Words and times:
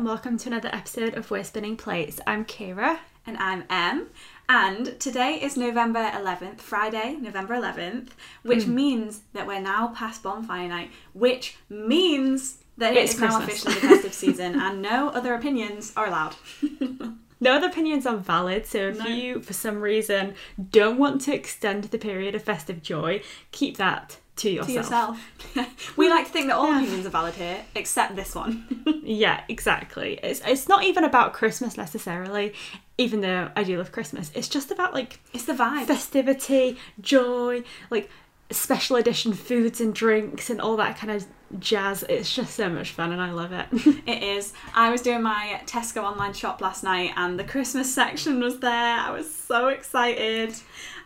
and 0.00 0.06
welcome 0.06 0.38
to 0.38 0.48
another 0.48 0.70
episode 0.72 1.14
of 1.14 1.30
We're 1.30 1.44
Spinning 1.44 1.76
Plates. 1.76 2.20
I'm 2.26 2.44
Kira. 2.46 3.00
And 3.26 3.36
I'm 3.36 3.64
Em. 3.68 4.06
And 4.48 4.98
today 4.98 5.34
is 5.34 5.56
November 5.58 6.10
11th, 6.14 6.60
Friday, 6.60 7.16
November 7.20 7.54
11th, 7.54 8.08
which 8.42 8.64
Hmm. 8.64 8.74
means 8.74 9.20
that 9.34 9.46
we're 9.46 9.60
now 9.60 9.88
past 9.88 10.22
bonfire 10.22 10.68
night, 10.68 10.90
which 11.12 11.56
means 11.68 12.58
that 12.78 12.96
It's 12.96 13.12
it's 13.12 13.20
now 13.20 13.40
Christmas. 13.40 13.66
officially 13.66 13.74
the 13.74 13.94
festive 13.94 14.14
season 14.14 14.58
and 14.58 14.80
no 14.80 15.08
other 15.10 15.34
opinions 15.34 15.92
are 15.96 16.06
allowed. 16.06 16.36
No 17.42 17.54
other 17.54 17.68
opinions 17.68 18.04
are 18.04 18.16
valid, 18.18 18.66
so 18.66 18.88
if 18.88 18.98
No. 18.98 19.06
you, 19.06 19.40
for 19.40 19.54
some 19.54 19.80
reason, 19.80 20.34
don't 20.70 20.98
want 20.98 21.22
to 21.22 21.34
extend 21.34 21.84
the 21.84 21.96
period 21.96 22.34
of 22.34 22.42
festive 22.44 22.82
joy, 22.82 23.22
keep 23.50 23.78
that 23.78 24.18
to 24.40 24.50
yourself. 24.50 25.18
To 25.54 25.60
yourself. 25.60 25.96
we 25.96 26.08
like 26.08 26.26
to 26.26 26.32
think 26.32 26.46
that 26.48 26.56
all 26.56 26.68
Yeah. 26.68 26.80
opinions 26.82 27.06
are 27.06 27.10
valid 27.10 27.34
here, 27.34 27.64
except 27.74 28.16
this 28.16 28.34
one. 28.34 28.66
Yeah, 29.02 29.42
exactly. 29.48 30.20
It's 30.22 30.40
it's 30.46 30.68
not 30.68 30.84
even 30.84 31.02
about 31.02 31.32
Christmas 31.32 31.76
necessarily, 31.76 32.52
even 32.96 33.22
though 33.22 33.50
I 33.56 33.64
do 33.64 33.76
love 33.76 33.90
Christmas. 33.90 34.30
It's 34.34 34.48
just 34.48 34.70
about 34.70 34.94
like 34.94 35.18
it's 35.32 35.46
the 35.46 35.52
vibe. 35.54 35.86
festivity, 35.86 36.76
joy, 37.00 37.64
like 37.90 38.08
special 38.52 38.96
edition 38.96 39.32
foods 39.32 39.80
and 39.80 39.92
drinks 39.94 40.48
and 40.50 40.60
all 40.60 40.76
that 40.76 40.96
kind 40.96 41.10
of 41.10 41.26
jazz. 41.58 42.04
It's 42.08 42.32
just 42.32 42.54
so 42.54 42.68
much 42.68 42.90
fun 42.92 43.10
and 43.10 43.20
I 43.20 43.32
love 43.32 43.52
it. 43.52 43.66
It 44.06 44.22
is. 44.22 44.52
I 44.74 44.90
was 44.90 45.02
doing 45.02 45.22
my 45.22 45.60
Tesco 45.66 46.02
online 46.04 46.32
shop 46.34 46.60
last 46.60 46.84
night 46.84 47.10
and 47.16 47.36
the 47.38 47.44
Christmas 47.44 47.92
section 47.92 48.38
was 48.40 48.60
there. 48.60 48.96
I 48.98 49.10
was 49.10 49.32
so 49.32 49.68
excited. 49.68 50.54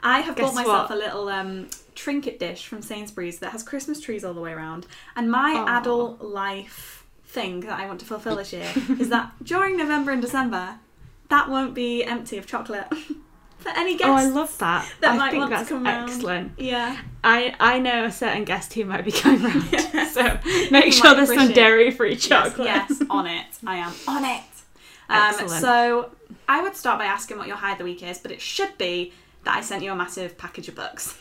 I 0.02 0.20
have 0.20 0.36
Guess 0.36 0.44
bought 0.46 0.54
myself 0.56 0.90
what? 0.90 0.98
a 0.98 1.00
little 1.00 1.28
um, 1.30 1.68
trinket 1.94 2.38
dish 2.38 2.66
from 2.66 2.82
Sainsbury's 2.82 3.38
that 3.38 3.50
has 3.52 3.62
Christmas 3.62 4.00
trees 4.00 4.24
all 4.24 4.34
the 4.34 4.40
way 4.40 4.52
around. 4.52 4.86
And 5.16 5.30
my 5.30 5.52
Aw. 5.54 5.78
adult 5.80 6.20
life 6.22 7.04
thing 7.24 7.60
that 7.60 7.78
I 7.78 7.86
want 7.86 8.00
to 8.00 8.06
fulfill 8.06 8.36
this 8.36 8.52
year 8.52 8.70
is 8.98 9.08
that 9.10 9.32
during 9.42 9.76
November 9.76 10.10
and 10.12 10.22
December, 10.22 10.76
that 11.30 11.48
won't 11.48 11.74
be 11.74 12.04
empty 12.04 12.36
of 12.38 12.46
chocolate 12.46 12.86
for 13.58 13.70
any 13.70 13.96
guests. 13.96 14.10
oh, 14.10 14.14
I 14.14 14.26
love 14.26 14.56
that. 14.58 14.88
that 15.00 15.12
I 15.12 15.16
might 15.16 15.30
think 15.30 15.40
want 15.40 15.52
to 15.52 15.56
that's 15.58 15.70
round. 15.72 16.10
excellent. 16.10 16.52
Yeah. 16.58 16.98
I 17.24 17.54
I 17.58 17.78
know 17.78 18.04
a 18.04 18.12
certain 18.12 18.44
guest 18.44 18.74
who 18.74 18.84
might 18.84 19.04
be 19.04 19.10
going 19.12 19.42
round, 19.42 19.64
Yes. 19.72 20.14
so 20.14 20.38
make 20.70 20.92
sure 20.92 21.14
there's 21.14 21.32
some 21.34 21.52
dairy-free 21.52 22.16
chocolate. 22.16 22.66
yes, 22.66 23.00
on 23.08 23.26
it. 23.26 23.46
I 23.66 23.76
am 23.76 23.92
on 24.06 24.24
it. 24.24 24.42
Um, 25.08 25.48
so 25.48 26.10
I 26.48 26.62
would 26.62 26.76
start 26.76 26.98
by 26.98 27.04
asking 27.06 27.38
what 27.38 27.46
your 27.46 27.56
high 27.56 27.72
of 27.72 27.78
the 27.78 27.84
week 27.84 28.02
is, 28.02 28.18
but 28.18 28.30
it 28.30 28.40
should 28.40 28.76
be 28.78 29.12
that 29.44 29.56
I 29.56 29.60
sent 29.60 29.82
you 29.82 29.92
a 29.92 29.96
massive 29.96 30.36
package 30.38 30.68
of 30.68 30.74
books. 30.76 31.16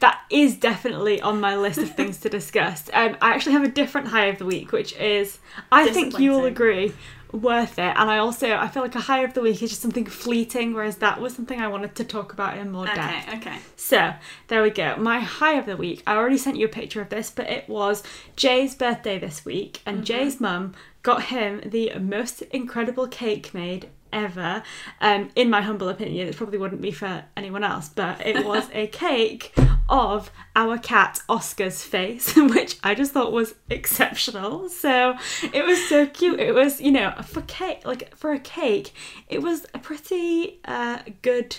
That 0.00 0.20
is 0.30 0.56
definitely 0.56 1.20
on 1.20 1.40
my 1.40 1.56
list 1.56 1.78
of 1.78 1.94
things 1.94 2.18
to 2.20 2.28
discuss. 2.28 2.90
Um, 2.96 3.16
I 3.20 3.34
actually 3.34 3.52
have 3.52 3.64
a 3.64 3.68
different 3.68 4.08
high 4.08 4.26
of 4.26 4.38
the 4.38 4.46
week, 4.46 4.72
which 4.72 4.94
is 4.94 5.38
I 5.70 5.88
think 5.90 6.18
you 6.18 6.30
will 6.30 6.46
agree 6.46 6.94
worth 7.32 7.78
it. 7.78 7.94
And 7.96 8.10
I 8.10 8.18
also 8.18 8.54
I 8.54 8.68
feel 8.68 8.82
like 8.82 8.94
a 8.94 9.00
high 9.00 9.20
of 9.20 9.34
the 9.34 9.42
week 9.42 9.62
is 9.62 9.70
just 9.70 9.82
something 9.82 10.06
fleeting, 10.06 10.72
whereas 10.72 10.96
that 10.96 11.20
was 11.20 11.34
something 11.34 11.60
I 11.60 11.68
wanted 11.68 11.94
to 11.96 12.04
talk 12.04 12.32
about 12.32 12.56
in 12.56 12.70
more 12.70 12.86
depth. 12.86 13.28
okay, 13.28 13.36
okay. 13.36 13.58
So 13.76 14.14
there 14.48 14.62
we 14.62 14.70
go. 14.70 14.96
My 14.96 15.20
high 15.20 15.54
of 15.54 15.66
the 15.66 15.76
week. 15.76 16.02
I 16.06 16.16
already 16.16 16.38
sent 16.38 16.56
you 16.56 16.66
a 16.66 16.70
picture 16.70 17.00
of 17.00 17.10
this, 17.10 17.30
but 17.30 17.50
it 17.50 17.68
was 17.68 18.02
Jay's 18.34 18.74
birthday 18.74 19.18
this 19.18 19.44
week, 19.44 19.80
and 19.84 20.04
Jay's 20.04 20.40
mum 20.40 20.74
got 21.02 21.24
him 21.24 21.60
the 21.64 21.92
most 21.98 22.42
incredible 22.42 23.06
cake 23.06 23.52
made 23.52 23.88
ever. 24.12 24.62
Um, 25.00 25.30
in 25.34 25.50
my 25.50 25.60
humble 25.62 25.88
opinion, 25.88 26.28
it 26.28 26.36
probably 26.36 26.58
wouldn't 26.58 26.80
be 26.82 26.90
for 26.90 27.24
anyone 27.36 27.64
else, 27.64 27.88
but 27.88 28.24
it 28.26 28.44
was 28.52 28.68
a 28.72 28.86
cake 28.88 29.54
of 29.88 30.30
our 30.54 30.78
cat 30.78 31.20
Oscar's 31.28 31.82
face, 31.82 32.34
which 32.36 32.78
I 32.82 32.94
just 32.94 33.12
thought 33.12 33.32
was 33.32 33.54
exceptional. 33.70 34.68
So 34.68 35.16
it 35.52 35.64
was 35.64 35.86
so 35.88 36.06
cute. 36.06 36.40
It 36.40 36.54
was, 36.54 36.80
you 36.80 36.92
know, 36.92 37.12
for 37.24 37.42
cake, 37.42 37.84
like 37.84 38.14
for 38.16 38.32
a 38.32 38.38
cake, 38.40 38.92
it 39.28 39.42
was 39.42 39.66
a 39.74 39.78
pretty 39.78 40.60
uh, 40.64 40.98
good 41.22 41.56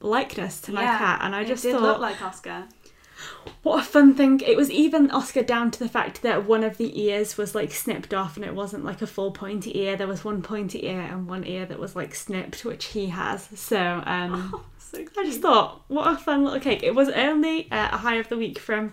likeness 0.00 0.60
to 0.62 0.72
my 0.72 0.82
Yeah, 0.82 0.98
cat, 0.98 1.20
and 1.22 1.34
I 1.34 1.42
it 1.42 1.48
just 1.48 1.62
did 1.62 1.72
thought, 1.72 1.82
look 1.82 1.98
like 2.00 2.22
Oscar. 2.22 2.64
What 3.62 3.80
a 3.80 3.86
fun 3.86 4.14
thing! 4.14 4.40
It 4.40 4.56
was 4.56 4.70
even 4.70 5.10
Oscar 5.10 5.42
down 5.42 5.70
to 5.72 5.78
the 5.78 5.88
fact 5.88 6.22
that 6.22 6.46
one 6.46 6.64
of 6.64 6.76
the 6.76 7.00
ears 7.00 7.36
was 7.36 7.54
like 7.54 7.72
snipped 7.72 8.14
off, 8.14 8.36
and 8.36 8.44
it 8.44 8.54
wasn't 8.54 8.84
like 8.84 9.02
a 9.02 9.06
full 9.06 9.30
pointy 9.30 9.78
ear. 9.78 9.96
There 9.96 10.06
was 10.06 10.24
one 10.24 10.42
pointy 10.42 10.86
ear 10.86 11.00
and 11.00 11.26
one 11.28 11.44
ear 11.44 11.66
that 11.66 11.78
was 11.78 11.96
like 11.96 12.14
snipped, 12.14 12.64
which 12.64 12.86
he 12.86 13.06
has. 13.06 13.48
So 13.54 14.02
um, 14.06 14.50
Oh, 14.54 14.64
so 14.78 15.04
I 15.18 15.24
just 15.24 15.40
thought, 15.40 15.82
what 15.88 16.06
a 16.12 16.16
fun 16.16 16.44
little 16.44 16.60
cake! 16.60 16.82
It 16.82 16.94
was 16.94 17.08
only 17.10 17.70
uh, 17.70 17.88
a 17.92 17.98
high 17.98 18.16
of 18.16 18.28
the 18.28 18.36
week 18.36 18.58
from 18.58 18.92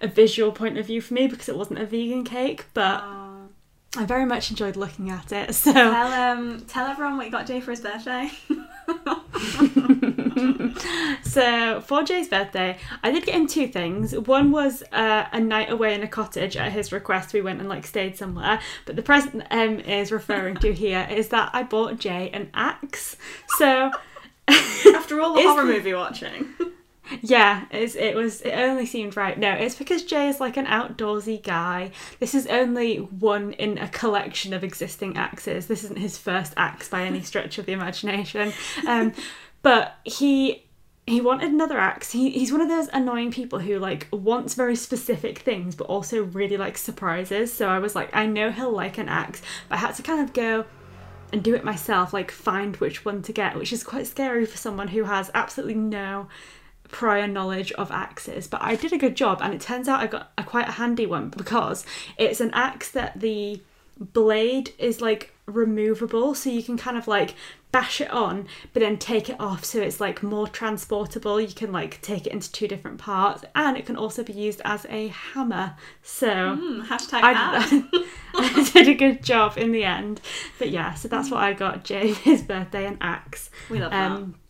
a 0.00 0.08
visual 0.08 0.52
point 0.52 0.78
of 0.78 0.86
view 0.86 1.00
for 1.00 1.14
me 1.14 1.26
because 1.28 1.48
it 1.48 1.56
wasn't 1.56 1.78
a 1.78 1.86
vegan 1.86 2.24
cake, 2.24 2.66
but 2.74 3.02
Oh. 3.04 3.31
I 3.96 4.06
very 4.06 4.24
much 4.24 4.50
enjoyed 4.50 4.76
looking 4.76 5.10
at 5.10 5.32
it. 5.32 5.54
So 5.62 5.72
Tell 5.72 6.12
um, 6.12 6.64
tell 6.66 6.86
everyone 6.86 7.16
what 7.18 7.26
you 7.26 7.32
got 7.32 7.46
Jay 7.46 7.60
for 7.60 7.70
his 7.72 7.80
birthday. 7.80 8.30
So 11.24 11.80
for 11.80 12.02
Jay's 12.02 12.28
birthday, 12.28 12.76
I 13.02 13.10
did 13.10 13.24
get 13.24 13.34
him 13.34 13.46
two 13.46 13.66
things. 13.66 14.14
One 14.14 14.50
was 14.50 14.82
uh, 14.92 15.26
a 15.32 15.40
night 15.40 15.70
away 15.70 15.94
in 15.94 16.02
a 16.02 16.08
cottage 16.08 16.58
at 16.58 16.72
his 16.72 16.92
request. 16.92 17.32
We 17.32 17.40
went 17.40 17.60
and 17.60 17.70
like 17.70 17.86
stayed 17.86 18.18
somewhere. 18.18 18.60
But 18.84 18.96
the 18.96 19.02
present 19.02 19.42
Em 19.50 19.80
is 19.80 20.12
referring 20.12 20.56
to 20.56 20.74
here 20.74 21.08
is 21.10 21.28
that 21.28 21.50
I 21.54 21.62
bought 21.62 21.98
Jay 21.98 22.28
an 22.34 22.50
axe. 22.52 23.16
So 23.56 23.92
After 24.94 25.20
all 25.22 25.34
the 25.34 25.42
horror 25.42 25.64
movie 25.64 25.94
watching. 25.94 26.52
Yeah, 27.20 27.66
it's, 27.70 27.94
it 27.94 28.14
was. 28.14 28.40
It 28.42 28.52
only 28.52 28.86
seemed 28.86 29.16
right. 29.16 29.38
No, 29.38 29.52
it's 29.52 29.74
because 29.74 30.04
Jay 30.04 30.28
is 30.28 30.40
like 30.40 30.56
an 30.56 30.66
outdoorsy 30.66 31.42
guy. 31.42 31.90
This 32.20 32.34
is 32.34 32.46
only 32.46 32.96
one 32.96 33.52
in 33.52 33.78
a 33.78 33.88
collection 33.88 34.52
of 34.52 34.64
existing 34.64 35.16
axes. 35.16 35.66
This 35.66 35.84
isn't 35.84 35.98
his 35.98 36.18
first 36.18 36.54
axe 36.56 36.88
by 36.88 37.02
any 37.04 37.22
stretch 37.22 37.58
of 37.58 37.66
the 37.66 37.72
imagination. 37.72 38.52
Um, 38.86 39.12
but 39.62 39.96
he 40.04 40.64
he 41.06 41.20
wanted 41.20 41.50
another 41.50 41.78
axe. 41.78 42.12
He, 42.12 42.30
he's 42.30 42.52
one 42.52 42.60
of 42.60 42.68
those 42.68 42.88
annoying 42.92 43.32
people 43.32 43.58
who 43.58 43.78
like 43.78 44.08
wants 44.12 44.54
very 44.54 44.76
specific 44.76 45.38
things, 45.38 45.74
but 45.74 45.88
also 45.88 46.22
really 46.22 46.56
likes 46.56 46.80
surprises. 46.80 47.52
So 47.52 47.68
I 47.68 47.78
was 47.78 47.94
like, 47.94 48.14
I 48.14 48.26
know 48.26 48.50
he'll 48.50 48.72
like 48.72 48.98
an 48.98 49.08
axe, 49.08 49.42
but 49.68 49.76
I 49.76 49.78
had 49.78 49.94
to 49.96 50.02
kind 50.02 50.20
of 50.20 50.32
go 50.32 50.64
and 51.32 51.42
do 51.42 51.54
it 51.54 51.64
myself, 51.64 52.12
like 52.12 52.30
find 52.30 52.76
which 52.76 53.04
one 53.04 53.22
to 53.22 53.32
get, 53.32 53.56
which 53.56 53.72
is 53.72 53.82
quite 53.82 54.06
scary 54.06 54.46
for 54.46 54.58
someone 54.58 54.88
who 54.88 55.04
has 55.04 55.30
absolutely 55.34 55.74
no 55.74 56.28
prior 56.92 57.26
knowledge 57.26 57.72
of 57.72 57.90
axes. 57.90 58.46
But 58.46 58.62
I 58.62 58.76
did 58.76 58.92
a 58.92 58.98
good 58.98 59.16
job, 59.16 59.40
and 59.42 59.52
it 59.52 59.60
turns 59.60 59.88
out 59.88 60.00
I 60.00 60.06
got 60.06 60.30
a 60.38 60.44
quite 60.44 60.68
a 60.68 60.72
handy 60.72 61.06
one 61.06 61.30
because 61.30 61.84
it's 62.16 62.40
an 62.40 62.52
axe 62.52 62.90
that 62.92 63.18
the 63.18 63.60
blade 63.98 64.72
is 64.78 65.00
like 65.00 65.34
removable, 65.46 66.36
so 66.36 66.50
you 66.50 66.62
can 66.62 66.76
kind 66.76 66.96
of 66.96 67.08
like 67.08 67.34
bash 67.72 68.02
it 68.02 68.10
on, 68.10 68.46
but 68.74 68.80
then 68.80 68.98
take 68.98 69.30
it 69.30 69.36
off, 69.40 69.64
so 69.64 69.80
it's 69.80 69.98
like 69.98 70.22
more 70.22 70.46
transportable. 70.46 71.40
You 71.40 71.54
can 71.54 71.72
like 71.72 72.00
take 72.02 72.26
it 72.26 72.32
into 72.32 72.52
two 72.52 72.68
different 72.68 72.98
parts, 72.98 73.44
and 73.54 73.76
it 73.76 73.86
can 73.86 73.96
also 73.96 74.22
be 74.22 74.34
used 74.34 74.60
as 74.64 74.86
a 74.88 75.08
hammer. 75.08 75.74
So. 76.02 76.28
Mm, 76.28 76.86
hashtag 76.86 77.20
I. 77.22 78.06
I 78.34 78.70
did 78.72 78.88
a 78.88 78.94
good 78.94 79.22
job 79.22 79.58
in 79.58 79.72
the 79.72 79.84
end. 79.84 80.20
But 80.58 80.70
yeah, 80.70 80.94
so 80.94 81.08
that's 81.08 81.30
what 81.30 81.42
I 81.42 81.52
got 81.52 81.84
Jay 81.84 82.12
his 82.12 82.42
birthday 82.42 82.86
an 82.86 82.98
axe. 83.00 83.50
We 83.68 83.78
love 83.78 83.90
that. 83.90 84.41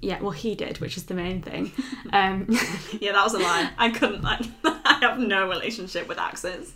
Yeah, 0.00 0.20
well 0.20 0.30
he 0.30 0.54
did, 0.54 0.78
which 0.80 0.96
is 0.96 1.04
the 1.04 1.14
main 1.14 1.42
thing. 1.42 1.72
Um 2.12 2.46
Yeah, 3.00 3.12
that 3.12 3.24
was 3.24 3.34
a 3.34 3.38
lie. 3.38 3.70
I 3.78 3.90
couldn't. 3.90 4.22
like. 4.22 4.42
I 4.64 4.98
have 5.02 5.18
no 5.18 5.48
relationship 5.48 6.08
with 6.08 6.18
axes. 6.18 6.72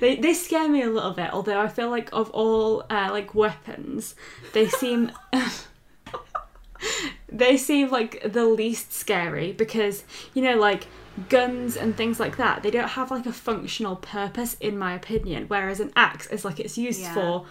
they 0.00 0.16
they 0.16 0.34
scare 0.34 0.68
me 0.68 0.82
a 0.82 0.90
little 0.90 1.12
bit, 1.12 1.30
although 1.32 1.60
I 1.60 1.68
feel 1.68 1.90
like 1.90 2.08
of 2.12 2.30
all 2.30 2.84
uh, 2.90 3.08
like 3.10 3.34
weapons, 3.34 4.14
they 4.52 4.68
seem 4.68 5.12
they 7.28 7.56
seem 7.56 7.90
like 7.90 8.22
the 8.32 8.44
least 8.44 8.92
scary 8.92 9.52
because 9.52 10.04
you 10.34 10.42
know 10.42 10.56
like 10.56 10.86
guns 11.28 11.76
and 11.76 11.96
things 11.96 12.20
like 12.20 12.36
that 12.36 12.62
they 12.62 12.70
don't 12.70 12.88
have 12.90 13.10
like 13.10 13.24
a 13.26 13.32
functional 13.32 13.96
purpose 13.96 14.54
in 14.60 14.76
my 14.78 14.92
opinion 14.94 15.46
whereas 15.48 15.80
an 15.80 15.90
axe 15.96 16.26
is 16.26 16.44
like 16.44 16.60
it's 16.60 16.76
used 16.76 17.00
Yeah. 17.00 17.14
for 17.14 17.46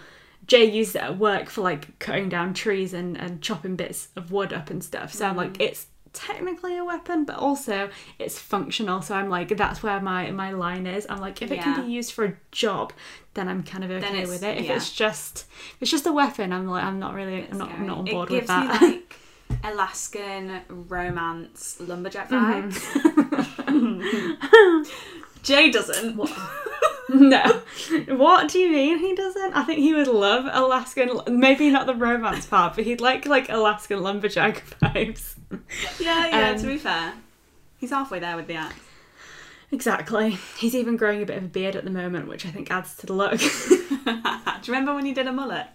jay 0.46 0.64
used 0.64 0.94
it 0.96 1.02
at 1.02 1.18
work 1.18 1.48
for 1.50 1.62
like 1.62 1.98
cutting 1.98 2.28
down 2.28 2.54
trees 2.54 2.92
and, 2.94 3.16
and 3.16 3.42
chopping 3.42 3.76
bits 3.76 4.08
of 4.16 4.30
wood 4.32 4.52
up 4.52 4.70
and 4.70 4.82
stuff. 4.84 5.12
So 5.12 5.26
i'm 5.26 5.36
like 5.36 5.60
it's 5.60 5.86
technically 6.12 6.78
a 6.78 6.84
weapon 6.84 7.24
but 7.26 7.36
also 7.36 7.90
it's 8.18 8.38
functional. 8.38 9.02
So 9.02 9.14
i'm 9.14 9.28
like 9.28 9.54
that's 9.56 9.82
where 9.82 10.00
my 10.00 10.30
my 10.30 10.50
line 10.52 10.86
is. 10.86 11.06
I'm 11.10 11.20
like 11.20 11.42
if 11.42 11.50
it 11.50 11.56
Yeah. 11.56 11.64
can 11.74 11.86
be 11.86 11.92
used 11.92 12.12
for 12.12 12.24
a 12.24 12.34
job 12.52 12.92
then 13.34 13.48
i'm 13.48 13.62
kind 13.62 13.84
of 13.84 13.90
okay 13.90 14.24
with 14.24 14.42
it. 14.42 14.56
If 14.58 14.64
yeah. 14.64 14.76
it's 14.76 14.90
just 14.92 15.44
if 15.74 15.82
it's 15.82 15.90
just 15.90 16.06
a 16.06 16.12
weapon 16.12 16.52
i'm 16.54 16.66
like 16.66 16.84
i'm 16.84 16.98
not 16.98 17.12
really 17.14 17.46
i'm 17.50 17.58
not, 17.58 17.70
I'm 17.72 17.86
not 17.86 17.98
on 17.98 18.04
board 18.06 18.30
with 18.30 18.38
gives 18.40 18.48
that. 18.48 18.80
me 18.80 18.88
like 18.88 19.14
Alaskan 19.64 20.60
romance 20.68 21.76
lumberjack 21.80 22.30
Mm-hmm. 22.30 23.22
Jay 25.46 25.70
doesn't. 25.70 26.20
No. 27.08 27.62
What 28.08 28.48
do 28.48 28.58
you 28.58 28.68
mean 28.68 28.98
he 28.98 29.14
doesn't? 29.14 29.52
I 29.54 29.62
think 29.62 29.78
he 29.78 29.94
would 29.94 30.08
love 30.08 30.44
Alaskan 30.52 31.20
maybe 31.28 31.70
not 31.70 31.86
the 31.86 31.94
romance 31.94 32.46
part, 32.46 32.74
but 32.74 32.82
he'd 32.82 33.00
like 33.00 33.26
like 33.26 33.48
Alaskan 33.48 34.02
lumberjack 34.02 34.64
vibes. 34.82 35.36
Yeah, 36.00 36.26
yeah. 36.26 36.50
Um, 36.50 36.58
to 36.58 36.66
be 36.66 36.78
fair, 36.78 37.14
he's 37.78 37.90
halfway 37.90 38.18
there 38.18 38.34
with 38.34 38.48
the 38.48 38.56
axe. 38.56 38.80
Exactly. 39.70 40.36
He's 40.58 40.74
even 40.74 40.96
growing 40.96 41.22
a 41.22 41.26
bit 41.26 41.38
of 41.38 41.44
a 41.44 41.48
beard 41.48 41.76
at 41.76 41.84
the 41.84 41.92
moment, 41.92 42.26
which 42.26 42.44
I 42.44 42.50
think 42.50 42.72
adds 42.72 42.96
to 42.96 43.06
the 43.06 43.12
look. 43.12 43.38
Do 43.40 43.46
you 44.08 44.72
remember 44.72 44.92
when 44.92 45.06
he 45.06 45.12
did 45.12 45.28
a 45.28 45.32
mullet? 45.32 45.68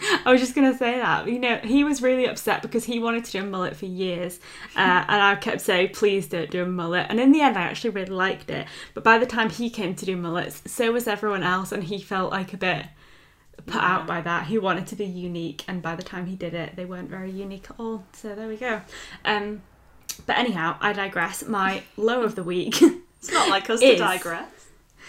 I 0.24 0.30
was 0.32 0.40
just 0.40 0.54
gonna 0.54 0.76
say 0.76 0.96
that. 0.98 1.28
You 1.28 1.38
know, 1.38 1.56
he 1.58 1.84
was 1.84 2.02
really 2.02 2.26
upset 2.26 2.62
because 2.62 2.84
he 2.84 2.98
wanted 2.98 3.24
to 3.26 3.32
do 3.32 3.40
a 3.40 3.44
mullet 3.44 3.76
for 3.76 3.86
years, 3.86 4.40
uh, 4.76 5.04
and 5.08 5.22
I 5.22 5.34
kept 5.36 5.60
saying, 5.60 5.90
"Please 5.94 6.26
don't 6.26 6.50
do 6.50 6.62
a 6.62 6.66
mullet." 6.66 7.06
And 7.08 7.20
in 7.20 7.32
the 7.32 7.40
end, 7.40 7.56
I 7.56 7.62
actually 7.62 7.90
really 7.90 8.10
liked 8.12 8.50
it. 8.50 8.66
But 8.94 9.04
by 9.04 9.18
the 9.18 9.26
time 9.26 9.50
he 9.50 9.70
came 9.70 9.94
to 9.94 10.04
do 10.06 10.16
mullets, 10.16 10.62
so 10.66 10.92
was 10.92 11.06
everyone 11.06 11.42
else, 11.42 11.72
and 11.72 11.84
he 11.84 12.00
felt 12.00 12.30
like 12.30 12.52
a 12.52 12.56
bit 12.56 12.86
put 13.66 13.74
Yeah. 13.82 13.94
out 13.96 14.06
by 14.06 14.20
that. 14.22 14.46
He 14.46 14.58
wanted 14.58 14.86
to 14.88 14.96
be 14.96 15.04
unique, 15.04 15.64
and 15.68 15.82
by 15.82 15.94
the 15.94 16.02
time 16.02 16.26
he 16.26 16.34
did 16.36 16.54
it, 16.54 16.76
they 16.76 16.84
weren't 16.86 17.10
very 17.10 17.30
unique 17.30 17.66
at 17.70 17.78
all. 17.78 18.04
So 18.12 18.34
there 18.34 18.48
we 18.48 18.56
go. 18.56 18.80
Um, 19.24 19.62
but 20.26 20.38
anyhow, 20.38 20.76
I 20.80 20.92
digress. 20.92 21.44
My 21.46 21.82
low 21.96 22.22
of 22.22 22.34
the 22.36 22.42
week. 22.42 22.80
It's 22.82 23.30
not 23.30 23.50
like 23.50 23.68
us 23.68 23.80
to 23.80 23.96
digress. 23.98 24.59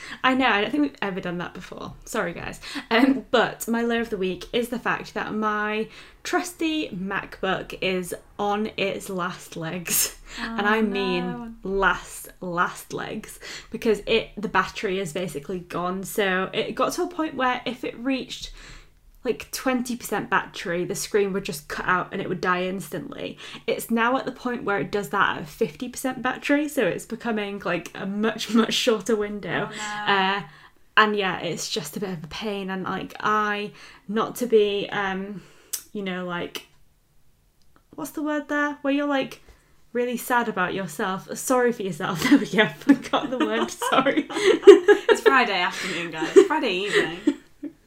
I 0.24 0.34
know, 0.36 0.48
I 0.48 0.62
don't 0.62 0.72
think 0.72 0.84
we've 0.84 0.98
ever 1.02 1.20
done 1.22 1.38
that 1.40 1.54
before. 1.54 1.94
Sorry, 2.06 2.34
guys. 2.34 2.60
Um, 2.90 3.26
but 3.32 3.68
my 3.68 3.82
low 3.82 4.02
of 4.02 4.10
the 4.10 4.18
week 4.18 4.46
is 4.54 4.70
the 4.70 4.80
fact 4.80 5.14
that 5.14 5.34
my 5.34 5.88
trusty 6.24 6.90
MacBook 6.90 7.78
is 7.82 8.14
on 8.38 8.72
its 8.78 9.10
last 9.10 9.56
legs. 9.56 10.18
and 10.40 10.68
I 10.68 10.80
Oh, 10.80 10.82
mean 10.84 11.26
no. 11.26 11.54
last, 11.64 12.30
last 12.42 12.94
legs. 12.94 13.40
Because 13.72 14.02
it 14.06 14.30
the 14.38 14.48
battery 14.50 15.00
is 15.00 15.14
basically 15.14 15.60
gone. 15.60 16.04
So 16.04 16.50
it 16.54 16.74
got 16.76 16.94
to 16.94 17.04
a 17.04 17.08
point 17.08 17.36
where 17.36 17.62
if 17.66 17.84
it 17.84 17.98
reached 17.98 18.52
like 19.24 19.52
20% 19.52 20.30
battery, 20.30 20.84
the 20.84 20.96
screen 20.96 21.32
would 21.34 21.46
just 21.46 21.68
cut 21.68 21.86
out 21.86 22.10
and 22.12 22.22
it 22.22 22.28
would 22.28 22.42
die 22.42 22.64
instantly. 22.64 23.38
It's 23.68 23.92
now 23.92 24.18
at 24.18 24.26
the 24.26 24.32
point 24.32 24.64
where 24.64 24.80
it 24.80 24.92
does 24.92 25.10
that 25.10 25.38
at 25.38 25.44
50% 25.46 26.22
battery, 26.22 26.68
so 26.68 26.86
it's 26.88 27.06
becoming 27.06 27.62
like 27.64 27.92
a 27.94 28.06
much, 28.06 28.54
much 28.54 28.74
shorter 28.74 29.16
window. 29.16 29.70
Oh, 29.72 29.76
no. 30.08 30.14
Uh, 30.14 30.42
and 30.98 31.16
yeah, 31.16 31.40
it's 31.40 31.70
just 31.70 31.96
a 31.98 32.00
bit 32.00 32.10
of 32.10 32.24
a 32.24 32.28
pain. 32.28 32.70
And 32.70 32.84
like, 32.84 33.16
I, 33.20 33.72
not 34.08 34.36
to 34.38 34.48
be, 34.48 34.90
um, 34.92 35.44
you 35.94 36.02
know, 36.02 36.26
like, 36.26 36.68
what's 37.96 38.12
the 38.12 38.24
word 38.24 38.50
there? 38.50 38.78
Where 38.82 38.94
you're 38.94 39.08
like, 39.08 39.42
Really 39.94 40.16
sad 40.16 40.48
about 40.48 40.74
yourself. 40.74 41.28
Sorry 41.38 41.74
for 41.74 41.84
yourself. 41.84 42.24
There 42.30 42.40
we 42.40 42.46
go. 42.46 42.66
Forgot 42.68 43.30
the 43.30 43.38
word. 43.38 43.70
Sorry. 43.90 44.26
It's 44.30 45.20
Friday 45.22 45.60
afternoon, 45.60 46.12
guys. 46.12 46.32
Friday 46.48 46.72
evening. 46.72 47.41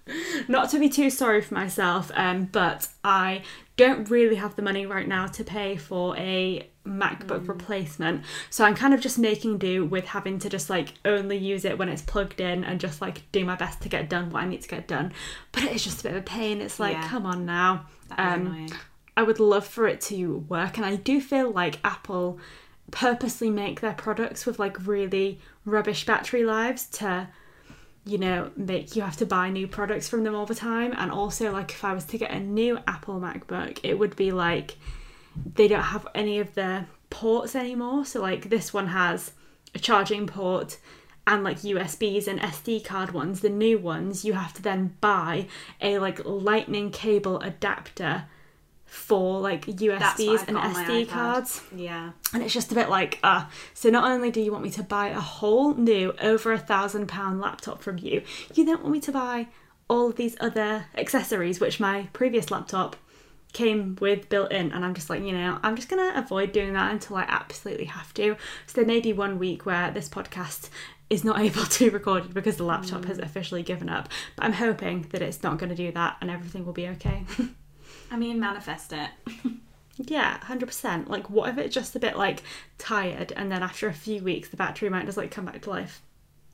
not 0.49 0.71
to 0.71 0.79
be 0.79 0.89
too 0.89 1.11
sorry 1.11 1.41
for 1.41 1.55
myself, 1.55 2.11
um, 2.15 2.45
but 2.53 2.89
I 3.03 3.43
don't 3.77 4.09
really 4.11 4.37
have 4.37 4.57
the 4.57 4.63
money 4.63 4.87
right 4.87 5.09
now 5.09 5.27
to 5.27 5.45
pay 5.45 5.77
for 5.77 6.17
a 6.17 6.69
MacBook 6.87 7.49
replacement. 7.49 8.23
So 8.51 8.65
I'm 8.65 8.75
kind 8.75 8.93
of 8.93 9.01
just 9.01 9.19
making 9.19 9.59
do 9.59 9.85
with 9.85 10.05
having 10.07 10.39
to 10.41 10.49
just 10.51 10.69
like 10.69 10.93
only 11.05 11.39
use 11.39 11.65
it 11.65 11.79
when 11.79 11.89
it's 11.89 12.03
plugged 12.03 12.41
in 12.41 12.63
and 12.65 12.79
just 12.79 13.01
like 13.01 13.23
do 13.33 13.45
my 13.45 13.57
best 13.57 13.81
to 13.83 13.89
get 13.89 14.11
done 14.11 14.31
what 14.31 14.43
I 14.43 14.47
need 14.47 14.63
to 14.63 14.69
get 14.69 14.87
done. 14.87 15.13
But 15.53 15.65
it's 15.65 15.83
just 15.83 16.01
a 16.01 16.03
bit 16.05 16.13
of 16.13 16.19
a 16.19 16.23
pain. 16.23 16.61
It's 16.61 16.79
like, 16.79 16.95
Yeah. 16.97 17.09
come 17.09 17.27
on 17.27 17.47
now. 17.47 17.87
Um. 18.17 18.67
I 19.17 19.23
would 19.23 19.39
love 19.39 19.65
for 19.65 19.87
it 19.87 20.01
to 20.03 20.39
work, 20.49 20.77
and 20.77 20.85
I 20.85 20.97
do 20.97 21.21
feel 21.21 21.49
like 21.49 21.79
Apple 21.85 22.41
purposely 22.91 23.49
make 23.49 23.81
their 23.81 23.93
products 23.95 24.45
with 24.45 24.59
like 24.59 24.87
really 24.87 25.39
rubbish 25.65 26.05
battery 26.05 26.45
lives 26.45 26.87
to, 26.87 27.29
you 28.05 28.19
know, 28.19 28.51
make 28.57 28.95
you 28.97 29.03
have 29.03 29.17
to 29.17 29.27
buy 29.27 29.51
new 29.51 29.67
products 29.67 30.09
from 30.09 30.25
them 30.25 30.35
all 30.35 30.47
the 30.47 30.55
time. 30.55 30.95
And 30.97 31.11
also, 31.11 31.51
like, 31.53 31.71
if 31.71 31.85
I 31.85 31.95
was 31.95 32.05
to 32.07 32.19
get 32.19 32.31
a 32.31 32.41
new 32.41 32.79
Apple 32.87 33.21
MacBook, 33.21 33.79
it 33.83 33.99
would 33.99 34.17
be 34.17 34.31
like 34.31 34.77
they 35.55 35.67
don't 35.69 35.83
have 35.83 36.07
any 36.15 36.39
of 36.39 36.55
the 36.55 36.87
ports 37.11 37.57
anymore. 37.57 38.05
So, 38.05 38.21
like, 38.21 38.51
this 38.51 38.75
one 38.75 38.89
has 38.89 39.33
a 39.75 39.79
charging 39.79 40.27
port 40.27 40.79
and 41.27 41.43
like 41.43 41.61
USBs 41.61 42.27
and 42.29 42.41
SD 42.41 42.85
card 42.85 43.13
ones. 43.13 43.41
The 43.41 43.49
new 43.49 43.79
ones, 43.79 44.25
you 44.25 44.35
have 44.35 44.53
to 44.55 44.63
then 44.63 44.97
buy 45.01 45.49
a 45.81 45.99
like 45.99 46.25
lightning 46.25 46.91
cable 46.91 47.41
adapter 47.41 48.27
for 48.95 49.41
like 49.41 49.67
USBs 49.67 50.47
and 50.47 50.57
got 50.57 50.67
on 50.67 50.73
my 50.73 50.85
SD 50.85 51.09
cards. 51.09 51.63
Yeah. 51.75 52.13
And 52.33 52.43
it's 52.43 52.55
just 52.55 52.71
a 52.71 52.75
bit 52.75 52.89
like, 52.89 53.19
ah, 53.25 53.51
so 53.75 53.91
not 53.91 54.11
only 54.11 54.31
do 54.31 54.41
you 54.41 54.53
want 54.53 54.63
me 54.63 54.71
to 54.71 54.83
buy 54.83 55.09
a 55.09 55.21
whole 55.21 55.75
new 55.75 56.15
over 56.21 56.53
a 56.53 56.59
thousand 56.59 57.09
pound 57.09 57.41
laptop 57.41 57.83
from 57.83 57.99
you, 57.99 58.23
you 58.55 58.65
don't 58.65 58.83
want 58.83 58.93
me 58.93 59.01
to 59.01 59.13
buy 59.13 59.49
all 59.89 60.09
of 60.09 60.17
these 60.17 60.37
other 60.41 60.87
accessories, 60.97 61.61
which 61.61 61.81
my 61.81 62.09
previous 62.13 62.51
laptop 62.51 62.97
came 63.53 63.99
with 64.01 64.29
built 64.29 64.53
in. 64.53 64.73
And 64.73 64.85
I'm 64.85 64.95
just 64.95 65.11
like, 65.11 65.23
you 65.23 65.33
know, 65.33 65.59
I'm 65.63 65.75
just 65.75 65.89
gonna 65.89 66.13
avoid 66.15 66.53
doing 66.53 66.73
that 66.75 66.93
until 66.93 67.17
I 67.17 67.23
absolutely 67.23 67.87
have 67.87 68.15
to. 68.15 68.37
So 68.67 68.75
there 68.77 68.87
may 68.87 69.01
be 69.01 69.13
one 69.13 69.39
week 69.41 69.67
where 69.67 69.91
this 69.91 70.09
podcast 70.09 70.71
is 71.11 71.25
not 71.25 71.41
able 71.47 71.65
to 71.65 71.85
be 71.85 71.91
recorded 71.91 72.33
because 72.33 72.57
the 72.57 72.65
laptop 72.65 73.07
has 73.07 73.19
officially 73.19 73.65
given 73.65 73.89
up. 73.89 74.09
But 74.37 74.47
I'm 74.47 74.53
hoping 74.53 75.09
that 75.11 75.21
it's 75.21 75.43
not 75.43 75.59
gonna 75.59 75.75
do 75.75 75.91
that 75.93 76.17
and 76.21 76.31
everything 76.31 76.65
will 76.65 76.73
be 76.73 76.89
okay. 76.89 77.25
I 78.11 78.17
mean, 78.17 78.39
manifest 78.41 78.93
it. 78.93 79.11
Yeah, 79.97 80.39
hundred 80.45 80.67
percent. 80.67 81.09
Like, 81.09 81.31
what 81.31 81.51
if 81.51 81.59
it's 81.59 81.75
just 81.75 81.95
a 81.95 82.01
bit 82.01 82.17
like 82.17 82.43
tired, 82.79 83.33
and 83.37 83.51
then 83.51 83.63
after 83.63 83.89
a 83.89 83.93
few 83.93 84.23
weeks, 84.23 84.49
the 84.49 84.57
battery 84.57 84.89
might 84.89 85.07
just 85.07 85.17
like 85.17 85.31
come 85.31 85.45
back 85.45 85.63
to 85.63 85.71
life? 85.71 86.03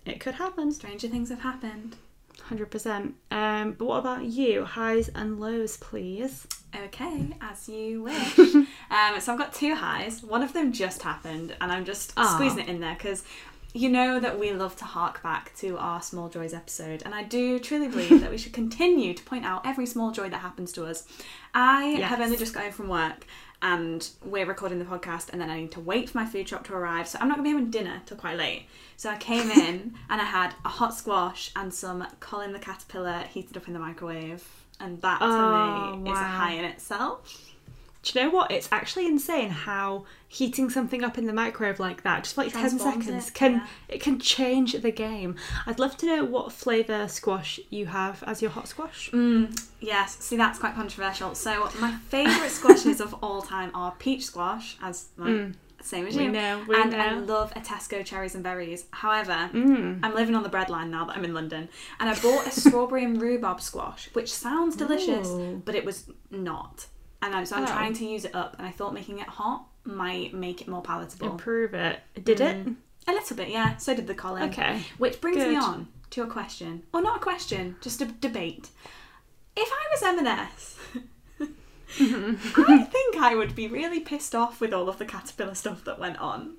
It 0.04 0.20
could 0.20 0.34
happen. 0.34 0.72
Stranger 0.72 1.08
things 1.08 1.30
have 1.30 1.40
happened. 1.40 1.96
Hundred 2.42 2.70
percent. 2.70 3.14
Um, 3.30 3.72
but 3.72 3.84
what 3.86 3.98
about 3.98 4.24
you? 4.24 4.64
Highs 4.64 5.08
and 5.08 5.40
lows, 5.40 5.76
please. 5.76 6.46
Okay, 6.74 7.28
as 7.40 7.68
you 7.68 8.02
wish. 8.02 8.38
um, 8.54 9.20
so 9.20 9.32
I've 9.32 9.38
got 9.38 9.54
two 9.54 9.74
highs. 9.74 10.22
One 10.22 10.42
of 10.42 10.52
them 10.52 10.72
just 10.72 11.02
happened, 11.02 11.56
and 11.60 11.72
I'm 11.72 11.84
just 11.84 12.12
Aw. 12.16 12.34
squeezing 12.34 12.60
it 12.60 12.68
in 12.68 12.80
there 12.80 12.94
because 12.94 13.24
you 13.72 13.88
know 13.88 14.18
that 14.20 14.38
we 14.38 14.52
love 14.52 14.76
to 14.76 14.84
hark 14.84 15.22
back 15.22 15.54
to 15.58 15.76
our 15.78 16.02
small 16.02 16.28
joys 16.28 16.52
episode, 16.52 17.02
and 17.04 17.14
I 17.14 17.22
do 17.22 17.58
truly 17.58 17.88
believe 17.88 18.20
that 18.20 18.30
we 18.30 18.38
should 18.38 18.52
continue 18.52 19.14
to 19.14 19.22
point 19.22 19.44
out 19.44 19.64
every 19.64 19.86
small 19.86 20.10
joy 20.10 20.28
that 20.28 20.38
happens 20.38 20.72
to 20.72 20.86
us. 20.86 21.06
I 21.54 21.84
have 22.02 22.20
only 22.20 22.36
just 22.36 22.52
got 22.54 22.64
home 22.64 22.72
from 22.72 22.88
work. 22.88 23.26
And 23.62 24.08
we're 24.24 24.46
recording 24.46 24.78
the 24.78 24.86
podcast, 24.86 25.28
and 25.32 25.40
then 25.40 25.50
I 25.50 25.60
need 25.60 25.72
to 25.72 25.80
wait 25.80 26.08
for 26.08 26.16
my 26.16 26.24
food 26.24 26.46
truck 26.46 26.64
to 26.68 26.72
arrive. 26.72 27.06
So 27.06 27.18
I'm 27.20 27.28
not 27.28 27.36
gonna 27.36 27.46
be 27.46 27.52
having 27.52 27.70
dinner 27.70 28.00
till 28.06 28.16
quite 28.16 28.38
late. 28.38 28.66
So 28.96 29.10
I 29.10 29.18
came 29.18 29.50
in 29.50 29.94
and 30.08 30.20
I 30.20 30.24
had 30.24 30.54
a 30.64 30.68
hot 30.70 30.94
squash 30.94 31.52
and 31.54 31.72
some 31.72 32.06
Colin 32.20 32.54
the 32.54 32.58
caterpillar 32.58 33.18
heated 33.28 33.58
up 33.58 33.66
in 33.68 33.74
the 33.74 33.78
microwave, 33.78 34.42
and 34.80 34.98
that 35.02 35.18
to 35.18 35.26
Oh, 35.26 35.96
me 35.96 36.10
is 36.10 36.18
a 36.18 36.22
high 36.22 36.52
in 36.52 36.64
itself. 36.64 37.52
Do 38.02 38.18
you 38.18 38.24
know 38.24 38.30
what? 38.30 38.50
It's 38.50 38.68
actually 38.72 39.06
insane 39.06 39.50
how 39.50 40.06
heating 40.26 40.70
something 40.70 41.04
up 41.04 41.18
in 41.18 41.26
the 41.26 41.32
microwave 41.34 41.78
like 41.78 42.02
that, 42.02 42.22
just 42.24 42.34
for 42.34 42.42
like 42.44 42.52
ten 42.52 42.62
Transforms 42.62 43.04
seconds, 43.04 43.28
it, 43.28 43.34
can 43.34 43.52
yeah. 43.52 43.66
it 43.88 44.00
can 44.00 44.18
change 44.18 44.72
the 44.72 44.90
game. 44.90 45.36
I'd 45.66 45.78
love 45.78 45.96
to 45.98 46.06
know 46.06 46.24
what 46.24 46.50
flavour 46.52 47.08
squash 47.08 47.60
you 47.68 47.86
have 47.86 48.22
as 48.26 48.40
your 48.40 48.50
hot 48.52 48.68
squash. 48.68 49.10
Mm, 49.10 49.60
yes, 49.80 50.16
see 50.18 50.36
that's 50.38 50.58
quite 50.58 50.74
controversial. 50.74 51.34
So 51.34 51.68
my 51.78 51.92
favourite 52.08 52.50
squashes 52.50 53.00
of 53.02 53.14
all 53.22 53.42
time 53.42 53.70
are 53.74 53.92
peach 53.98 54.24
squash, 54.24 54.78
as 54.82 55.08
like, 55.18 55.28
Mm. 55.30 55.54
same 55.82 56.06
as 56.06 56.16
We 56.16 56.24
you, 56.24 56.30
know, 56.32 56.64
we 56.66 56.76
and 56.76 56.94
I 56.94 57.12
love 57.18 57.52
a 57.54 57.60
Tesco 57.60 58.02
cherries 58.02 58.34
and 58.34 58.42
berries. 58.42 58.86
However, 58.92 59.50
Mm. 59.52 60.00
I'm 60.02 60.14
living 60.14 60.34
on 60.34 60.42
the 60.42 60.48
breadline 60.50 60.88
now 60.88 61.04
that 61.04 61.18
I'm 61.18 61.24
in 61.26 61.34
London, 61.34 61.68
and 61.98 62.08
I 62.08 62.18
bought 62.18 62.46
a 62.46 62.50
strawberry 62.50 63.04
and 63.04 63.20
rhubarb 63.20 63.60
squash, 63.60 64.08
which 64.14 64.32
sounds 64.32 64.74
delicious, 64.74 65.28
Ooh. 65.28 65.60
but 65.66 65.74
it 65.74 65.84
was 65.84 66.10
not. 66.30 66.86
And 67.22 67.34
I'm, 67.34 67.44
so 67.46 67.56
I'm 67.56 67.64
Oh. 67.64 67.66
trying 67.66 67.92
to 67.94 68.04
use 68.04 68.24
it 68.24 68.34
up, 68.34 68.56
and 68.58 68.66
I 68.66 68.70
thought 68.70 68.94
making 68.94 69.18
it 69.18 69.26
hot 69.28 69.66
might 69.84 70.32
make 70.34 70.60
it 70.60 70.68
more 70.68 70.82
palatable. 70.82 71.30
Improve 71.32 71.74
it. 71.74 72.00
Did 72.22 72.40
it? 72.40 72.66
Mm. 72.66 72.76
A 73.08 73.12
little 73.12 73.36
bit, 73.36 73.48
yeah. 73.48 73.76
So 73.76 73.94
did 73.94 74.06
the 74.06 74.14
Colin. 74.14 74.48
Okay. 74.50 74.82
Which 74.98 75.20
brings 75.20 75.38
me 75.38 75.56
on 75.56 75.88
to 76.10 76.22
a 76.22 76.26
question, 76.26 76.82
or 76.92 77.00
not 77.02 77.16
a 77.16 77.20
question, 77.20 77.76
just 77.80 78.00
a 78.00 78.06
debate. 78.06 78.68
If 79.56 79.68
I 79.72 79.86
was 79.92 80.02
M&S, 80.18 80.76
I 81.98 82.84
think 82.84 83.16
I 83.16 83.34
would 83.34 83.54
be 83.54 83.68
really 83.68 84.00
pissed 84.00 84.34
off 84.34 84.60
with 84.60 84.72
all 84.72 84.88
of 84.88 84.98
the 84.98 85.04
caterpillar 85.04 85.54
stuff 85.54 85.84
that 85.84 85.98
went 85.98 86.18
on. 86.18 86.54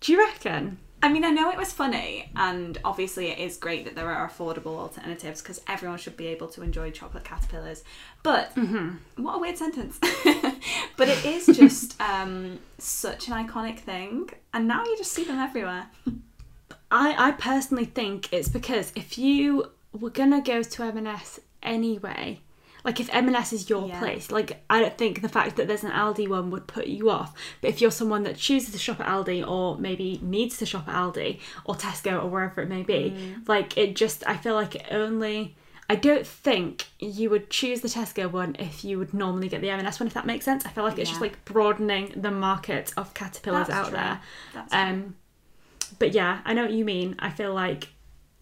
Do 0.00 0.12
you 0.12 0.18
reckon? 0.18 0.78
I 1.02 1.08
mean, 1.10 1.24
I 1.24 1.30
know 1.30 1.50
it 1.50 1.56
was 1.56 1.72
funny, 1.72 2.30
and 2.36 2.76
obviously 2.84 3.28
it 3.28 3.38
is 3.38 3.56
great 3.56 3.84
that 3.86 3.94
there 3.94 4.10
are 4.10 4.28
affordable 4.28 4.76
alternatives 4.76 5.40
because 5.40 5.60
everyone 5.66 5.98
should 5.98 6.16
be 6.16 6.26
able 6.26 6.48
to 6.48 6.62
enjoy 6.62 6.90
chocolate 6.90 7.24
caterpillars. 7.24 7.82
But 8.22 8.52
what 9.16 9.36
a 9.36 9.38
weird 9.38 9.56
sentence. 9.56 9.98
but 10.96 11.08
it 11.08 11.24
is 11.24 11.46
just 11.46 11.98
um, 12.02 12.58
such 12.76 13.28
an 13.28 13.46
iconic 13.46 13.78
thing, 13.78 14.28
and 14.52 14.68
now 14.68 14.84
you 14.84 14.96
just 14.98 15.12
see 15.12 15.24
them 15.24 15.38
everywhere. 15.38 15.86
I, 16.90 17.28
I 17.28 17.30
personally 17.32 17.86
think 17.86 18.30
it's 18.32 18.48
because 18.48 18.92
if 18.94 19.16
you 19.16 19.70
were 19.98 20.10
gonna 20.10 20.42
go 20.42 20.62
to 20.62 20.82
M&S 20.82 21.40
anyway, 21.62 22.40
like 22.84 23.00
if 23.00 23.08
M&S 23.14 23.52
is 23.52 23.68
your 23.68 23.88
Yeah. 23.88 23.98
place, 23.98 24.30
like 24.30 24.62
I 24.70 24.80
don't 24.80 24.96
think 24.96 25.22
the 25.22 25.28
fact 25.28 25.56
that 25.56 25.68
there's 25.68 25.84
an 25.84 25.90
Aldi 25.92 26.28
one 26.28 26.50
would 26.50 26.66
put 26.66 26.86
you 26.86 27.10
off. 27.10 27.34
But 27.60 27.68
if 27.70 27.80
you're 27.80 27.90
someone 27.90 28.22
that 28.24 28.36
chooses 28.36 28.72
to 28.72 28.78
shop 28.78 29.00
at 29.00 29.06
Aldi 29.06 29.46
or 29.46 29.76
maybe 29.78 30.18
needs 30.22 30.56
to 30.58 30.66
shop 30.66 30.88
at 30.88 30.94
Aldi 30.94 31.38
or 31.64 31.74
Tesco 31.74 32.22
or 32.22 32.26
wherever 32.28 32.60
it 32.62 32.68
may 32.68 32.82
be, 32.82 33.34
like 33.46 33.76
it 33.76 33.96
just 33.96 34.26
I 34.26 34.36
feel 34.36 34.54
like 34.54 34.74
it 34.74 34.86
only 34.90 35.56
I 35.88 35.96
don't 35.96 36.24
think 36.24 36.84
you 37.00 37.30
would 37.30 37.50
choose 37.50 37.80
the 37.80 37.88
Tesco 37.88 38.30
one 38.30 38.54
if 38.60 38.84
you 38.84 38.96
would 38.98 39.12
normally 39.12 39.48
get 39.48 39.60
the 39.60 39.70
M&S 39.70 39.98
one 39.98 40.06
if 40.06 40.14
that 40.14 40.24
makes 40.24 40.44
sense. 40.44 40.64
I 40.64 40.68
feel 40.68 40.84
like 40.84 40.98
it's 41.00 41.10
just 41.10 41.20
like 41.20 41.44
broadening 41.44 42.12
the 42.16 42.30
market 42.30 42.92
of 42.96 43.12
caterpillars 43.12 43.66
That's 43.66 43.78
out 43.78 43.88
true. 43.88 43.96
there. 43.96 44.20
That's 44.54 44.70
true. 44.72 44.80
Um, 44.80 45.16
but 45.98 46.12
yeah, 46.14 46.42
I 46.44 46.52
know 46.54 46.62
what 46.62 46.72
you 46.72 46.84
mean. 46.84 47.16
I 47.18 47.30
feel 47.30 47.52
like 47.52 47.88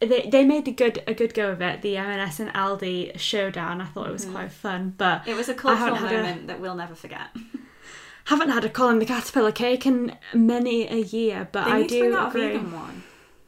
they, 0.01 0.29
they 0.31 0.45
made 0.45 0.69
a 0.69 0.73
good 0.73 1.03
a 1.07 1.15
good 1.15 1.35
go 1.35 1.51
of 1.51 1.61
it. 1.61 1.83
The 1.83 1.97
M&S 1.97 2.41
and 2.41 2.53
Aldi 2.53 3.19
showdown. 3.19 3.81
I 3.81 3.87
thought 3.87 4.09
it 4.09 4.13
was 4.13 4.27
mm. 4.27 4.33
quite 4.33 4.53
fun, 4.53 4.95
but 4.97 5.27
It 5.27 5.35
was 5.35 5.49
a 5.49 5.55
cultural 5.55 5.95
haven't 5.95 6.15
a- 6.15 6.23
moment 6.23 6.47
that 6.47 6.61
we'll 6.61 6.75
never 6.75 6.95
forget. 6.95 7.29
haven't 8.27 8.51
had 8.51 8.65
a 8.65 8.69
Colin 8.69 8.99
the 8.99 9.07
Caterpillar 9.07 9.53
cake 9.53 9.87
in 9.87 10.17
many 10.35 10.87
a 10.87 10.97
year. 10.97 11.49
But 11.51 11.65
They 11.65 11.71
I 11.71 11.87
do 11.87 12.01
bring 12.01 12.15
out 12.15 12.27
a 12.27 12.29
agree. 12.29 12.47
vegan 12.49 12.73
one. 12.73 13.03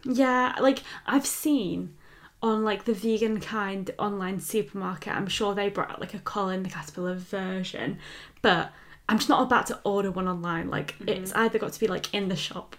Yeah, 0.04 0.54
like 0.60 0.82
I've 1.06 1.26
seen 1.26 1.94
on 2.42 2.64
like 2.64 2.84
the 2.84 2.94
vegan 2.94 3.40
kind 3.40 3.90
online 3.98 4.40
supermarket, 4.40 5.14
I'm 5.14 5.28
sure 5.28 5.54
they 5.54 5.68
brought 5.68 5.90
out 5.90 6.00
like 6.00 6.14
a 6.14 6.18
Colin 6.18 6.62
the 6.62 6.70
Caterpillar 6.70 7.14
version, 7.14 7.98
but 8.40 8.72
I'm 9.08 9.18
just 9.18 9.28
not 9.28 9.42
about 9.42 9.66
to 9.66 9.78
order 9.84 10.10
one 10.10 10.26
online. 10.26 10.70
Like 10.70 10.94
mm-hmm. 10.94 11.10
it's 11.10 11.32
either 11.34 11.58
got 11.58 11.72
to 11.74 11.80
be 11.80 11.86
like 11.86 12.12
in 12.14 12.28
the 12.28 12.36
shop 12.36 12.76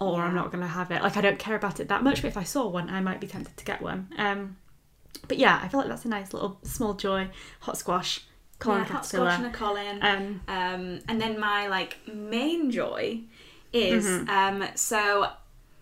or 0.00 0.22
I'm 0.22 0.34
not 0.34 0.50
gonna 0.50 0.66
have 0.66 0.90
it. 0.90 1.02
Like 1.02 1.16
I 1.16 1.20
don't 1.20 1.38
care 1.38 1.54
about 1.56 1.78
it 1.78 1.88
that 1.88 2.02
much, 2.02 2.22
but 2.22 2.28
if 2.28 2.36
I 2.36 2.42
saw 2.44 2.66
one, 2.66 2.88
I 2.90 3.00
might 3.00 3.20
be 3.20 3.26
tempted 3.26 3.56
to 3.56 3.64
get 3.64 3.80
one. 3.82 4.08
Um, 4.18 4.56
but 5.28 5.38
yeah, 5.38 5.60
I 5.62 5.68
feel 5.68 5.78
like 5.80 5.88
that's 5.88 6.04
a 6.04 6.08
nice 6.08 6.32
little 6.32 6.58
small 6.62 6.94
joy. 6.94 7.28
Hot 7.60 7.76
squash, 7.76 8.24
Colin 8.58 8.80
yeah, 8.80 8.84
hot 8.86 9.06
squash 9.06 9.38
and 9.38 9.46
a 9.46 9.50
Colin. 9.50 9.98
Um, 10.02 10.40
Um, 10.48 11.00
and 11.08 11.20
then 11.20 11.38
my 11.38 11.68
like 11.68 11.98
main 12.12 12.70
joy 12.70 13.20
is 13.72 14.04
Mm-hmm. 14.06 14.28
um, 14.62 14.68
so 14.74 15.28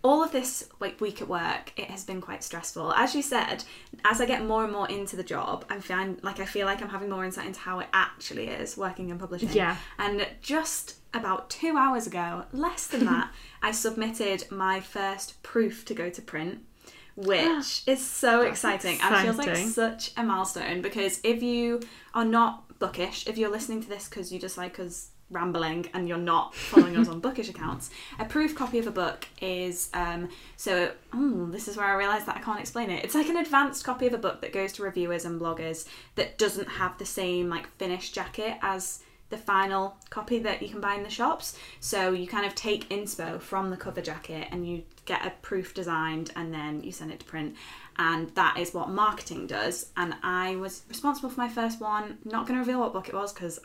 all 0.03 0.23
of 0.23 0.31
this 0.31 0.67
like 0.79 0.99
week 1.01 1.21
at 1.21 1.27
work 1.27 1.73
it 1.77 1.89
has 1.89 2.03
been 2.03 2.21
quite 2.21 2.43
stressful. 2.43 2.93
As 2.93 3.15
you 3.15 3.21
said 3.21 3.63
as 4.05 4.21
i 4.21 4.25
get 4.25 4.45
more 4.45 4.63
and 4.63 4.71
more 4.71 4.87
into 4.89 5.15
the 5.15 5.23
job 5.23 5.65
i'm 5.69 5.81
find 5.81 6.23
like 6.23 6.39
i 6.39 6.45
feel 6.45 6.65
like 6.65 6.81
i'm 6.81 6.89
having 6.89 7.09
more 7.09 7.25
insight 7.25 7.47
into 7.47 7.59
how 7.59 7.79
it 7.79 7.87
actually 7.93 8.47
is 8.47 8.77
working 8.77 9.09
in 9.09 9.17
publishing. 9.17 9.49
Yeah. 9.51 9.75
and 9.97 10.25
just 10.41 10.95
about 11.13 11.49
two 11.49 11.75
hours 11.75 12.07
ago 12.07 12.45
less 12.53 12.87
than 12.87 13.05
that 13.05 13.31
i 13.61 13.71
submitted 13.71 14.45
my 14.51 14.79
first 14.79 15.41
proof 15.43 15.83
to 15.85 15.93
go 15.93 16.09
to 16.09 16.21
print 16.21 16.59
which 17.15 17.83
is 17.85 18.05
so 18.05 18.43
exciting 18.43 18.97
and 19.01 19.15
feels 19.15 19.37
like 19.37 19.57
such 19.57 20.11
a 20.15 20.23
milestone 20.23 20.81
because 20.81 21.19
if 21.23 21.43
you 21.43 21.81
are 22.13 22.23
not 22.23 22.69
bookish, 22.79 23.27
if 23.27 23.37
you're 23.37 23.51
listening 23.51 23.81
to 23.81 23.89
this 23.89 24.07
because 24.07 24.31
you 24.31 24.39
just 24.39 24.57
like 24.57 24.79
us 24.79 25.09
rambling 25.31 25.89
and 25.93 26.07
you're 26.07 26.17
not 26.17 26.55
following 26.55 26.97
us 26.97 27.07
on 27.07 27.19
bookish 27.21 27.49
accounts, 27.49 27.89
a 28.19 28.25
proof 28.25 28.55
copy 28.55 28.79
of 28.79 28.87
a 28.87 28.91
book 28.91 29.27
is 29.41 29.89
um 29.93 30.29
so 30.57 30.91
oh, 31.13 31.47
this 31.51 31.67
is 31.67 31.77
where 31.77 31.87
I 31.87 31.93
realised 31.93 32.25
that 32.25 32.37
I 32.37 32.41
can't 32.41 32.59
explain 32.59 32.89
it. 32.89 33.03
It's 33.03 33.15
like 33.15 33.29
an 33.29 33.37
advanced 33.37 33.83
copy 33.83 34.07
of 34.07 34.13
a 34.13 34.17
book 34.17 34.41
that 34.41 34.53
goes 34.53 34.73
to 34.73 34.83
reviewers 34.83 35.25
and 35.25 35.39
bloggers 35.39 35.87
that 36.15 36.37
doesn't 36.37 36.67
have 36.67 36.97
the 36.97 37.05
same 37.05 37.49
like 37.49 37.67
finished 37.77 38.13
jacket 38.13 38.57
as 38.61 39.01
the 39.29 39.37
final 39.37 39.95
copy 40.09 40.39
that 40.39 40.61
you 40.61 40.69
can 40.69 40.81
buy 40.81 40.95
in 40.95 41.03
the 41.03 41.09
shops. 41.09 41.57
So 41.79 42.11
you 42.11 42.27
kind 42.27 42.45
of 42.45 42.55
take 42.55 42.89
inspo 42.89 43.39
from 43.39 43.69
the 43.69 43.77
cover 43.77 44.01
jacket 44.01 44.47
and 44.51 44.67
you 44.67 44.83
get 45.05 45.25
a 45.25 45.31
proof 45.41 45.73
designed 45.73 46.31
and 46.35 46.53
then 46.53 46.81
you 46.81 46.91
send 46.91 47.11
it 47.11 47.19
to 47.19 47.25
print. 47.25 47.55
And 47.97 48.29
that 48.31 48.57
is 48.57 48.73
what 48.73 48.89
marketing 48.89 49.45
does. 49.47 49.87
And 49.97 50.15
I 50.23 50.55
was 50.55 50.83
responsible 50.89 51.29
for 51.29 51.39
my 51.39 51.49
first 51.49 51.79
one. 51.79 52.17
Not 52.25 52.47
going 52.47 52.55
to 52.55 52.65
reveal 52.65 52.79
what 52.79 52.93
book 52.93 53.09
it 53.09 53.13
was 53.13 53.33
because 53.33 53.59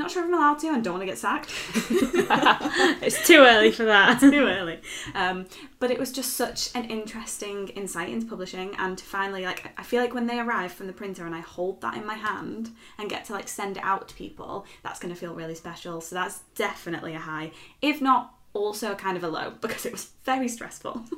not 0.00 0.10
sure 0.10 0.22
if 0.22 0.28
I'm 0.28 0.34
allowed 0.34 0.58
to 0.60 0.68
and 0.68 0.82
don't 0.82 0.94
want 0.94 1.02
to 1.02 1.06
get 1.06 1.18
sacked. 1.18 1.50
it's 3.02 3.24
too 3.26 3.38
early 3.38 3.70
for 3.70 3.84
that. 3.84 4.14
It's 4.14 4.20
too 4.32 4.44
early. 4.46 4.80
Um, 5.14 5.46
but 5.78 5.90
it 5.90 5.98
was 5.98 6.10
just 6.10 6.34
such 6.34 6.74
an 6.74 6.86
interesting 6.86 7.68
insight 7.68 8.08
into 8.08 8.26
publishing, 8.26 8.74
and 8.78 8.98
to 8.98 9.04
finally 9.04 9.44
like, 9.44 9.70
I 9.78 9.82
feel 9.82 10.00
like 10.00 10.14
when 10.14 10.26
they 10.26 10.40
arrive 10.40 10.72
from 10.72 10.88
the 10.88 10.92
printer 10.92 11.24
and 11.26 11.34
I 11.34 11.40
hold 11.40 11.80
that 11.82 11.96
in 11.96 12.04
my 12.04 12.14
hand 12.14 12.70
and 12.98 13.08
get 13.08 13.24
to 13.26 13.32
like 13.32 13.48
send 13.48 13.76
it 13.76 13.84
out 13.84 14.08
to 14.08 14.14
people, 14.14 14.66
that's 14.82 14.98
going 14.98 15.14
to 15.14 15.20
feel 15.20 15.34
really 15.34 15.54
special. 15.54 16.00
So 16.00 16.16
that's 16.16 16.40
definitely 16.54 17.14
a 17.14 17.20
high, 17.20 17.52
if 17.80 18.00
not 18.00 18.34
also 18.52 18.94
kind 18.96 19.16
of 19.16 19.22
a 19.22 19.28
low 19.28 19.52
because 19.60 19.86
it 19.86 19.92
was 19.92 20.10
very 20.24 20.48
stressful. 20.48 21.04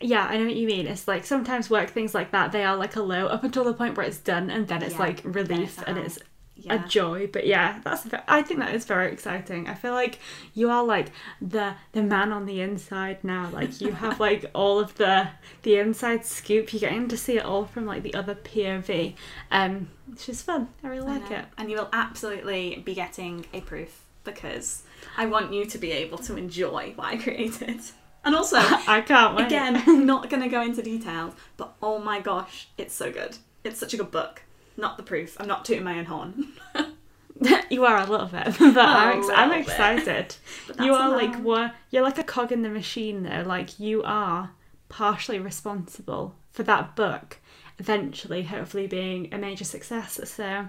Yeah, 0.00 0.26
I 0.26 0.36
know 0.38 0.46
what 0.46 0.56
you 0.56 0.66
mean. 0.66 0.86
It's 0.86 1.06
like 1.06 1.24
sometimes 1.24 1.68
work 1.70 1.90
things 1.90 2.14
like 2.14 2.32
that, 2.32 2.52
they 2.52 2.64
are 2.64 2.74
like 2.74 2.96
a 2.96 3.02
low 3.02 3.26
up 3.26 3.44
until 3.44 3.64
the 3.64 3.74
point 3.74 3.96
where 3.96 4.06
it's 4.06 4.18
done 4.18 4.50
and 4.50 4.66
then 4.66 4.82
it's 4.82 4.94
Yeah, 4.94 4.98
like 4.98 5.20
relief 5.24 5.78
it's 5.78 5.82
and 5.86 5.98
it's 5.98 6.18
Yeah. 6.62 6.84
a 6.84 6.88
joy. 6.88 7.26
But 7.26 7.46
yeah, 7.46 7.80
that's 7.84 8.06
I 8.28 8.42
think 8.42 8.60
that 8.60 8.74
is 8.74 8.84
very 8.84 9.12
exciting. 9.12 9.68
I 9.68 9.74
feel 9.74 9.92
like 9.92 10.18
you 10.54 10.70
are 10.70 10.84
like 10.84 11.08
the 11.40 11.74
the 11.92 12.02
man 12.02 12.32
on 12.32 12.46
the 12.46 12.60
inside 12.60 13.22
now. 13.24 13.50
Like 13.52 13.80
you 13.80 13.92
have 13.92 14.20
like 14.28 14.50
all 14.54 14.78
of 14.78 14.94
the 14.96 15.28
the 15.62 15.76
inside 15.76 16.24
scoop. 16.26 16.72
You're 16.72 16.80
getting 16.80 17.08
to 17.08 17.16
see 17.16 17.36
it 17.38 17.44
all 17.44 17.64
from 17.64 17.86
like 17.86 18.02
the 18.02 18.14
other 18.14 18.34
POV. 18.34 19.14
Um 19.50 19.88
which 20.06 20.28
is 20.28 20.42
fun. 20.42 20.68
I 20.82 20.88
really 20.88 21.06
I 21.08 21.18
like 21.18 21.30
know. 21.30 21.36
it. 21.38 21.44
And 21.56 21.70
you 21.70 21.76
will 21.76 21.88
absolutely 21.92 22.82
be 22.84 22.94
getting 22.94 23.46
a 23.52 23.60
proof 23.60 24.04
because 24.24 24.82
I 25.16 25.26
want 25.26 25.52
you 25.52 25.64
to 25.64 25.78
be 25.78 25.92
able 25.92 26.18
to 26.18 26.36
enjoy 26.36 26.92
what 26.96 27.06
I 27.06 27.16
created. 27.16 27.80
And 28.24 28.34
also, 28.34 28.56
I 28.60 29.02
can't 29.06 29.34
wait. 29.36 29.46
Again, 29.46 30.06
not 30.06 30.28
going 30.28 30.42
to 30.42 30.48
go 30.48 30.60
into 30.60 30.82
details, 30.82 31.32
but 31.56 31.74
oh 31.80 31.98
my 31.98 32.20
gosh, 32.20 32.68
it's 32.76 32.92
so 32.94 33.10
good. 33.10 33.38
It's 33.64 33.78
such 33.78 33.94
a 33.94 33.96
good 33.96 34.10
book. 34.10 34.42
Not 34.76 34.96
the 34.96 35.02
proof. 35.02 35.36
I'm 35.40 35.48
not 35.48 35.64
tooting 35.64 35.84
my 35.84 35.98
own 35.98 36.04
horn. 36.06 36.46
you 37.70 37.84
are 37.84 37.98
a 37.98 38.06
little 38.06 38.26
bit, 38.26 38.44
but 38.58 38.76
I'm, 38.78 39.18
ex- 39.18 39.30
I'm 39.34 39.52
excited. 39.52 40.36
You 40.82 40.94
are 40.94 41.10
like 41.10 41.34
what 41.36 41.74
you're 41.90 42.02
like 42.02 42.18
a 42.18 42.22
cog 42.24 42.52
in 42.52 42.62
the 42.62 42.68
machine 42.68 43.22
though. 43.24 43.42
Like 43.46 43.78
you 43.80 44.02
are 44.04 44.50
partially 44.88 45.38
responsible 45.38 46.34
for 46.52 46.62
that 46.64 46.96
book 46.96 47.38
eventually, 47.78 48.42
hopefully 48.42 48.86
being 48.86 49.32
a 49.32 49.38
major 49.38 49.64
success. 49.64 50.20
So 50.24 50.66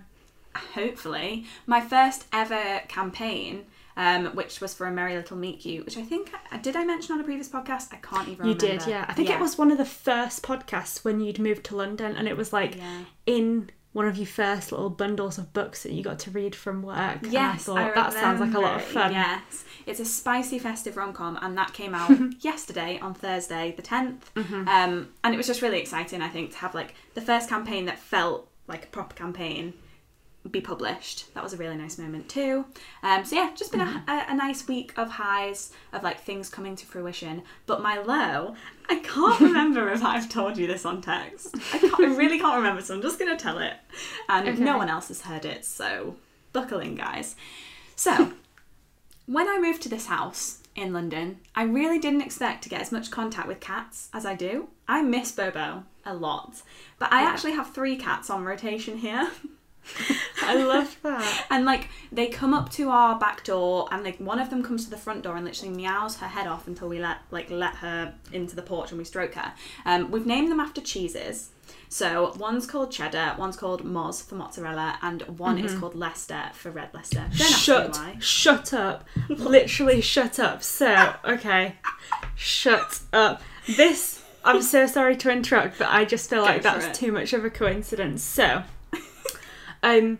Hopefully, 0.73 1.45
my 1.65 1.79
first 1.79 2.25
ever 2.33 2.81
campaign, 2.89 3.65
um, 3.95 4.27
which 4.35 4.59
was 4.59 4.73
for 4.73 4.85
a 4.85 4.91
Merry 4.91 5.15
Little 5.15 5.37
Meet 5.37 5.61
Cute, 5.61 5.85
which 5.85 5.97
I 5.97 6.01
think 6.03 6.29
did 6.61 6.75
I 6.75 6.83
mention 6.83 7.13
on 7.13 7.21
a 7.21 7.23
previous 7.23 7.47
podcast? 7.47 7.93
I 7.93 7.97
can't 7.97 8.27
even 8.27 8.45
you 8.47 8.53
remember. 8.53 8.83
did, 8.83 8.89
yeah. 8.89 9.05
I 9.07 9.13
think 9.13 9.29
it 9.29 9.39
was 9.39 9.57
one 9.57 9.71
of 9.71 9.77
the 9.77 9.85
first 9.85 10.43
podcasts 10.43 11.05
when 11.05 11.19
you'd 11.21 11.39
moved 11.39 11.63
to 11.65 11.75
London, 11.77 12.15
and 12.17 12.27
it 12.27 12.35
was 12.35 12.51
like 12.51 12.75
Yeah. 12.75 12.99
in 13.25 13.69
one 13.93 14.07
of 14.07 14.15
your 14.17 14.25
first 14.27 14.71
little 14.71 14.89
bundles 14.89 15.37
of 15.37 15.51
books 15.53 15.83
that 15.83 15.91
you 15.91 16.01
got 16.03 16.17
to 16.19 16.31
read 16.31 16.55
from 16.55 16.81
work. 16.81 16.97
and 17.23 17.27
I 17.27 17.29
Yes, 17.29 17.63
thought 17.65 17.77
I 17.77 17.91
that 17.91 18.13
sounds 18.13 18.39
like 18.39 18.53
a 18.53 18.59
lot 18.59 18.75
of 18.77 18.83
fun. 18.83 19.11
Yes, 19.11 19.65
it's 19.85 19.99
a 19.99 20.05
spicy 20.05 20.59
festive 20.59 20.95
rom 20.95 21.11
com, 21.13 21.37
and 21.41 21.57
that 21.57 21.73
came 21.73 21.93
out 21.93 22.11
yesterday 22.39 22.99
on 22.99 23.13
Thursday, 23.13 23.73
the 23.75 23.81
10th 23.81 24.19
Mm-hmm. 24.35 24.67
Um, 24.67 25.09
and 25.23 25.33
it 25.33 25.37
was 25.37 25.47
just 25.47 25.61
really 25.61 25.79
exciting, 25.79 26.21
I 26.21 26.29
think, 26.29 26.51
to 26.51 26.57
have 26.59 26.73
like 26.73 26.95
the 27.15 27.21
first 27.21 27.49
campaign 27.49 27.85
that 27.85 27.99
felt 27.99 28.47
like 28.67 28.85
a 28.85 28.87
proper 28.87 29.15
campaign 29.15 29.73
be 30.49 30.59
published. 30.61 31.31
That 31.35 31.43
was 31.43 31.53
a 31.53 31.57
really 31.57 31.77
nice 31.77 31.97
moment 31.99 32.27
too. 32.27 32.65
Um, 33.03 33.23
so 33.25 33.35
yeah, 33.35 33.51
just 33.55 33.71
been 33.71 33.81
Mm-hmm. 33.81 34.09
a, 34.09 34.25
a, 34.29 34.35
nice 34.35 34.67
week 34.67 34.91
of 34.97 35.09
highs 35.09 35.71
of 35.93 36.01
like 36.01 36.21
things 36.21 36.49
coming 36.49 36.75
to 36.77 36.85
fruition. 36.85 37.43
But 37.67 37.81
my 37.81 37.99
low, 38.01 38.55
I 38.89 38.95
can't 38.99 39.39
remember 39.47 39.89
if 39.91 40.03
I've 40.03 40.29
told 40.29 40.57
you 40.57 40.65
this 40.65 40.83
on 40.85 41.01
text. 41.01 41.55
I, 41.73 41.77
can't, 41.77 41.99
I 41.99 42.05
really 42.15 42.39
can't 42.39 42.55
remember, 42.57 42.81
so 42.81 42.95
I'm 42.95 43.01
just 43.03 43.19
gonna 43.19 43.37
tell 43.37 43.59
it, 43.59 43.73
and 44.29 44.47
Okay. 44.49 44.59
no 44.63 44.77
one 44.77 44.89
else 44.89 45.09
has 45.09 45.21
heard 45.21 45.45
it. 45.45 45.63
So 45.63 46.15
buckle 46.53 46.79
in, 46.79 46.95
guys. 46.95 47.35
So 47.95 48.33
when 49.27 49.47
I 49.47 49.59
moved 49.59 49.83
to 49.83 49.89
this 49.89 50.07
house 50.07 50.57
in 50.75 50.91
London, 50.91 51.37
I 51.55 51.63
really 51.63 51.99
didn't 51.99 52.21
expect 52.21 52.63
to 52.63 52.69
get 52.69 52.81
as 52.81 52.91
much 52.91 53.11
contact 53.11 53.47
with 53.47 53.59
cats 53.59 54.09
as 54.13 54.25
I 54.25 54.35
do. 54.35 54.69
I 54.87 55.03
miss 55.03 55.31
Bobo 55.31 55.83
a 56.03 56.13
lot, 56.15 56.63
but 56.97 57.13
I 57.13 57.21
Yeah. 57.21 57.29
actually 57.29 57.51
have 57.51 57.71
three 57.73 57.95
cats 57.95 58.29
on 58.31 58.43
rotation 58.43 58.97
here. 58.97 59.29
I 60.43 60.55
love 60.55 60.97
that. 61.03 61.45
And 61.49 61.65
like 61.65 61.89
they 62.11 62.27
come 62.27 62.53
up 62.53 62.69
to 62.71 62.89
our 62.89 63.17
back 63.19 63.43
door, 63.43 63.87
and 63.91 64.03
like 64.03 64.17
one 64.19 64.39
of 64.39 64.49
them 64.49 64.63
comes 64.63 64.85
to 64.85 64.89
the 64.89 64.97
front 64.97 65.23
door 65.23 65.35
and 65.35 65.45
literally 65.45 65.73
meows 65.73 66.17
her 66.17 66.27
head 66.27 66.47
off 66.47 66.67
until 66.67 66.87
we 66.87 66.99
let 66.99 67.17
like 67.31 67.49
let 67.49 67.75
her 67.75 68.13
into 68.31 68.55
the 68.55 68.61
porch 68.61 68.91
and 68.91 68.97
we 68.97 69.05
stroke 69.05 69.33
her. 69.35 69.53
Um, 69.85 70.11
we've 70.11 70.25
named 70.25 70.51
them 70.51 70.59
after 70.59 70.81
cheeses. 70.81 71.49
So 71.89 72.33
one's 72.37 72.65
called 72.67 72.91
cheddar, 72.91 73.35
one's 73.37 73.57
called 73.57 73.83
Moz 73.83 74.23
for 74.25 74.35
mozzarella, 74.35 74.97
and 75.01 75.21
one 75.23 75.57
is 75.57 75.75
called 75.75 75.93
Leicester 75.95 76.51
for 76.53 76.71
red 76.71 76.89
Leicester. 76.93 77.27
Don't 77.37 77.47
shut 77.47 78.23
shut 78.23 78.73
up 78.73 79.05
literally 79.29 79.99
shut 80.01 80.39
up 80.39 80.63
so 80.63 81.13
okay 81.25 81.75
shut 82.35 83.01
up 83.13 83.41
this 83.75 84.21
i'm 84.43 84.61
so 84.61 84.85
sorry 84.87 85.15
to 85.15 85.29
interrupt 85.31 85.77
but 85.79 85.87
i 85.89 86.03
just 86.05 86.29
feel 86.29 86.41
like 86.41 86.63
Go 86.63 86.71
for 86.73 86.79
that's 86.79 86.97
it. 86.97 87.05
too 87.05 87.11
much 87.11 87.33
of 87.33 87.43
a 87.45 87.49
coincidence 87.49 88.23
so 88.23 88.63
um 89.83 90.19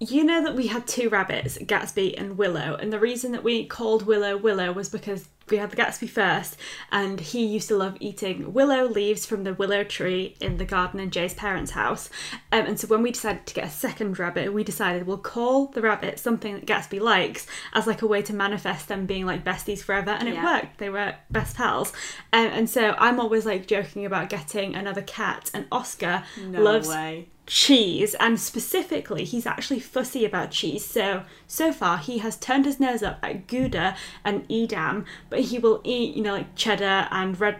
you 0.00 0.24
know 0.24 0.42
that 0.42 0.56
we 0.56 0.66
had 0.66 0.86
two 0.86 1.08
rabbits 1.08 1.58
gatsby 1.58 2.18
and 2.20 2.36
willow 2.36 2.74
and 2.80 2.92
the 2.92 2.98
reason 2.98 3.30
that 3.32 3.44
we 3.44 3.64
called 3.64 4.04
willow 4.04 4.36
willow 4.36 4.72
was 4.72 4.88
because 4.88 5.28
we 5.48 5.58
had 5.58 5.70
the 5.70 5.76
gatsby 5.76 6.08
first 6.08 6.56
and 6.90 7.20
he 7.20 7.44
used 7.44 7.68
to 7.68 7.76
love 7.76 7.96
eating 8.00 8.52
willow 8.52 8.84
leaves 8.88 9.24
from 9.26 9.44
the 9.44 9.54
willow 9.54 9.84
tree 9.84 10.34
in 10.40 10.56
the 10.56 10.64
garden 10.64 10.98
in 10.98 11.10
jay's 11.10 11.34
parents 11.34 11.72
house 11.72 12.10
um, 12.50 12.66
and 12.66 12.80
so 12.80 12.86
when 12.88 13.02
we 13.02 13.12
decided 13.12 13.46
to 13.46 13.54
get 13.54 13.66
a 13.66 13.70
second 13.70 14.18
rabbit 14.18 14.52
we 14.52 14.64
decided 14.64 15.06
we'll 15.06 15.18
call 15.18 15.66
the 15.66 15.80
rabbit 15.82 16.18
something 16.18 16.54
that 16.54 16.66
gatsby 16.66 17.00
likes 17.00 17.46
as 17.74 17.86
like 17.86 18.02
a 18.02 18.06
way 18.06 18.22
to 18.22 18.32
manifest 18.32 18.88
them 18.88 19.06
being 19.06 19.26
like 19.26 19.44
besties 19.44 19.82
forever 19.82 20.10
and 20.10 20.28
it 20.28 20.34
Yeah. 20.34 20.44
worked 20.44 20.78
they 20.78 20.90
were 20.90 21.14
best 21.30 21.56
pals 21.56 21.92
um, 22.32 22.46
and 22.46 22.68
so 22.70 22.94
i'm 22.98 23.20
always 23.20 23.44
like 23.46 23.66
joking 23.68 24.04
about 24.06 24.30
getting 24.30 24.74
another 24.74 25.02
cat 25.02 25.50
and 25.54 25.66
oscar 25.70 26.24
No 26.44 26.60
loves 26.62 26.88
way. 26.88 27.28
Cheese 27.46 28.14
and 28.20 28.38
specifically 28.38 29.24
he's 29.24 29.46
actually 29.46 29.80
fussy 29.80 30.24
about 30.24 30.50
cheese. 30.50 30.84
So 30.84 31.24
so 31.46 31.72
far 31.72 31.98
he 31.98 32.18
has 32.18 32.36
turned 32.36 32.64
his 32.64 32.78
nose 32.78 33.02
up 33.02 33.18
at 33.22 33.46
gouda 33.46 33.96
and 34.24 34.46
edam 34.48 35.04
but 35.28 35.40
he 35.40 35.58
will 35.58 35.80
eat 35.84 36.16
you 36.16 36.22
know 36.22 36.34
like 36.34 36.54
cheddar 36.54 37.08
and 37.10 37.38
red 37.40 37.58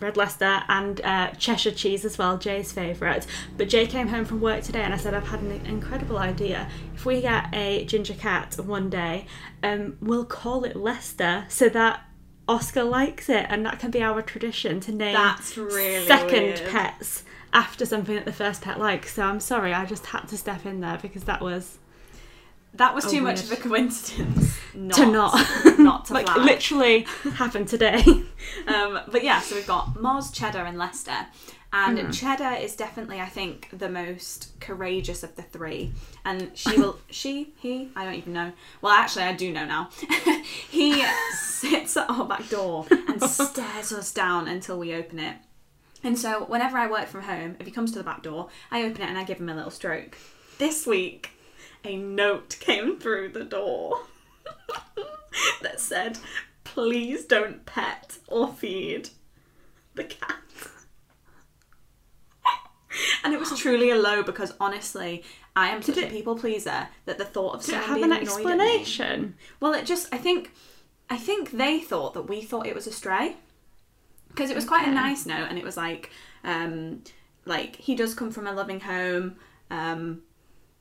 red 0.00 0.16
leicester 0.16 0.62
and 0.68 1.00
uh, 1.02 1.30
cheshire 1.32 1.70
cheese 1.70 2.04
as 2.04 2.18
well 2.18 2.38
jay's 2.38 2.72
favourite. 2.72 3.26
But 3.56 3.68
jay 3.68 3.86
came 3.86 4.08
home 4.08 4.24
from 4.24 4.40
work 4.40 4.62
today 4.62 4.82
and 4.82 4.94
i 4.94 4.96
said 4.96 5.14
i've 5.14 5.28
had 5.28 5.40
an 5.40 5.52
incredible 5.66 6.18
idea. 6.18 6.68
If 6.94 7.04
we 7.04 7.20
get 7.20 7.48
a 7.52 7.84
ginger 7.86 8.14
cat 8.14 8.56
one 8.58 8.88
day 8.90 9.26
um, 9.62 9.96
we'll 10.00 10.24
call 10.24 10.64
it 10.64 10.76
leicester 10.76 11.44
so 11.48 11.68
that 11.70 12.04
oscar 12.46 12.84
likes 12.84 13.28
it 13.30 13.46
and 13.48 13.64
that 13.64 13.78
can 13.78 13.90
be 13.90 14.02
our 14.02 14.20
tradition 14.20 14.78
to 14.78 14.92
name 14.92 15.14
That's 15.14 15.56
really 15.56 16.06
second 16.06 16.42
weird. 16.42 16.68
pets 16.68 17.24
after 17.54 17.86
something 17.86 18.14
that 18.16 18.24
the 18.26 18.32
first 18.32 18.60
pet 18.62 18.78
likes. 18.78 19.14
So 19.14 19.22
I'm 19.22 19.40
sorry, 19.40 19.72
I 19.72 19.86
just 19.86 20.06
had 20.06 20.28
to 20.28 20.36
step 20.36 20.66
in 20.66 20.80
there 20.80 20.98
because 21.00 21.24
that 21.24 21.40
was 21.40 21.78
That 22.74 22.94
was 22.94 23.06
Oh, 23.06 23.10
too 23.10 23.20
much 23.22 23.42
of 23.44 23.52
a 23.52 23.56
coincidence. 23.56 24.58
Not, 24.74 24.96
to 24.98 25.06
not 25.06 25.78
not 25.78 26.04
to 26.06 26.12
like 26.18 26.26
flag. 26.26 26.38
literally 26.44 27.00
happened 27.34 27.68
today. 27.68 28.02
Um, 28.66 29.00
but 29.10 29.22
yeah, 29.24 29.40
so 29.40 29.54
we've 29.54 29.66
got 29.66 29.94
Moz, 29.94 30.34
Cheddar, 30.34 30.64
and 30.64 30.76
Leicester. 30.76 31.26
And 31.72 31.98
Mm-hmm. 31.98 32.10
Cheddar 32.12 32.62
is 32.62 32.76
definitely, 32.76 33.20
I 33.20 33.26
think, 33.26 33.68
the 33.72 33.88
most 33.88 34.60
courageous 34.60 35.24
of 35.24 35.34
the 35.34 35.42
three. 35.42 35.92
And 36.24 36.50
she 36.54 36.78
will, 36.78 36.98
she, 37.10 37.52
he, 37.58 37.90
I 37.96 38.04
don't 38.04 38.14
even 38.14 38.32
know. 38.32 38.52
Well, 38.80 38.92
actually, 38.92 39.24
I 39.24 39.32
do 39.32 39.52
know 39.52 39.64
now. 39.66 39.88
he 40.70 41.04
sits 41.32 41.96
at 41.96 42.08
our 42.08 42.26
back 42.26 42.48
door 42.48 42.86
and 42.90 43.20
stares 43.24 43.92
us 43.92 44.12
down 44.12 44.46
until 44.46 44.78
we 44.78 44.94
open 44.94 45.18
it. 45.18 45.34
And 46.04 46.18
so, 46.18 46.44
whenever 46.44 46.76
I 46.76 46.86
work 46.86 47.06
from 47.06 47.22
home, 47.22 47.56
if 47.58 47.64
he 47.66 47.72
comes 47.72 47.90
to 47.92 47.98
the 47.98 48.04
back 48.04 48.22
door, 48.22 48.48
I 48.70 48.82
open 48.82 49.00
it 49.00 49.08
and 49.08 49.16
I 49.16 49.24
give 49.24 49.38
him 49.38 49.48
a 49.48 49.54
little 49.54 49.70
stroke. 49.70 50.18
This 50.58 50.86
week, 50.86 51.30
a 51.82 51.96
note 51.96 52.58
came 52.60 52.98
through 53.00 53.30
the 53.30 53.44
door 53.44 54.02
that 55.62 55.80
said, 55.80 56.18
Please 56.62 57.24
don't 57.24 57.64
pet 57.64 58.18
or 58.28 58.48
feed 58.48 59.08
the 59.94 60.04
cat. 60.04 60.36
And 63.24 63.34
it 63.34 63.40
was 63.40 63.50
oh. 63.50 63.56
truly 63.56 63.90
a 63.90 63.96
low 63.96 64.22
because 64.22 64.54
honestly, 64.60 65.24
I 65.56 65.70
am 65.70 65.82
such 65.82 65.96
Did 65.96 66.04
a 66.04 66.10
people 66.10 66.36
pleaser 66.36 66.88
that 67.06 67.18
the 67.18 67.24
thought 67.24 67.56
of 67.56 67.64
Did 67.64 67.74
it 67.74 67.80
have 67.80 67.96
being 67.96 68.04
an 68.04 68.12
annoyed 68.12 68.28
at 68.28 68.58
me- 68.58 68.76
explanation? 68.76 69.34
well, 69.58 69.72
it 69.72 69.84
just 69.84 70.06
I 70.12 70.18
think 70.18 70.52
I 71.10 71.16
think 71.16 71.50
they 71.50 71.80
thought 71.80 72.14
that 72.14 72.28
we 72.28 72.40
thought 72.42 72.66
it 72.68 72.74
was 72.74 72.86
a 72.86 72.92
stray 72.92 73.36
because 74.34 74.50
it 74.50 74.56
was 74.56 74.64
quite 74.64 74.86
a 74.86 74.90
nice 74.90 75.26
note 75.26 75.46
and 75.48 75.58
it 75.58 75.64
was 75.64 75.76
like 75.76 76.10
um 76.42 77.02
like 77.44 77.76
he 77.76 77.94
does 77.94 78.14
come 78.14 78.30
from 78.30 78.46
a 78.46 78.52
loving 78.52 78.80
home 78.80 79.36
um 79.70 80.22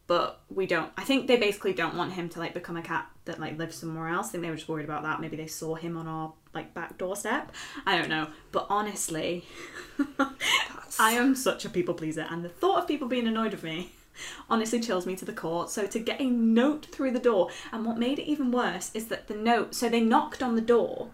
but 0.07 0.41
we 0.50 0.65
don't 0.65 0.91
I 0.98 1.03
think 1.03 1.27
they 1.27 1.38
basically 1.38 1.74
don't 1.74 1.95
want 1.95 2.13
him 2.13 2.29
to 2.29 2.39
like 2.39 2.53
become 2.53 2.77
a 2.77 2.81
cat 2.81 3.10
that 3.25 3.39
like 3.39 3.57
lives 3.57 3.77
somewhere 3.77 4.10
else. 4.10 4.27
I 4.27 4.31
think 4.31 4.43
they 4.43 4.50
were 4.50 4.57
just 4.57 4.67
worried 4.67 4.83
about 4.83 5.03
that. 5.03 5.22
Maybe 5.22 5.38
they 5.38 5.48
saw 5.48 5.75
him 5.75 5.95
on 5.95 6.07
our 6.07 6.33
like 6.53 6.74
back 6.74 6.98
doorstep. 6.98 7.53
I 7.86 7.98
don't 7.98 8.10
know. 8.10 8.27
But 8.51 8.67
honestly 8.69 9.45
I 11.00 11.13
am 11.13 11.36
such 11.36 11.63
a 11.63 11.69
people 11.69 11.93
pleaser 11.93 12.27
and 12.29 12.43
the 12.43 12.50
thought 12.50 12.79
of 12.79 12.88
people 12.88 13.07
being 13.07 13.27
annoyed 13.27 13.51
with 13.51 13.63
me 13.63 13.91
honestly 14.50 14.79
chills 14.79 15.05
me 15.05 15.15
to 15.15 15.25
the 15.25 15.33
core. 15.33 15.67
So 15.67 15.88
to 15.88 16.00
get 16.00 16.19
a 16.19 16.25
note 16.25 16.88
through 16.88 17.12
the 17.12 17.19
door, 17.19 17.50
and 17.72 17.86
what 17.86 17.98
made 17.98 18.19
it 18.19 18.25
even 18.25 18.51
worse 18.51 18.91
is 18.93 19.07
that 19.07 19.27
the 19.27 19.36
note. 19.36 19.74
So 19.74 19.89
they 19.89 20.01
knocked 20.01 20.43
on 20.43 20.55
the 20.55 20.62
door, 20.62 21.10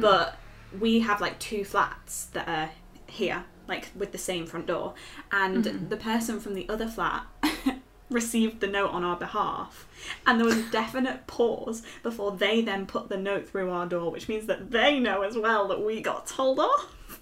but 0.00 0.38
we 0.80 1.00
have 1.00 1.20
like 1.20 1.38
two 1.38 1.64
flats 1.64 2.26
that 2.26 2.48
are 2.48 2.70
here, 3.06 3.44
like 3.68 3.88
with 3.94 4.12
the 4.12 4.18
same 4.18 4.46
front 4.46 4.66
door, 4.66 4.94
and 5.32 5.64
mm-hmm. 5.64 5.88
the 5.88 5.96
person 5.96 6.40
from 6.40 6.54
the 6.54 6.68
other 6.68 6.88
flat. 6.88 7.26
Received 8.10 8.60
the 8.60 8.66
note 8.66 8.90
on 8.90 9.02
our 9.02 9.16
behalf, 9.16 9.88
and 10.26 10.38
there 10.38 10.44
was 10.46 10.58
a 10.58 10.70
definite 10.70 11.26
pause 11.26 11.82
before 12.02 12.32
they 12.32 12.60
then 12.60 12.84
put 12.84 13.08
the 13.08 13.16
note 13.16 13.48
through 13.48 13.70
our 13.70 13.86
door, 13.86 14.12
which 14.12 14.28
means 14.28 14.46
that 14.46 14.70
they 14.70 15.00
know 15.00 15.22
as 15.22 15.38
well 15.38 15.66
that 15.68 15.82
we 15.82 16.02
got 16.02 16.26
told 16.26 16.60
off. 16.60 17.20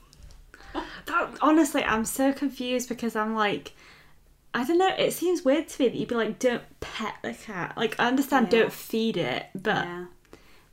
That, 1.07 1.37
honestly, 1.41 1.85
I'm 1.85 2.05
so 2.05 2.33
confused 2.33 2.89
because 2.89 3.15
I'm 3.15 3.35
like, 3.35 3.75
I 4.55 4.65
don't 4.65 4.79
know. 4.79 4.95
It 4.99 5.13
seems 5.13 5.45
weird 5.45 5.69
to 5.69 5.83
me 5.83 5.89
that 5.89 5.97
you'd 5.97 6.09
be 6.09 6.15
like, 6.15 6.39
don't 6.39 6.63
pet 6.81 7.15
the 7.23 7.33
cat. 7.33 7.75
Like, 7.77 7.99
I 7.99 8.07
understand, 8.07 8.53
Yeah. 8.53 8.61
don't 8.61 8.73
feed 8.73 9.17
it, 9.17 9.47
but 9.55 9.85
Yeah. 9.85 10.05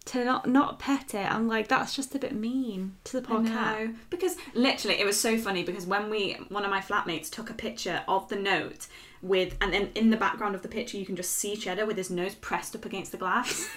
To 0.09 0.25
not 0.25 0.47
not 0.47 0.79
pet 0.79 1.13
it, 1.13 1.31
I'm 1.31 1.47
like, 1.47 1.67
that's 1.67 1.95
just 1.95 2.15
a 2.15 2.19
bit 2.19 2.33
mean 2.33 2.95
to 3.05 3.19
the 3.19 3.27
poor 3.27 3.41
know. 3.41 3.93
Because 4.09 4.37
literally, 4.55 4.99
it 4.99 5.05
was 5.05 5.19
so 5.19 5.37
funny 5.37 5.63
because 5.63 5.85
when 5.85 6.09
we, 6.09 6.33
one 6.49 6.65
of 6.65 6.71
my 6.71 6.81
flatmates 6.81 7.29
took 7.29 7.51
a 7.51 7.53
picture 7.53 8.01
of 8.07 8.27
the 8.29 8.35
note 8.35 8.87
with, 9.21 9.55
and 9.61 9.71
then 9.71 9.89
in 9.93 10.09
the 10.09 10.17
background 10.17 10.55
of 10.55 10.63
the 10.63 10.67
picture, 10.67 10.97
you 10.97 11.05
can 11.05 11.15
just 11.15 11.31
see 11.31 11.55
Cheddar 11.55 11.85
with 11.85 11.95
his 11.95 12.09
nose 12.09 12.33
pressed 12.33 12.75
up 12.75 12.85
against 12.85 13.11
the 13.11 13.17
glass. 13.17 13.69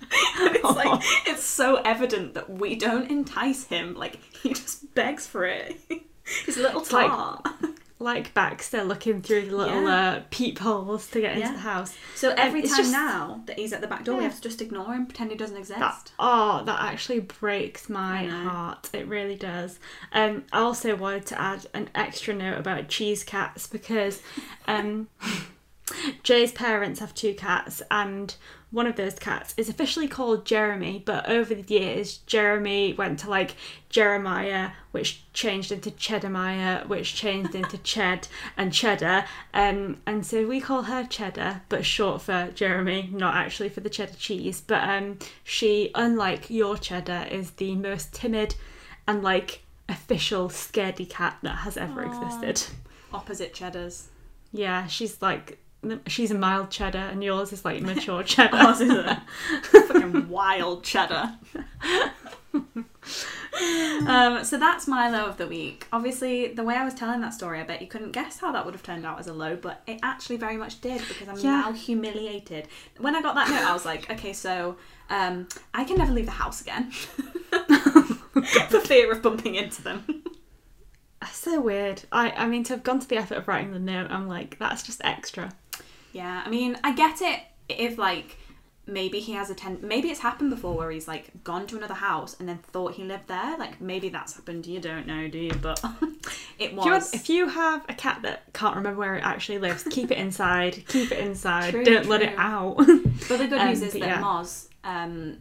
it's 0.12 0.64
like, 0.64 1.02
it's 1.26 1.44
so 1.44 1.76
evident 1.76 2.34
that 2.34 2.50
we 2.50 2.74
don't 2.74 3.08
entice 3.08 3.66
him. 3.66 3.94
Like, 3.94 4.16
he 4.42 4.48
just 4.48 4.94
begs 4.94 5.26
for 5.26 5.44
it. 5.44 5.76
His 6.46 6.56
little 6.56 6.80
tart. 6.80 7.44
Like 7.44 7.70
Baxter 7.98 8.84
looking 8.84 9.22
through 9.22 9.46
the 9.48 9.56
little 9.56 9.82
Yeah. 9.84 10.10
uh, 10.18 10.22
peepholes 10.30 11.06
to 11.10 11.20
get 11.20 11.36
into 11.38 11.52
the 11.52 11.58
house. 11.60 11.96
so 12.14 12.34
every 12.36 12.60
it's 12.60 12.70
time 12.70 12.78
just- 12.78 12.92
now 12.92 13.42
that 13.46 13.58
he's 13.58 13.72
at 13.72 13.80
the 13.80 13.86
back 13.86 14.04
door, 14.04 14.16
we 14.18 14.24
have 14.24 14.36
to 14.36 14.40
just 14.42 14.60
ignore 14.60 14.92
him, 14.92 15.06
pretend 15.06 15.30
he 15.30 15.36
doesn't 15.36 15.56
exist. 15.56 15.78
That 15.80 16.12
oh, 16.18 16.62
that 16.64 16.80
actually 16.80 17.20
breaks 17.20 17.88
my 17.88 18.26
heart. 18.26 18.90
It 18.92 19.06
really 19.06 19.36
does. 19.36 19.78
Um, 20.12 20.44
I 20.52 20.58
also 20.60 20.94
wanted 20.96 21.26
to 21.26 21.40
add 21.40 21.66
an 21.72 21.88
extra 21.94 22.34
note 22.34 22.58
about 22.58 22.88
cheese 22.88 23.24
cats 23.24 23.66
because 23.66 24.20
um, 24.66 25.08
Jay's 26.22 26.52
parents 26.52 27.00
have 27.00 27.14
two 27.14 27.34
cats, 27.34 27.82
and 27.90 28.34
one 28.74 28.88
of 28.88 28.96
those 28.96 29.20
cats 29.20 29.54
is 29.56 29.68
officially 29.68 30.08
called 30.08 30.44
Jeremy. 30.44 31.00
But 31.04 31.28
over 31.28 31.54
the 31.54 31.72
years, 31.72 32.18
Jeremy 32.26 32.92
went 32.92 33.20
to 33.20 33.30
like 33.30 33.54
Jeremiah, 33.88 34.72
which 34.90 35.22
changed 35.32 35.70
into 35.70 35.92
Cheddarmaya, 35.92 36.86
which 36.88 37.14
changed 37.14 37.54
into 37.54 37.78
Ched 37.84 38.26
and 38.56 38.72
Cheddar. 38.72 39.26
Um, 39.54 39.98
and 40.06 40.26
so 40.26 40.46
we 40.46 40.60
call 40.60 40.82
her 40.82 41.04
Cheddar, 41.04 41.62
but 41.68 41.86
short 41.86 42.22
for 42.22 42.50
Jeremy, 42.52 43.08
not 43.12 43.36
actually 43.36 43.68
for 43.68 43.80
the 43.80 43.88
cheddar 43.88 44.16
cheese. 44.16 44.60
But 44.60 44.82
um, 44.88 45.20
she, 45.44 45.92
unlike 45.94 46.50
your 46.50 46.76
Cheddar, 46.76 47.28
is 47.30 47.52
the 47.52 47.76
most 47.76 48.12
timid 48.12 48.56
and 49.06 49.22
like 49.22 49.62
official 49.88 50.48
scaredy 50.48 51.08
cat 51.08 51.38
that 51.42 51.58
has 51.58 51.76
ever 51.76 52.04
Aw. 52.04 52.08
existed. 52.08 52.74
Opposite 53.12 53.54
Cheddars. 53.54 54.08
Yeah, 54.52 54.88
she's 54.88 55.22
like 55.22 55.58
she's 56.06 56.30
a 56.30 56.34
mild 56.38 56.70
cheddar, 56.70 56.98
and 56.98 57.22
yours 57.24 57.52
is 57.52 57.64
like 57.64 57.82
mature 57.82 58.22
cheddar. 58.24 58.56
Ours 58.56 58.80
is 58.80 58.90
a 58.92 59.22
fucking 59.62 60.28
wild 60.28 60.84
cheddar. 60.84 61.36
um, 64.06 64.44
so 64.44 64.58
that's 64.58 64.86
my 64.86 65.08
low 65.10 65.26
of 65.26 65.36
the 65.36 65.46
week. 65.46 65.86
Obviously, 65.92 66.48
the 66.48 66.62
way 66.64 66.74
I 66.76 66.84
was 66.84 66.94
telling 66.94 67.20
that 67.20 67.34
story, 67.34 67.60
I 67.60 67.64
bet 67.64 67.80
you 67.82 67.88
couldn't 67.88 68.12
guess 68.12 68.38
how 68.38 68.52
that 68.52 68.64
would 68.64 68.74
have 68.74 68.82
turned 68.82 69.04
out 69.06 69.18
as 69.20 69.26
a 69.26 69.32
low, 69.34 69.56
but 69.56 69.82
it 69.86 70.00
actually 70.02 70.36
very 70.36 70.56
much 70.56 70.80
did 70.80 71.02
because 71.08 71.28
I'm 71.28 71.38
Yeah. 71.38 71.60
now 71.62 71.72
humiliated. 71.72 72.68
When 72.98 73.14
I 73.14 73.22
got 73.22 73.34
that 73.36 73.48
note, 73.48 73.62
I 73.64 73.72
was 73.72 73.84
like, 73.84 74.10
okay, 74.10 74.32
so 74.32 74.76
um, 75.10 75.48
I 75.72 75.84
can 75.84 75.96
never 75.98 76.12
leave 76.12 76.26
the 76.26 76.32
house 76.32 76.60
again 76.60 76.90
for 78.70 78.80
fear 78.80 79.12
of 79.12 79.22
bumping 79.22 79.54
into 79.54 79.82
them. 79.82 80.22
That's 81.20 81.36
so 81.38 81.60
weird. 81.60 82.02
I 82.12 82.30
I 82.32 82.46
mean 82.46 82.64
to 82.64 82.74
have 82.74 82.82
gone 82.82 83.00
to 83.00 83.08
the 83.08 83.16
effort 83.16 83.36
of 83.38 83.48
writing 83.48 83.72
the 83.72 83.78
note, 83.78 84.10
I'm 84.10 84.26
like 84.28 84.58
that's 84.58 84.82
just 84.82 85.00
extra. 85.04 85.52
Yeah, 86.14 86.42
I 86.46 86.48
mean, 86.48 86.78
I 86.82 86.94
get 86.94 87.20
it 87.20 87.40
if 87.68 87.98
like 87.98 88.38
maybe 88.86 89.18
he 89.18 89.32
has 89.32 89.48
a 89.48 89.54
ten 89.54 89.78
maybe 89.82 90.10
it's 90.10 90.20
happened 90.20 90.50
before 90.50 90.76
where 90.76 90.90
he's 90.90 91.08
like 91.08 91.30
gone 91.42 91.66
to 91.66 91.74
another 91.78 91.94
house 91.94 92.36
and 92.38 92.46
then 92.48 92.58
thought 92.58 92.92
he 92.94 93.02
lived 93.02 93.26
there. 93.28 93.56
Like 93.58 93.80
maybe 93.80 94.08
that's 94.10 94.34
happened. 94.34 94.66
You 94.66 94.78
don't 94.80 95.06
know, 95.06 95.26
do 95.28 95.38
you? 95.38 95.52
But 95.60 95.82
it 96.58 96.66
If 96.66 96.70
you, 96.72 96.76
want- 96.76 96.90
was. 96.90 97.14
if 97.14 97.28
you 97.28 97.48
have 97.48 97.84
a 97.88 97.94
cat 97.94 98.20
that 98.22 98.52
can't 98.52 98.76
remember 98.76 98.98
where 98.98 99.16
it 99.16 99.24
actually 99.24 99.58
lives, 99.58 99.82
keep 99.90 100.10
it 100.10 100.18
inside. 100.18 100.84
Keep 100.88 101.12
it 101.12 101.18
inside. 101.18 101.70
True, 101.72 101.84
Don't 101.84 102.06
let 102.06 102.22
it 102.22 102.34
out. 102.38 102.76
But 103.28 103.38
the 103.38 103.46
good 103.48 103.58
Um, 103.60 103.68
news 103.68 103.82
is 103.82 103.92
that 103.94 104.00
yeah. 104.00 104.20
Moz 104.22 104.68
um, 104.84 105.38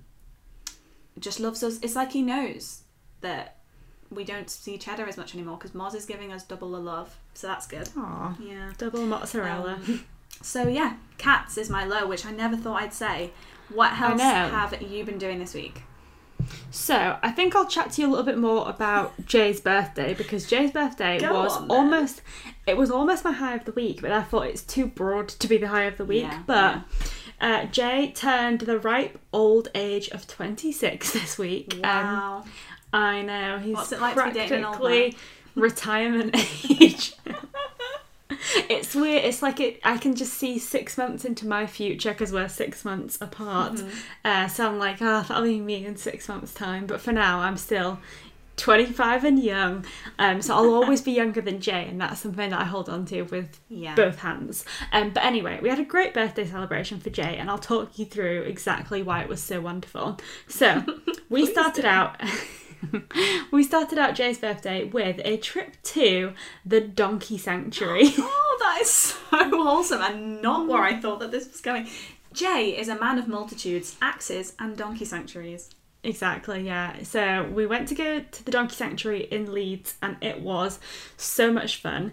just 1.19 1.39
loves 1.39 1.61
us. 1.63 1.79
It's 1.81 1.95
like 1.95 2.11
he 2.13 2.21
knows 2.21 2.81
that 3.21 3.57
we 4.09 4.23
don't 4.23 4.49
see 4.49 4.77
Cheddar 4.77 5.07
as 5.07 5.17
much 5.17 5.33
anymore 5.35 5.57
because 5.57 5.71
Moz 5.71 5.95
is 5.95 6.05
giving 6.05 6.31
us 6.31 6.43
double 6.43 6.71
the 6.71 6.79
love. 6.79 7.15
So 7.33 7.47
that's 7.47 7.67
good. 7.67 7.89
Aw, 7.97 8.35
Yeah. 8.39 8.71
double 8.77 9.05
mozzarella. 9.05 9.73
Um, 9.85 10.05
so 10.41 10.67
yeah, 10.67 10.95
cats 11.17 11.57
is 11.57 11.69
my 11.69 11.85
low, 11.85 12.07
which 12.07 12.25
I 12.25 12.31
never 12.31 12.55
thought 12.57 12.81
I'd 12.81 12.93
say. 12.93 13.31
What 13.69 13.99
else 13.99 14.21
have 14.21 14.81
you 14.81 15.03
been 15.03 15.17
doing 15.17 15.39
this 15.39 15.53
week? 15.53 15.83
So 16.71 17.17
I 17.23 17.31
think 17.31 17.55
I'll 17.55 17.67
chat 17.67 17.91
to 17.93 18.01
you 18.01 18.07
a 18.07 18.09
little 18.09 18.25
bit 18.25 18.37
more 18.37 18.67
about 18.69 19.13
Jay's 19.25 19.61
birthday 19.61 20.13
because 20.13 20.45
Jay's 20.45 20.71
birthday 20.71 21.19
Go 21.19 21.33
was 21.43 21.55
on 21.57 21.71
almost 21.71 22.21
it 22.67 22.75
was 22.77 22.91
almost 22.91 23.23
my 23.23 23.31
high 23.31 23.55
of 23.55 23.65
the 23.65 23.71
week, 23.71 24.01
but 24.01 24.11
I 24.11 24.21
thought 24.21 24.47
it's 24.47 24.61
too 24.61 24.85
broad 24.87 25.29
to 25.29 25.47
be 25.47 25.57
the 25.57 25.67
high 25.69 25.83
of 25.83 25.97
the 25.97 26.05
week. 26.05 26.23
Yeah, 26.23 26.43
but 26.45 26.81
Uh, 27.41 27.65
Jay 27.65 28.11
turned 28.15 28.61
the 28.61 28.79
ripe 28.79 29.19
old 29.33 29.67
age 29.75 30.07
of 30.09 30.27
26 30.27 31.11
this 31.13 31.37
week. 31.37 31.73
Um, 31.75 31.81
Wow. 31.83 32.43
I 32.93 33.21
know 33.21 33.57
he's 33.57 33.75
What's 33.75 33.91
it 33.91 33.99
like 34.01 34.15
to 34.15 34.25
be 34.25 34.31
dating 34.31 34.59
an 34.59 34.65
old 34.65 34.77
practically 34.77 35.17
retirement 35.55 36.35
age. 36.81 37.15
It's 38.69 38.95
weird. 38.95 39.23
It's 39.23 39.41
like 39.41 39.59
it. 39.59 39.79
I 39.83 39.97
can 39.97 40.15
just 40.15 40.33
see 40.33 40.57
six 40.59 40.97
months 40.97 41.25
into 41.25 41.47
my 41.47 41.65
future 41.67 42.11
because 42.11 42.31
we're 42.31 42.49
six 42.49 42.83
months 42.85 43.17
apart. 43.21 43.73
Mm-hmm. 43.73 43.89
Uh, 44.25 44.47
so 44.47 44.67
I'm 44.67 44.79
like, 44.79 45.01
ah, 45.01 45.25
that'll 45.27 45.43
be 45.43 45.59
me 45.59 45.85
in 45.85 45.95
six 45.97 46.27
months' 46.27 46.53
time. 46.53 46.85
But 46.85 47.01
for 47.01 47.11
now, 47.11 47.39
I'm 47.39 47.57
still 47.57 47.99
25 48.57 49.23
and 49.23 49.39
young. 49.43 49.85
Um, 50.19 50.41
so 50.41 50.55
I'll 50.55 50.73
always 50.75 51.01
be 51.01 51.11
younger 51.11 51.41
than 51.41 51.59
Jay, 51.59 51.87
and 51.87 51.99
that's 51.99 52.21
something 52.21 52.51
that 52.51 52.59
I 52.59 52.65
hold 52.65 52.87
on 52.89 53.05
to 53.07 53.23
with 53.23 53.59
Yeah. 53.69 53.95
both 53.95 54.19
hands. 54.19 54.63
Um, 54.91 55.09
but 55.09 55.23
anyway, 55.25 55.59
we 55.61 55.69
had 55.69 55.79
a 55.79 55.83
great 55.85 56.13
birthday 56.13 56.45
celebration 56.45 56.99
for 56.99 57.09
Jay, 57.09 57.35
and 57.37 57.49
I'll 57.49 57.57
talk 57.57 57.97
you 57.97 58.05
through 58.05 58.43
exactly 58.43 59.01
why 59.01 59.21
it 59.21 59.27
was 59.27 59.41
so 59.41 59.59
wonderful. 59.59 60.19
So 60.47 60.83
we 61.29 61.45
started 61.47 61.85
out. 61.85 62.21
we 63.51 63.63
started 63.63 63.97
out 63.97 64.15
Jay's 64.15 64.37
birthday 64.37 64.83
with 64.83 65.21
a 65.23 65.37
trip 65.37 65.77
to 65.83 66.33
the 66.65 66.81
Donkey 66.81 67.37
Sanctuary. 67.37 68.09
Oh, 68.55 68.57
that 68.59 68.81
is 68.81 68.89
so 68.89 69.17
wholesome 69.31 70.01
and 70.01 70.41
not 70.41 70.67
where 70.67 70.83
I 70.83 70.99
thought 70.99 71.19
that 71.19 71.31
this 71.31 71.51
was 71.51 71.59
going. 71.59 71.89
Jay 72.33 72.77
is 72.77 72.87
a 72.87 72.99
man 72.99 73.17
of 73.17 73.27
multitudes, 73.27 73.95
axes, 74.01 74.53
and 74.59 74.77
donkey 74.77 75.05
sanctuaries. 75.05 75.69
Exactly, 76.03 76.65
yeah. 76.65 77.01
So 77.03 77.49
we 77.53 77.65
went 77.65 77.87
to 77.87 77.95
go 77.95 78.19
to 78.19 78.45
the 78.45 78.51
Donkey 78.51 78.75
Sanctuary 78.75 79.23
in 79.23 79.53
Leeds 79.53 79.95
and 80.01 80.17
it 80.21 80.41
was 80.41 80.79
so 81.17 81.51
much 81.51 81.77
fun. 81.77 82.11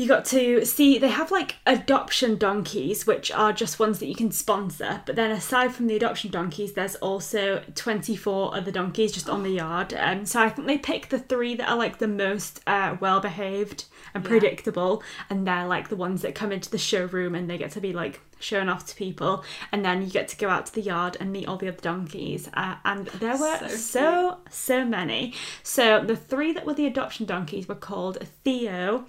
You 0.00 0.08
got 0.08 0.24
to 0.26 0.64
see, 0.64 0.96
they 0.98 1.08
have 1.10 1.30
like 1.30 1.56
adoption 1.66 2.36
donkeys, 2.38 3.06
which 3.06 3.30
are 3.30 3.52
just 3.52 3.78
ones 3.78 3.98
that 3.98 4.06
you 4.06 4.14
can 4.14 4.30
sponsor. 4.30 5.02
But 5.04 5.14
then 5.14 5.30
aside 5.30 5.74
from 5.74 5.88
the 5.88 5.94
adoption 5.96 6.30
donkeys, 6.30 6.72
there's 6.72 6.96
also 6.96 7.62
24 7.74 8.56
other 8.56 8.70
donkeys 8.70 9.12
just 9.12 9.28
on 9.28 9.42
the 9.42 9.50
yard. 9.50 9.92
Um, 9.92 10.24
so 10.24 10.40
I 10.40 10.48
think 10.48 10.66
they 10.66 10.78
pick 10.78 11.10
the 11.10 11.18
three 11.18 11.54
that 11.56 11.68
are 11.68 11.76
like 11.76 11.98
the 11.98 12.08
most 12.08 12.60
uh, 12.66 12.96
well 12.98 13.20
behaved 13.20 13.84
and 14.14 14.24
Yeah. 14.24 14.28
predictable. 14.30 15.02
And 15.28 15.46
they're 15.46 15.66
like 15.66 15.90
the 15.90 15.96
ones 15.96 16.22
that 16.22 16.34
come 16.34 16.50
into 16.50 16.70
the 16.70 16.78
showroom 16.78 17.34
and 17.34 17.50
they 17.50 17.58
get 17.58 17.72
to 17.72 17.80
be 17.82 17.92
like 17.92 18.22
shown 18.38 18.70
off 18.70 18.86
to 18.86 18.96
people. 18.96 19.44
And 19.70 19.84
then 19.84 20.00
you 20.00 20.08
get 20.08 20.28
to 20.28 20.36
go 20.38 20.48
out 20.48 20.64
to 20.64 20.74
the 20.74 20.80
yard 20.80 21.18
and 21.20 21.30
meet 21.30 21.46
all 21.46 21.58
the 21.58 21.68
other 21.68 21.76
donkeys. 21.82 22.48
Uh, 22.54 22.76
and 22.86 23.06
there 23.08 23.36
were 23.36 23.68
So 23.68 23.76
so, 23.76 24.38
so 24.48 24.84
many. 24.86 25.34
So 25.62 26.02
the 26.02 26.16
three 26.16 26.52
that 26.54 26.64
were 26.64 26.72
the 26.72 26.86
adoption 26.86 27.26
donkeys 27.26 27.68
were 27.68 27.74
called 27.74 28.16
Theo, 28.44 29.04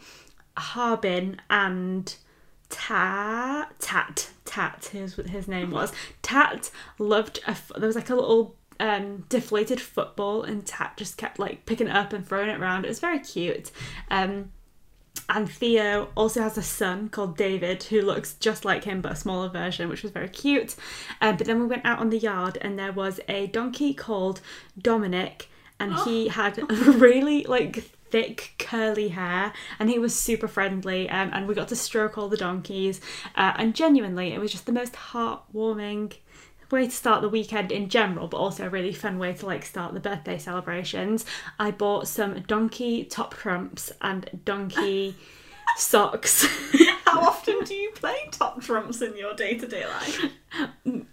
Harbin, 0.62 1.39
and 1.50 2.15
Tat. 2.69 3.74
Tat. 3.80 4.30
Tat. 4.45 4.89
His 4.91 5.15
his 5.15 5.47
name 5.47 5.71
was 5.71 5.91
Tat. 6.21 6.71
Loved 6.97 7.39
a. 7.47 7.56
There 7.78 7.88
was 7.88 7.95
like 7.95 8.10
a 8.10 8.15
little 8.15 8.56
um 8.80 9.26
deflated 9.30 9.82
football, 9.82 10.43
and 10.43 10.65
Tat 10.65 10.93
just 10.97 11.17
kept 11.17 11.39
like 11.39 11.65
picking 11.65 11.88
it 11.88 11.95
up 11.95 12.13
and 12.13 12.26
throwing 12.26 12.50
it 12.50 12.60
around. 12.60 12.86
It 12.86 12.89
was 12.89 13.00
very 13.00 13.19
cute. 13.19 13.71
Um. 14.10 14.52
And 15.28 15.50
Theo 15.50 16.10
also 16.15 16.41
has 16.41 16.58
a 16.58 16.62
son 16.63 17.08
called 17.10 17.38
David 17.38 17.84
who 17.84 18.02
looks 18.02 18.34
just 18.36 18.65
like 18.65 18.86
him 18.86 19.02
but 19.02 19.13
a 19.13 19.15
smaller 19.15 19.50
version, 19.50 19.88
which 19.88 20.04
was 20.04 20.12
very 20.12 20.28
cute. 20.28 20.76
Um, 21.21 21.38
but 21.38 21.47
then 21.47 21.60
we 21.60 21.67
went 21.67 21.86
out 21.86 22.00
on 22.00 22.10
the 22.10 22.17
yard 22.17 22.58
and 22.62 22.78
there 22.78 22.91
was 22.91 23.19
a 23.30 23.47
donkey 23.47 23.93
called 23.93 24.41
Dominic 24.78 25.50
and 25.82 25.93
he 26.06 26.28
had 26.28 26.58
really 26.71 27.43
like 27.43 27.91
thick 28.12 28.54
curly 28.60 29.10
hair 29.10 29.54
and 29.80 29.89
he 29.89 29.97
was 29.97 30.13
super 30.13 30.47
friendly 30.47 31.10
um, 31.10 31.30
and 31.34 31.47
we 31.47 31.56
got 31.56 31.67
to 31.69 31.76
stroke 31.76 32.17
all 32.17 32.28
the 32.28 32.38
donkeys 32.38 33.02
uh, 33.36 33.54
and 33.58 33.74
genuinely 33.74 34.34
it 34.34 34.39
was 34.39 34.52
just 34.52 34.65
the 34.65 34.71
most 34.71 34.93
heartwarming 34.93 36.13
way 36.71 36.86
to 36.86 36.91
start 36.91 37.21
the 37.21 37.30
weekend 37.30 37.71
in 37.71 37.89
general, 37.89 38.28
but 38.28 38.38
also 38.38 38.65
a 38.65 38.69
really 38.69 38.93
fun 38.93 39.19
way 39.19 39.34
to 39.34 39.45
like 39.45 39.65
start 39.65 39.93
the 39.93 40.00
birthday 40.00 40.38
celebrations. 40.38 41.26
I 41.60 41.71
bought 41.71 42.08
some 42.08 42.41
donkey 42.41 43.04
top 43.04 43.36
trumps 43.36 43.91
and 44.02 44.41
donkey 44.45 45.15
socks. 45.78 46.47
How 47.06 47.21
often 47.21 47.63
do 47.65 47.74
you 47.74 47.91
play 47.95 48.15
top 48.32 48.62
trumps 48.62 49.02
in 49.02 49.17
your 49.17 49.34
day 49.34 49.58
to 49.58 49.67
day 49.67 49.86
life? 49.86 50.26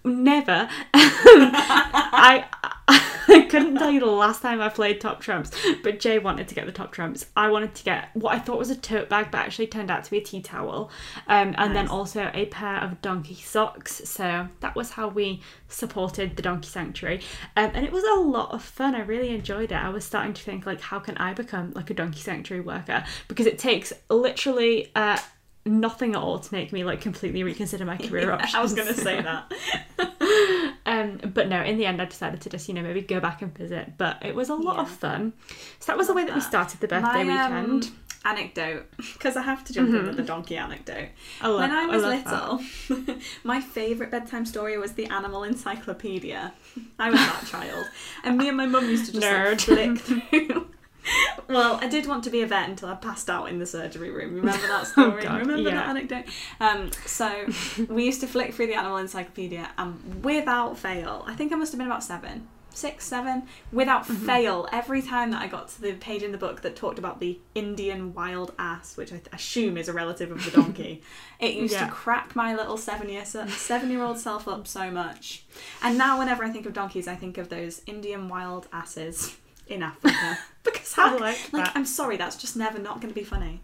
Never. 0.05 0.69
I 0.95 2.47
I 2.89 3.47
couldn't 3.51 3.77
tell 3.77 3.91
you 3.91 4.01
the 4.01 4.07
last 4.07 4.41
time 4.41 4.61
I 4.61 4.69
played 4.69 5.01
top 5.01 5.21
trumps, 5.21 5.51
but 5.83 6.01
Jay 6.01 6.19
wanted 6.19 6.49
to 6.49 6.55
get 6.55 6.67
the 6.67 6.73
top 6.73 6.93
trumps. 6.93 7.27
I 7.37 7.51
wanted 7.51 7.75
to 7.75 7.85
get 7.85 8.09
what 8.15 8.35
I 8.35 8.39
thought 8.39 8.59
was 8.59 8.71
a 8.71 8.77
tote 8.77 9.09
bag, 9.09 9.31
but 9.31 9.39
actually 9.39 9.67
turned 9.67 9.91
out 9.91 10.05
to 10.05 10.11
be 10.11 10.19
a 10.19 10.23
tea 10.23 10.41
towel, 10.41 10.91
um, 11.27 11.55
and 11.59 11.77
then 11.77 11.89
also 11.89 12.31
a 12.33 12.47
pair 12.47 12.79
of 12.79 13.01
donkey 13.03 13.35
socks. 13.35 14.01
So 14.05 14.49
that 14.61 14.75
was 14.75 14.93
how 14.93 15.09
we 15.09 15.43
supported 15.69 16.37
the 16.37 16.43
donkey 16.43 16.69
sanctuary, 16.69 17.21
um, 17.57 17.71
and 17.75 17.85
it 17.85 17.93
was 17.93 18.05
a 18.05 18.21
lot 18.21 18.53
of 18.53 18.63
fun. 18.63 18.95
I 18.95 19.01
really 19.01 19.31
enjoyed 19.31 19.73
it. 19.73 19.77
I 19.77 19.91
was 19.91 20.05
starting 20.05 20.33
to 20.33 20.43
think 20.43 20.65
like, 20.65 20.81
how 20.81 20.99
can 20.99 21.17
I 21.19 21.35
become 21.35 21.73
like 21.75 21.91
a 21.91 21.95
donkey 21.95 22.21
sanctuary 22.21 22.63
worker? 22.63 23.05
Because 23.29 23.47
it 23.47 23.59
takes 23.59 23.93
literally. 24.09 24.91
Uh, 24.95 25.19
Nothing 25.69 26.15
at 26.15 26.21
all 26.21 26.39
to 26.39 26.55
make 26.55 26.73
me 26.73 26.83
like 26.85 27.01
completely 27.01 27.43
reconsider 27.43 27.85
my 27.85 27.97
career 27.97 28.33
options. 28.33 28.55
I 28.55 28.63
was 28.63 28.75
going 28.75 28.89
to 28.89 28.95
say 28.95 29.21
that. 29.21 29.53
Um, 30.87 31.19
but 31.35 31.49
no, 31.49 31.63
in 31.63 31.77
the 31.77 31.85
end, 31.85 32.01
I 32.01 32.07
decided 32.07 32.41
to 32.41 32.49
just, 32.49 32.67
you 32.67 32.73
know, 32.73 32.83
maybe 32.83 33.03
go 33.03 33.21
back 33.21 33.43
and 33.43 33.55
visit. 33.57 33.99
But 33.99 34.25
it 34.25 34.35
was 34.35 34.49
a 34.49 34.55
lot 34.55 34.79
of 34.79 34.89
fun. 34.89 35.35
So 35.81 35.93
that 35.93 35.99
was 35.99 36.07
the 36.07 36.15
way 36.15 36.25
that 36.25 36.35
we 36.35 36.41
started 36.41 36.81
the 36.81 36.89
birthday 36.89 37.25
My, 37.25 37.45
um, 37.45 37.53
weekend. 37.53 37.83
Mm-hmm. 37.83 38.29
anecdote, 38.29 38.87
because 38.97 39.37
I 39.37 39.43
have 39.43 39.65
to 39.65 39.75
jump 39.75 39.91
in 39.95 40.07
with 40.07 40.17
the 40.17 40.23
donkey 40.23 40.57
anecdote. 40.57 41.11
I 41.43 41.49
love, 41.49 41.61
when 41.61 41.73
I 41.73 41.87
was 41.87 42.03
love 42.03 42.25
that. 42.25 42.99
little, 42.99 43.17
my 43.45 43.61
favourite 43.61 44.11
bedtime 44.11 44.47
story 44.47 44.79
was 44.79 44.93
the 44.93 45.05
Animal 45.07 45.45
Encyclopedia. 45.45 46.55
I 46.99 47.11
was 47.11 47.21
that 47.21 47.45
child, 47.47 47.85
and 48.25 48.39
me 48.39 48.49
and 48.49 48.57
my 48.57 48.67
mum 48.67 48.89
used 48.89 49.13
to 49.13 49.21
just 49.21 49.69
like, 49.69 49.99
flick 49.99 49.99
through. 49.99 50.69
well, 51.49 51.77
I 51.81 51.87
did 51.89 52.07
want 52.07 52.25
to 52.25 52.31
be 52.31 52.43
a 52.43 52.47
vet 52.47 52.69
until 52.69 52.89
I 52.89 52.95
passed 52.95 53.31
out 53.31 53.49
in 53.49 53.59
the 53.59 53.67
surgery 53.67 54.11
room. 54.11 54.35
Remember 54.35 54.67
that 54.67 54.87
story? 54.93 55.23
God, 55.23 55.41
Remember 55.41 55.69
yeah. 55.71 55.77
that 55.77 55.89
anecdote? 55.89 56.25
Um, 56.61 56.91
so 57.07 57.47
we 57.89 58.05
used 58.05 58.21
to 58.21 58.27
flick 58.27 58.55
through 58.55 58.67
the 58.69 58.75
Animal 58.75 58.99
Encyclopedia, 58.99 59.71
and 59.79 60.25
without 60.25 60.77
fail, 60.79 61.25
I 61.27 61.35
think 61.35 61.53
I 61.53 61.57
must 61.57 61.73
have 61.73 61.79
been 61.79 61.87
about 61.89 62.05
seven. 62.05 62.49
Six, 62.71 63.07
seven, 63.07 63.45
without 63.73 64.05
Mm-hmm. 64.07 64.27
fail, 64.27 64.69
every 64.71 65.03
time 65.03 65.33
that 65.33 65.43
I 65.43 65.49
got 65.49 65.67
to 65.71 65.81
the 65.81 65.95
page 65.95 66.23
in 66.23 66.31
the 66.31 66.39
book 66.39 66.61
that 66.63 66.77
talked 66.77 66.99
about 67.01 67.19
the 67.19 67.41
Indian 67.57 68.15
wild 68.15 68.53
ass, 68.57 68.97
which 68.97 69.13
I 69.13 69.21
assume 69.33 69.77
is 69.77 69.89
a 69.89 69.93
relative 69.93 70.31
of 70.31 70.45
the 70.45 70.53
donkey, 70.53 71.03
it 71.41 71.55
used 71.55 71.73
Yeah. 71.73 71.87
to 71.87 71.91
crack 71.91 72.37
my 72.37 72.55
little 72.55 72.77
seven 72.77 73.09
year 73.09 73.25
seven 73.25 73.91
year 73.91 74.03
old 74.03 74.19
self 74.21 74.47
up 74.47 74.69
so 74.69 74.93
much. 74.93 75.45
And 75.83 75.99
now, 75.99 76.21
whenever 76.21 76.45
I 76.45 76.51
think 76.51 76.67
of 76.67 76.73
donkeys, 76.73 77.09
I 77.09 77.17
think 77.17 77.37
of 77.37 77.49
those 77.49 77.83
Indian 77.87 78.29
wild 78.29 78.69
asses 78.73 79.37
in 79.69 79.83
Africa. 79.83 80.39
because 80.65 80.95
I 80.99 81.09
how, 81.09 81.19
like 81.19 81.53
like. 81.53 81.77
I'm 81.77 81.85
sorry, 81.87 82.17
that's 82.17 82.37
just 82.37 82.57
never 82.57 82.79
not 82.79 83.01
going 83.01 83.13
to 83.13 83.19
be 83.19 83.25
funny. 83.25 83.63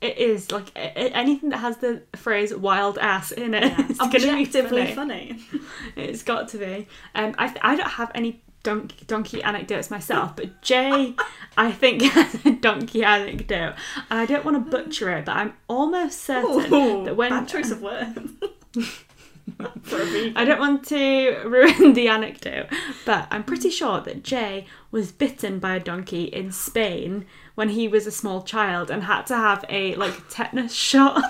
It 0.00 0.18
is 0.18 0.52
like 0.52 0.70
a- 0.76 0.98
anything 1.16 1.48
that 1.50 1.58
has 1.58 1.78
the 1.78 2.02
phrase 2.14 2.54
"wild 2.54 2.98
ass" 2.98 3.32
in 3.32 3.54
it. 3.54 3.62
Yeah. 3.64 3.86
It's 3.88 4.00
Objectively 4.00 4.94
funny. 4.94 5.32
funny. 5.32 5.60
It's 5.96 6.22
got 6.22 6.48
to 6.50 6.58
be. 6.58 6.86
Um, 7.14 7.34
I 7.38 7.46
th- 7.48 7.60
I 7.62 7.76
don't 7.76 7.88
have 7.90 8.10
any 8.14 8.42
donkey 8.62 9.04
donkey 9.06 9.42
anecdotes 9.42 9.90
myself, 9.90 10.36
but 10.36 10.60
Jay, 10.60 11.14
I 11.56 11.72
think 11.72 12.02
has 12.02 12.44
a 12.44 12.50
donkey 12.52 13.04
anecdote, 13.04 13.74
and 14.10 14.20
I 14.20 14.26
don't 14.26 14.44
want 14.44 14.62
to 14.62 14.70
butcher 14.70 15.10
it, 15.16 15.24
but 15.24 15.36
I'm 15.36 15.54
almost 15.68 16.20
certain 16.20 16.74
Ooh, 16.74 17.04
that 17.04 17.16
when 17.16 17.30
bad 17.30 17.48
choice 17.48 17.70
of 17.70 17.80
words. 17.80 18.18
For 19.82 20.02
a 20.02 20.04
vegan. 20.04 20.36
I 20.36 20.44
don't 20.44 20.58
want 20.58 20.84
to 20.88 21.42
ruin 21.46 21.92
the 21.94 22.08
anecdote, 22.08 22.66
but 23.04 23.28
I'm 23.30 23.44
pretty 23.44 23.70
sure 23.70 24.00
that 24.00 24.22
Jay 24.24 24.66
was 24.90 25.12
bitten 25.12 25.58
by 25.60 25.76
a 25.76 25.80
donkey 25.80 26.24
in 26.24 26.50
Spain 26.52 27.26
when 27.54 27.68
he 27.70 27.86
was 27.88 28.06
a 28.06 28.10
small 28.10 28.42
child 28.42 28.90
and 28.90 29.04
had 29.04 29.26
to 29.26 29.36
have 29.36 29.64
a 29.68 29.94
like 29.94 30.14
tetanus 30.28 30.74
shot. 30.90 31.22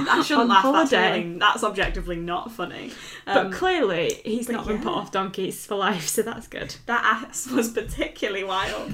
I 0.00 0.20
shouldn't 0.22 0.50
laugh. 0.50 0.62
That's, 0.64 0.92
really, 0.92 1.38
that's 1.38 1.64
objectively 1.64 2.16
not 2.16 2.52
funny. 2.52 2.92
But 3.24 3.36
Um, 3.46 3.50
clearly, 3.52 4.20
he's 4.26 4.46
but 4.46 4.52
not 4.56 4.66
been 4.66 4.82
put 4.82 4.92
off 4.92 5.10
donkeys 5.10 5.64
for 5.64 5.76
life, 5.76 6.06
so 6.06 6.20
that's 6.20 6.46
good. 6.48 6.76
that 6.84 7.02
ass 7.02 7.48
was 7.48 7.70
particularly 7.70 8.44
wild. 8.44 8.92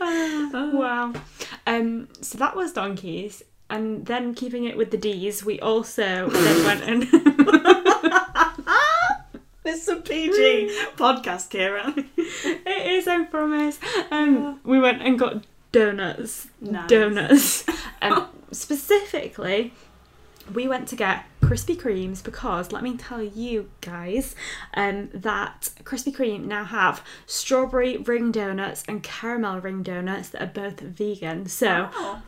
wow. 0.00 1.12
Um, 1.66 2.08
so 2.20 2.38
that 2.38 2.54
was 2.54 2.72
donkeys, 2.72 3.42
and 3.68 4.06
then 4.06 4.34
keeping 4.34 4.64
it 4.64 4.76
with 4.76 4.90
the 4.90 4.96
D's, 4.96 5.44
we 5.44 5.58
also 5.60 6.28
then 6.28 6.64
went 6.66 6.82
and 6.82 7.02
This 9.62 9.82
is 9.82 9.88
a 9.88 9.96
PG 9.96 10.68
podcast, 10.96 11.50
Kira. 11.50 11.92
it 12.16 12.86
is, 12.86 13.08
I 13.08 13.24
promise. 13.24 13.80
Um, 14.12 14.60
we 14.62 14.78
went 14.78 15.02
and 15.02 15.18
got 15.18 15.44
donuts. 15.72 16.46
Nice. 16.60 16.88
Donuts. 16.88 17.64
Um, 18.02 18.28
specifically, 18.52 19.72
we 20.52 20.68
went 20.68 20.86
to 20.88 20.96
get 20.96 21.24
Krispy 21.40 21.74
Kremes 21.76 22.22
because 22.22 22.70
let 22.70 22.82
me 22.82 22.96
tell 22.96 23.22
you 23.22 23.70
guys 23.80 24.36
um, 24.74 25.08
that 25.14 25.70
Krispy 25.82 26.14
Kreme 26.14 26.44
now 26.44 26.64
have 26.64 27.02
strawberry 27.24 27.96
ring 27.96 28.30
donuts 28.30 28.84
and 28.86 29.02
caramel 29.02 29.60
ring 29.60 29.82
donuts 29.82 30.28
that 30.28 30.42
are 30.42 30.46
both 30.46 30.78
vegan. 30.80 31.46
So. 31.46 31.88
Oh. 31.94 32.22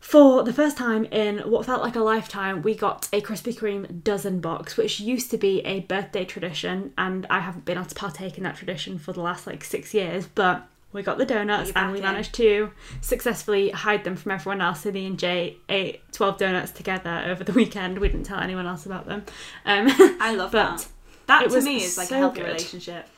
For 0.00 0.44
the 0.44 0.52
first 0.52 0.76
time 0.76 1.04
in 1.06 1.38
what 1.50 1.66
felt 1.66 1.82
like 1.82 1.96
a 1.96 2.00
lifetime, 2.00 2.62
we 2.62 2.74
got 2.74 3.08
a 3.12 3.20
Krispy 3.20 3.56
Kreme 3.56 4.02
dozen 4.04 4.40
box, 4.40 4.76
which 4.76 5.00
used 5.00 5.30
to 5.32 5.38
be 5.38 5.60
a 5.60 5.80
birthday 5.80 6.24
tradition, 6.24 6.92
and 6.96 7.26
I 7.28 7.40
haven't 7.40 7.64
been 7.64 7.76
able 7.76 7.88
to 7.88 7.94
partake 7.94 8.38
in 8.38 8.44
that 8.44 8.56
tradition 8.56 8.98
for 8.98 9.12
the 9.12 9.20
last 9.20 9.46
like 9.46 9.64
six 9.64 9.92
years. 9.94 10.26
But 10.26 10.66
we 10.92 11.02
got 11.02 11.18
the 11.18 11.26
donuts 11.26 11.72
and 11.74 11.90
we 11.92 11.98
in. 11.98 12.04
managed 12.04 12.34
to 12.36 12.70
successfully 13.00 13.70
hide 13.70 14.04
them 14.04 14.16
from 14.16 14.32
everyone 14.32 14.60
else. 14.60 14.82
So 14.82 14.92
me 14.92 15.06
and 15.06 15.18
Jay 15.18 15.56
ate 15.68 16.00
12 16.12 16.38
donuts 16.38 16.70
together 16.70 17.24
over 17.26 17.42
the 17.42 17.52
weekend. 17.52 17.98
We 17.98 18.08
didn't 18.08 18.24
tell 18.24 18.38
anyone 18.40 18.66
else 18.66 18.86
about 18.86 19.06
them. 19.06 19.24
Um, 19.64 19.88
I 20.20 20.34
love 20.34 20.52
But 20.56 20.78
that. 20.78 20.88
That 21.26 21.50
to 21.50 21.60
me 21.60 21.82
is 21.82 21.98
like 21.98 22.08
so 22.08 22.14
a 22.14 22.18
healthy 22.18 22.40
good. 22.40 22.46
relationship. 22.46 23.08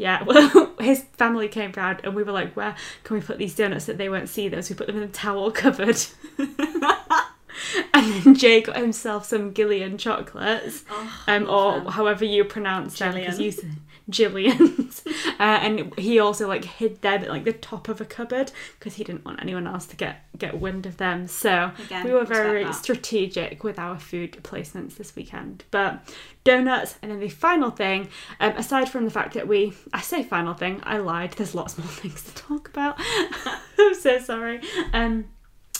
Yeah, 0.00 0.22
well, 0.26 0.72
his 0.80 1.02
family 1.18 1.46
came 1.48 1.72
round 1.76 2.00
and 2.04 2.14
we 2.14 2.22
were 2.22 2.32
like, 2.32 2.56
where 2.56 2.74
can 3.04 3.16
we 3.16 3.22
put 3.22 3.36
these 3.36 3.54
donuts 3.54 3.84
that 3.84 3.98
they 3.98 4.08
won't 4.08 4.30
see 4.30 4.48
those? 4.48 4.70
We 4.70 4.74
put 4.74 4.86
them 4.86 4.96
in 4.96 5.02
a 5.02 5.08
towel 5.08 5.50
cupboard. 5.62 5.98
and 6.38 8.14
then 8.24 8.34
Jay 8.34 8.62
got 8.62 8.78
himself 8.78 9.26
some 9.26 9.52
Guylian 9.52 9.98
chocolates, 9.98 10.84
Oh, 10.90 11.24
um, 11.28 11.50
or 11.50 11.90
however 11.90 12.24
you 12.24 12.44
pronounce 12.44 12.98
them, 12.98 13.14
because 13.14 13.38
you 13.38 13.52
Guylian's. 14.10 15.02
uh, 15.38 15.42
and 15.42 15.96
he 15.98 16.18
also 16.18 16.48
like 16.48 16.64
hid 16.64 17.02
them 17.02 17.22
at 17.22 17.28
like 17.28 17.44
the 17.44 17.52
top 17.52 17.88
of 17.88 18.00
a 18.00 18.04
cupboard 18.04 18.52
because 18.78 18.94
he 18.94 19.04
didn't 19.04 19.24
want 19.24 19.40
anyone 19.40 19.66
else 19.66 19.86
to 19.86 19.96
get 19.96 20.24
get 20.38 20.60
wind 20.60 20.86
of 20.86 20.96
them. 20.96 21.26
So 21.28 21.72
Again, 21.84 22.04
we 22.04 22.12
were 22.12 22.24
very 22.24 22.72
strategic 22.72 23.64
with 23.64 23.78
our 23.78 23.98
food 23.98 24.38
placements 24.42 24.96
this 24.96 25.14
weekend. 25.16 25.64
But 25.70 26.00
donuts, 26.44 26.96
and 27.02 27.10
then 27.10 27.20
the 27.20 27.28
final 27.28 27.70
thing, 27.70 28.08
um, 28.40 28.52
aside 28.56 28.88
from 28.88 29.04
the 29.04 29.10
fact 29.10 29.34
that 29.34 29.46
we, 29.46 29.74
I 29.92 30.00
say 30.00 30.22
final 30.22 30.54
thing, 30.54 30.80
I 30.84 30.98
lied. 30.98 31.32
There's 31.32 31.54
lots 31.54 31.78
more 31.78 31.86
things 31.88 32.22
to 32.24 32.34
talk 32.34 32.68
about. 32.68 32.96
I'm 33.78 33.94
so 33.94 34.18
sorry. 34.18 34.60
Um, 34.92 35.26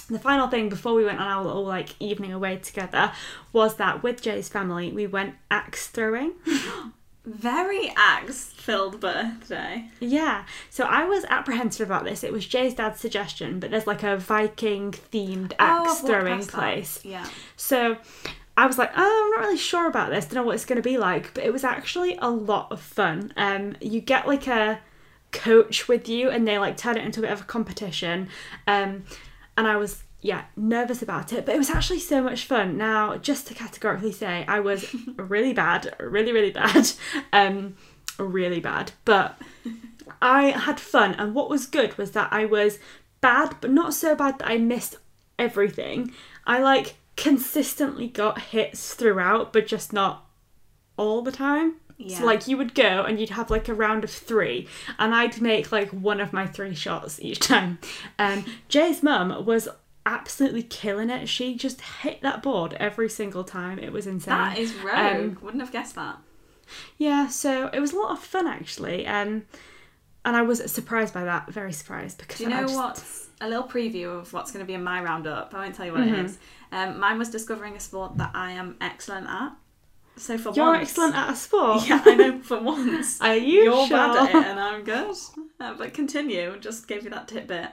the 0.08 0.18
final 0.18 0.48
thing 0.48 0.68
before 0.68 0.94
we 0.94 1.04
went 1.04 1.20
on 1.20 1.28
our 1.28 1.44
little 1.44 1.64
like 1.64 1.90
evening 2.00 2.32
away 2.32 2.56
together 2.56 3.12
was 3.52 3.76
that 3.76 4.02
with 4.02 4.20
Jay's 4.20 4.48
family 4.48 4.90
we 4.90 5.06
went 5.06 5.36
axe 5.50 5.86
throwing. 5.86 6.32
Very 7.24 7.92
axe 7.96 8.46
filled 8.56 8.98
birthday. 9.00 9.88
Yeah, 10.00 10.44
so 10.70 10.84
I 10.84 11.04
was 11.04 11.24
apprehensive 11.26 11.86
about 11.86 12.04
this. 12.04 12.24
It 12.24 12.32
was 12.32 12.46
Jay's 12.46 12.74
dad's 12.74 12.98
suggestion, 13.00 13.60
but 13.60 13.70
there's 13.70 13.86
like 13.86 14.02
a 14.02 14.16
Viking 14.16 14.92
themed 14.92 15.52
Oh, 15.60 15.84
axe 15.84 16.00
I've 16.00 16.06
throwing 16.06 16.36
past 16.38 16.50
that. 16.52 16.56
place. 16.56 17.00
Yeah. 17.04 17.26
So 17.56 17.98
I 18.56 18.66
was 18.66 18.78
like, 18.78 18.90
oh, 18.96 19.24
I'm 19.24 19.30
not 19.40 19.46
really 19.46 19.58
sure 19.58 19.86
about 19.86 20.10
this. 20.10 20.24
Don't 20.26 20.34
know 20.36 20.42
what 20.44 20.54
it's 20.54 20.64
going 20.64 20.76
to 20.76 20.82
be 20.82 20.96
like. 20.96 21.34
But 21.34 21.44
it 21.44 21.52
was 21.52 21.62
actually 21.62 22.16
a 22.20 22.30
lot 22.30 22.72
of 22.72 22.80
fun. 22.80 23.32
Um, 23.36 23.76
you 23.80 24.00
get 24.00 24.26
like 24.26 24.46
a 24.46 24.80
coach 25.32 25.88
with 25.88 26.08
you, 26.08 26.30
and 26.30 26.48
they 26.48 26.58
like 26.58 26.76
turn 26.78 26.96
it 26.96 27.04
into 27.04 27.20
a 27.20 27.22
bit 27.24 27.32
of 27.32 27.42
a 27.42 27.44
competition. 27.44 28.28
Um, 28.66 29.04
and 29.58 29.66
I 29.66 29.76
was 29.76 30.02
yeah 30.20 30.44
nervous 30.56 31.02
about 31.02 31.32
it, 31.32 31.46
but 31.46 31.54
it 31.54 31.58
was 31.58 31.70
actually 31.70 32.00
so 32.00 32.22
much 32.22 32.44
fun. 32.44 32.76
Now, 32.76 33.16
just 33.16 33.46
to 33.48 33.54
categorically 33.54 34.12
say, 34.12 34.44
I 34.46 34.60
was 34.60 34.94
really 35.16 35.52
bad, 35.52 35.94
really 35.98 36.32
really 36.32 36.50
bad, 36.50 36.90
um, 37.32 37.76
really 38.18 38.60
bad. 38.60 38.92
But 39.04 39.40
I 40.20 40.50
had 40.50 40.80
fun, 40.80 41.14
and 41.14 41.34
what 41.34 41.50
was 41.50 41.66
good 41.66 41.96
was 41.98 42.12
that 42.12 42.32
I 42.32 42.44
was 42.44 42.78
bad, 43.20 43.56
but 43.60 43.70
not 43.70 43.94
so 43.94 44.14
bad 44.14 44.38
that 44.38 44.48
I 44.48 44.58
missed 44.58 44.96
everything. 45.38 46.12
I 46.46 46.60
like 46.60 46.96
consistently 47.16 48.08
got 48.08 48.40
hits 48.40 48.94
throughout, 48.94 49.52
but 49.52 49.66
just 49.66 49.92
not 49.92 50.26
all 50.96 51.22
the 51.22 51.32
time. 51.32 51.76
Yeah. 51.96 52.18
So 52.18 52.24
like 52.24 52.48
you 52.48 52.56
would 52.56 52.74
go 52.74 53.04
and 53.04 53.20
you'd 53.20 53.30
have 53.30 53.50
like 53.50 53.68
a 53.68 53.74
round 53.74 54.04
of 54.04 54.10
three, 54.10 54.68
and 54.98 55.14
I'd 55.14 55.40
make 55.40 55.70
like 55.70 55.90
one 55.90 56.20
of 56.20 56.32
my 56.32 56.46
three 56.46 56.74
shots 56.74 57.20
each 57.20 57.40
time. 57.40 57.78
Um, 58.18 58.44
Jay's 58.68 59.02
mum 59.02 59.44
was 59.44 59.68
absolutely 60.10 60.62
killing 60.64 61.08
it. 61.10 61.28
She 61.28 61.54
just 61.54 61.80
hit 61.80 62.20
that 62.22 62.42
board 62.42 62.74
every 62.74 63.08
single 63.08 63.44
time. 63.44 63.78
It 63.78 63.92
was 63.92 64.06
insane. 64.06 64.34
That 64.36 64.58
is 64.58 64.74
rogue. 64.74 64.96
Um, 64.96 65.38
Wouldn't 65.40 65.62
have 65.62 65.72
guessed 65.72 65.94
that. 65.94 66.16
Yeah, 66.98 67.28
so 67.28 67.68
it 67.72 67.80
was 67.80 67.92
a 67.92 67.96
lot 67.98 68.10
of 68.12 68.18
fun 68.20 68.46
actually. 68.46 69.06
Um, 69.06 69.44
and 70.24 70.36
I 70.36 70.42
was 70.42 70.70
surprised 70.70 71.14
by 71.14 71.24
that. 71.24 71.50
Very 71.50 71.72
surprised 71.72 72.18
because 72.18 72.38
Do 72.38 72.44
you 72.44 72.50
know 72.50 72.62
just- 72.62 72.76
what's 72.76 73.28
a 73.40 73.48
little 73.48 73.64
preview 73.66 74.18
of 74.18 74.32
what's 74.32 74.50
going 74.52 74.64
to 74.64 74.66
be 74.66 74.74
in 74.74 74.84
my 74.84 75.02
roundup? 75.02 75.54
I 75.54 75.60
won't 75.62 75.74
tell 75.74 75.86
you 75.86 75.92
what 75.92 76.02
Mm-hmm. 76.02 76.14
it 76.14 76.24
is. 76.26 76.38
Um, 76.72 77.00
mine 77.00 77.18
was 77.18 77.30
discovering 77.30 77.74
a 77.76 77.80
sport 77.80 78.16
that 78.18 78.30
I 78.34 78.52
am 78.52 78.76
excellent 78.80 79.26
at. 79.28 79.52
So 80.16 80.36
for 80.36 80.52
You're 80.52 80.66
once, 80.66 80.90
excellent 80.90 81.14
at 81.16 81.30
a 81.30 81.36
sport. 81.36 81.82
Yeah, 81.88 82.02
I 82.04 82.14
know. 82.14 82.38
For 82.42 82.60
once, 82.74 83.20
Are 83.20 83.34
you 83.36 83.62
you're 83.64 83.86
sure? 83.86 83.96
bad 83.96 84.16
at 84.28 84.34
it, 84.34 84.46
and 84.46 84.60
I'm 84.60 84.84
good. 84.84 85.16
Uh, 85.58 85.74
but 85.74 85.94
continue. 85.94 86.58
Just 86.60 86.86
gave 86.86 87.04
you 87.04 87.10
that 87.10 87.26
tidbit. 87.28 87.70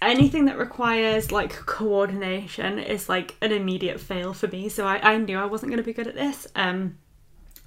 Anything 0.00 0.44
that 0.46 0.58
requires 0.58 1.32
like 1.32 1.52
coordination 1.66 2.78
is 2.78 3.08
like 3.08 3.36
an 3.42 3.52
immediate 3.52 4.00
fail 4.00 4.32
for 4.32 4.46
me. 4.48 4.68
So 4.68 4.86
i, 4.86 5.12
I 5.12 5.16
knew 5.18 5.38
i 5.38 5.44
wasn't 5.44 5.70
going 5.70 5.78
to 5.78 5.82
be 5.86 5.92
good 5.92 6.06
at 6.06 6.14
this 6.14 6.46
um 6.54 6.98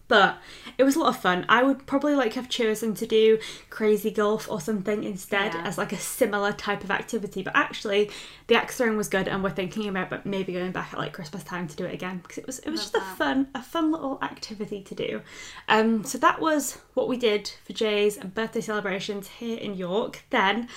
but 0.08 0.39
it 0.78 0.84
was 0.84 0.98
a 0.98 1.00
lot 1.00 1.08
of 1.15 1.22
fun. 1.22 1.46
I 1.48 1.63
would 1.63 1.86
probably 1.88 2.15
like 2.15 2.34
have 2.34 2.50
chosen 2.50 2.94
to 2.96 3.08
do 3.08 3.39
crazy 3.70 4.12
golf 4.12 4.52
or 4.52 4.60
something 4.60 5.06
instead 5.06 5.54
Yeah. 5.54 5.62
as 5.63 5.78
like 5.78 5.94
a 5.94 5.98
similar 5.98 6.52
type 6.52 6.84
of 6.84 6.91
activity 6.91 7.44
but 7.44 7.56
actually 7.56 8.12
the 8.48 8.56
axe 8.56 8.76
throwing 8.76 8.98
was 8.98 9.08
good 9.08 9.30
and 9.30 9.41
we're 9.41 9.52
thinking 9.52 9.88
about 9.88 10.10
but 10.10 10.26
maybe 10.26 10.52
going 10.52 10.74
back 10.74 10.91
at 10.91 11.00
like 11.00 11.13
christmas 11.13 11.46
time 11.46 11.65
to 11.70 11.78
do 11.78 11.86
it 11.86 11.94
again 11.94 12.17
because 12.22 12.38
it 12.39 12.46
was 12.46 12.60
it 12.60 12.70
was 12.70 12.82
Love 12.82 12.91
just 12.91 13.13
a 13.13 13.15
fun 13.15 13.48
a 13.56 13.62
fun 13.62 13.89
little 13.94 14.20
activity 14.22 14.82
to 14.84 14.94
do. 14.96 15.22
Um 15.70 16.04
so 16.04 16.17
that 16.17 16.41
was 16.41 16.80
what 16.94 17.08
we 17.08 17.15
did 17.15 17.50
for 17.63 17.72
jay's 17.72 18.17
birthday 18.17 18.60
celebrations 18.62 19.30
here 19.30 19.58
in 19.60 19.76
york. 19.76 20.24
Then 20.30 20.67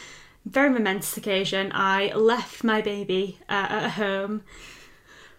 very 0.44 0.70
momentous 0.70 1.16
occasion. 1.16 1.70
I 1.74 2.12
left 2.14 2.64
my 2.64 2.80
baby 2.80 3.38
uh, 3.48 3.66
at 3.68 3.88
home 3.92 4.42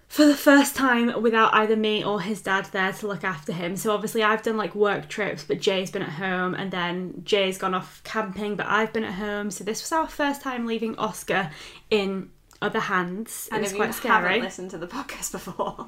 for 0.08 0.26
the 0.26 0.36
first 0.36 0.76
time 0.76 1.22
without 1.22 1.54
either 1.54 1.76
me 1.76 2.04
or 2.04 2.22
his 2.22 2.42
dad 2.42 2.66
there 2.72 2.94
to 2.94 3.08
look 3.08 3.24
after 3.24 3.52
him. 3.52 3.76
So 3.76 3.92
obviously 3.92 4.24
I've 4.24 4.44
done 4.44 4.56
like 4.58 4.74
work 4.76 5.10
trips, 5.10 5.44
but 5.44 5.60
Jay's 5.60 5.92
been 5.92 6.02
at 6.04 6.10
home, 6.14 6.54
and 6.56 6.72
then 6.72 7.22
Jay's 7.24 7.58
gone 7.58 7.74
off 7.74 8.02
camping, 8.04 8.56
but 8.56 8.68
I've 8.68 8.94
been 8.94 9.04
at 9.04 9.14
home. 9.16 9.52
So 9.52 9.64
this 9.64 9.82
was 9.82 9.92
our 9.92 10.08
first 10.08 10.42
time 10.42 10.66
leaving 10.66 10.96
Oscar 10.98 11.52
in 11.90 12.30
other 12.62 12.80
hands. 12.80 13.48
It 13.52 13.56
And 13.56 13.62
was 13.64 13.72
if 13.72 13.78
quite 13.78 13.88
you 13.88 13.94
scary. 13.94 14.24
haven't 14.28 14.44
listened 14.44 14.72
to 14.72 14.78
the 14.78 14.88
podcast 14.98 15.32
before, 15.34 15.88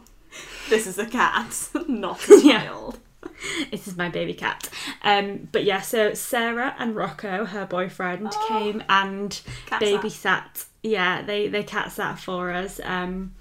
this 0.69 0.87
is 0.87 0.97
a 0.97 1.05
cat, 1.05 1.69
not 1.87 2.27
a 2.29 2.41
child. 2.47 2.99
This 3.71 3.87
is 3.87 3.97
my 3.97 4.09
baby 4.09 4.33
cat. 4.33 4.69
Um, 5.03 5.47
but 5.51 5.63
yeah, 5.63 5.81
so 5.81 6.13
Sarah 6.13 6.75
and 6.79 6.95
Rocco, 6.95 7.45
her 7.45 7.65
boyfriend, 7.65 8.29
Oh. 8.31 8.45
came 8.47 8.83
and 8.89 9.39
babysat. 9.67 10.65
Yeah, 10.83 11.21
they 11.21 11.47
they 11.47 11.63
cat 11.63 11.91
sat 11.91 12.19
for 12.19 12.51
us. 12.51 12.79
Um, 12.83 13.33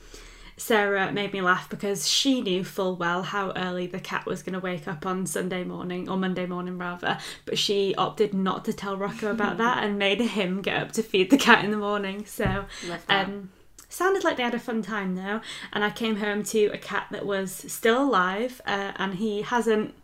Sarah 0.58 1.12
made 1.12 1.34
me 1.34 1.42
laugh 1.42 1.68
because 1.68 2.08
she 2.08 2.40
knew 2.40 2.64
full 2.64 2.96
well 2.96 3.22
how 3.22 3.52
early 3.56 3.86
the 3.86 4.00
cat 4.00 4.24
was 4.24 4.42
going 4.42 4.54
to 4.54 4.58
wake 4.58 4.88
up 4.88 5.04
on 5.04 5.26
Sunday 5.26 5.64
morning 5.64 6.08
or 6.08 6.16
Monday 6.16 6.46
morning 6.46 6.78
rather, 6.78 7.18
but 7.44 7.58
she 7.58 7.94
opted 7.96 8.32
not 8.32 8.64
to 8.64 8.72
tell 8.72 8.96
Rocco 8.96 9.30
about 9.30 9.58
that 9.58 9.78
and 9.84 9.98
made 9.98 10.18
him 10.20 10.62
get 10.62 10.80
up 10.82 10.92
to 10.92 11.02
feed 11.02 11.28
the 11.30 11.36
cat 11.36 11.62
in 11.62 11.70
the 11.72 11.76
morning. 11.76 12.24
So 12.24 12.64
um, 13.10 13.50
sounded 13.96 14.24
like 14.24 14.36
they 14.36 14.42
had 14.42 14.54
a 14.54 14.58
fun 14.58 14.82
time 14.82 15.16
though, 15.16 15.40
and 15.72 15.82
I 15.82 15.90
came 15.90 16.16
home 16.16 16.42
to 16.44 16.66
a 16.66 16.78
cat 16.78 17.08
that 17.10 17.26
was 17.26 17.52
still 17.52 18.02
alive, 18.02 18.60
uh, 18.66 18.92
and 18.96 19.14
he 19.14 19.42
hasn't 19.42 19.94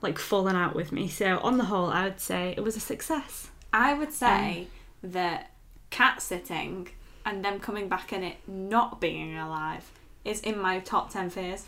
like 0.00 0.18
fallen 0.18 0.54
out 0.54 0.74
with 0.74 0.92
me. 0.92 1.08
So 1.08 1.38
on 1.38 1.58
the 1.58 1.64
whole, 1.64 1.86
I 1.86 2.04
would 2.04 2.20
say 2.20 2.54
it 2.56 2.62
was 2.62 2.76
a 2.76 2.80
success. 2.80 3.48
I 3.72 3.94
would 3.94 4.12
say 4.12 4.68
that 5.02 5.50
cat 5.90 6.22
sitting 6.22 6.88
and 7.24 7.44
them 7.44 7.58
coming 7.58 7.88
back 7.88 8.12
and 8.12 8.24
it 8.24 8.36
not 8.46 9.00
being 9.00 9.36
alive 9.36 9.90
is 10.24 10.40
in 10.40 10.58
my 10.58 10.78
top 10.80 11.10
10 11.10 11.30
fears. 11.30 11.64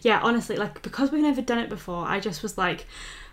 Yeah, 0.00 0.20
honestly, 0.22 0.56
like 0.56 0.82
because 0.82 1.10
we've 1.10 1.22
never 1.22 1.42
done 1.42 1.58
it 1.58 1.68
before, 1.68 2.06
I 2.06 2.20
just 2.20 2.42
was 2.42 2.58
like, 2.58 2.86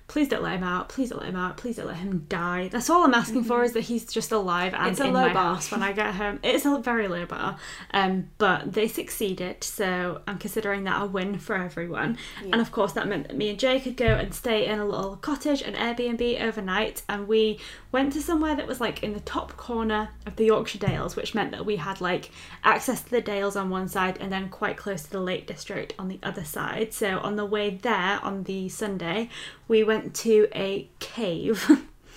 please 0.09 0.27
don't 0.27 0.43
let 0.43 0.57
him 0.57 0.63
out, 0.63 0.89
please 0.89 1.09
don't 1.11 1.19
let 1.19 1.29
him 1.29 1.35
out, 1.37 1.55
please 1.55 1.77
don't 1.77 1.87
let 1.87 1.97
him 1.97 2.25
die. 2.27 2.67
That's 2.67 2.89
all 2.89 3.05
I'm 3.05 3.13
asking 3.13 3.45
for 3.45 3.63
is 3.63 3.71
that 3.73 3.81
he's 3.81 4.05
just 4.11 4.31
alive 4.33 4.73
and 4.73 4.89
Mm-hmm. 4.89 4.91
It's 4.91 4.99
a 5.01 5.05
in 5.07 5.13
low 5.13 5.27
my 5.27 5.33
bar. 5.33 5.55
house 5.55 5.71
when 5.71 5.83
I 5.83 5.91
get 5.93 6.15
home. 6.15 6.39
It's 6.43 6.65
a 6.65 6.79
very 6.79 7.07
low 7.07 7.25
bar, 7.25 7.57
um, 7.91 8.29
but 8.39 8.73
they 8.73 8.87
succeeded, 8.87 9.63
so 9.63 10.21
I'm 10.27 10.39
considering 10.39 10.83
that 10.85 11.01
a 11.01 11.05
win 11.05 11.37
for 11.37 11.55
everyone. 11.55 12.17
Yeah. 12.43 12.49
And 12.53 12.61
of 12.61 12.71
course, 12.71 12.93
that 12.93 13.07
meant 13.07 13.27
that 13.27 13.37
me 13.37 13.49
and 13.49 13.59
Jay 13.59 13.79
could 13.79 13.95
go 13.97 14.07
and 14.07 14.33
stay 14.33 14.65
in 14.65 14.79
a 14.79 14.85
little 14.85 15.15
cottage, 15.17 15.61
an 15.61 15.75
Airbnb 15.75 16.41
overnight, 16.41 17.03
and 17.07 17.27
we 17.27 17.59
went 17.91 18.13
to 18.13 18.21
somewhere 18.21 18.55
that 18.55 18.67
was 18.67 18.81
like 18.81 19.03
in 19.03 19.13
the 19.13 19.19
top 19.21 19.55
corner 19.57 20.09
of 20.25 20.35
the 20.35 20.45
Yorkshire 20.45 20.79
Dales, 20.79 21.15
which 21.15 21.35
meant 21.35 21.51
that 21.51 21.65
we 21.65 21.75
had 21.75 22.01
like 22.01 22.31
access 22.63 23.01
to 23.03 23.09
the 23.11 23.21
Dales 23.21 23.55
on 23.55 23.69
one 23.69 23.87
side 23.87 24.17
and 24.19 24.31
then 24.31 24.49
quite 24.49 24.77
close 24.77 25.03
to 25.03 25.11
the 25.11 25.19
Lake 25.21 25.45
District 25.45 25.93
on 25.99 26.07
the 26.07 26.19
other 26.23 26.43
side. 26.43 26.93
So 26.93 27.19
on 27.19 27.35
the 27.35 27.45
way 27.45 27.69
there 27.69 28.19
on 28.23 28.43
the 28.43 28.69
Sunday, 28.69 29.29
we 29.67 29.83
went 29.83 29.98
to 30.15 30.47
a 30.55 30.89
cave. 30.99 31.69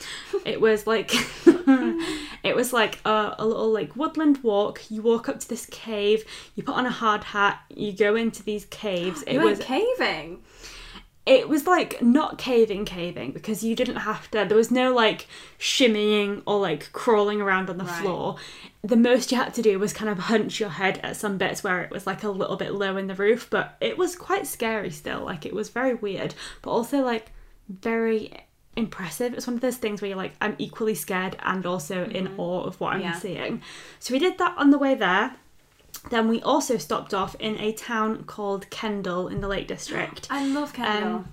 it 0.44 0.60
was 0.60 0.86
like 0.86 1.12
it 2.44 2.56
was 2.56 2.72
like 2.72 2.98
a, 3.04 3.34
a 3.38 3.46
little 3.46 3.70
like 3.72 3.94
woodland 3.96 4.42
walk. 4.42 4.90
You 4.90 5.02
walk 5.02 5.28
up 5.28 5.40
to 5.40 5.48
this 5.48 5.66
cave, 5.66 6.24
you 6.54 6.62
put 6.62 6.74
on 6.74 6.86
a 6.86 6.90
hard 6.90 7.24
hat, 7.24 7.60
you 7.74 7.92
go 7.92 8.14
into 8.16 8.42
these 8.42 8.64
caves. 8.66 9.22
It 9.26 9.34
You 9.34 9.40
was 9.40 9.58
went 9.58 9.68
caving. 9.68 10.42
it 11.24 11.48
was 11.48 11.66
like 11.68 12.02
not 12.02 12.36
caving 12.38 12.84
caving 12.84 13.30
because 13.30 13.62
you 13.62 13.76
didn't 13.76 13.96
have 14.10 14.28
to 14.32 14.44
there 14.44 14.56
was 14.56 14.72
no 14.72 14.92
like 14.92 15.28
shimmying 15.58 16.42
or 16.46 16.58
like 16.58 16.90
crawling 16.92 17.40
around 17.40 17.70
on 17.70 17.78
the 17.78 17.84
Right. 17.84 18.00
floor 18.02 18.36
the 18.82 18.96
most 18.96 19.30
you 19.30 19.38
had 19.38 19.54
to 19.54 19.62
do 19.62 19.78
was 19.78 19.92
kind 19.92 20.10
of 20.10 20.18
hunch 20.18 20.58
your 20.58 20.70
head 20.70 20.98
at 21.04 21.14
some 21.16 21.38
bits 21.38 21.62
where 21.62 21.80
it 21.82 21.92
was 21.92 22.04
like 22.08 22.24
a 22.24 22.28
little 22.28 22.56
bit 22.56 22.72
low 22.74 22.96
in 22.96 23.06
the 23.06 23.14
roof 23.14 23.46
but 23.48 23.76
it 23.80 23.96
was 23.96 24.16
quite 24.16 24.48
scary 24.48 24.90
still 24.90 25.20
like 25.24 25.46
it 25.46 25.54
was 25.54 25.68
very 25.68 25.94
weird 25.94 26.34
but 26.62 26.72
also 26.72 26.98
like 27.04 27.30
very 27.68 28.32
impressive. 28.76 29.34
It's 29.34 29.46
one 29.46 29.54
of 29.54 29.60
those 29.60 29.76
things 29.76 30.00
where 30.00 30.08
you're 30.08 30.16
like, 30.16 30.32
I'm 30.40 30.54
equally 30.58 30.94
scared 30.94 31.36
and 31.42 31.64
also 31.66 32.04
in 32.04 32.34
awe 32.38 32.62
of 32.64 32.80
what 32.80 32.94
I'm 32.94 33.00
Yeah. 33.02 33.18
seeing. 33.18 33.62
So 33.98 34.12
we 34.14 34.18
did 34.18 34.38
that 34.38 34.54
on 34.56 34.70
the 34.70 34.78
way 34.78 34.94
there. 34.94 35.36
Then 36.10 36.26
we 36.28 36.40
also 36.42 36.78
stopped 36.78 37.12
off 37.14 37.36
in 37.38 37.58
a 37.60 37.72
town 37.72 38.24
called 38.24 38.68
Kendal 38.70 39.28
in 39.28 39.40
the 39.40 39.48
Lake 39.48 39.68
District. 39.68 40.26
I 40.30 40.46
love 40.46 40.72
Kendal. 40.72 41.14
Um, 41.16 41.28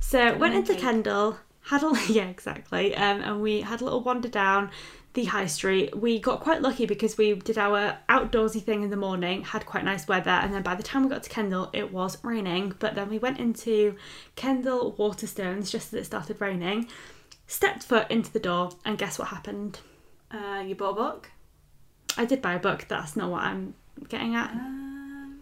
So 0.00 0.36
went 0.36 0.54
into 0.54 0.72
cake. 0.74 0.82
Kendal, 0.82 1.38
had 1.64 1.82
a 1.82 1.92
yeah 2.08 2.26
exactly, 2.28 2.94
um, 2.96 3.20
and 3.22 3.42
we 3.42 3.62
had 3.62 3.80
a 3.80 3.84
little 3.84 4.00
wander 4.02 4.28
down 4.28 4.70
the 5.16 5.24
high 5.24 5.46
street. 5.46 5.98
We 5.98 6.20
got 6.20 6.40
quite 6.40 6.62
lucky 6.62 6.86
because 6.86 7.18
we 7.18 7.34
did 7.34 7.58
our 7.58 7.98
outdoorsy 8.08 8.62
thing 8.62 8.84
in 8.84 8.90
the 8.90 8.96
morning, 8.96 9.42
had 9.42 9.66
quite 9.66 9.82
nice 9.84 10.06
weather, 10.06 10.30
and 10.30 10.54
then 10.54 10.62
by 10.62 10.76
the 10.76 10.82
time 10.84 11.02
we 11.02 11.08
got 11.08 11.24
to 11.24 11.30
Kendal, 11.30 11.70
it 11.72 11.92
was 11.92 12.22
raining. 12.22 12.74
But 12.78 12.94
then 12.94 13.08
we 13.08 13.18
went 13.18 13.40
into 13.40 13.96
Kendal 14.36 14.94
Waterstones 14.96 15.70
just 15.70 15.92
as 15.92 16.00
it 16.02 16.04
started 16.04 16.40
raining. 16.40 16.86
Stepped 17.48 17.82
foot 17.82 18.10
into 18.10 18.32
the 18.32 18.38
door, 18.38 18.70
and 18.84 18.96
guess 18.96 19.18
what 19.18 19.28
happened? 19.28 19.80
uh, 20.30 20.62
you 20.66 20.74
bought 20.74 20.90
a 20.90 20.94
book? 20.94 21.30
I 22.16 22.24
did 22.24 22.42
buy 22.42 22.54
a 22.54 22.58
book. 22.58 22.86
That's 22.88 23.16
not 23.16 23.30
what 23.30 23.42
I'm 23.42 23.74
getting 24.08 24.34
at. 24.34 24.50
Um, 24.50 25.40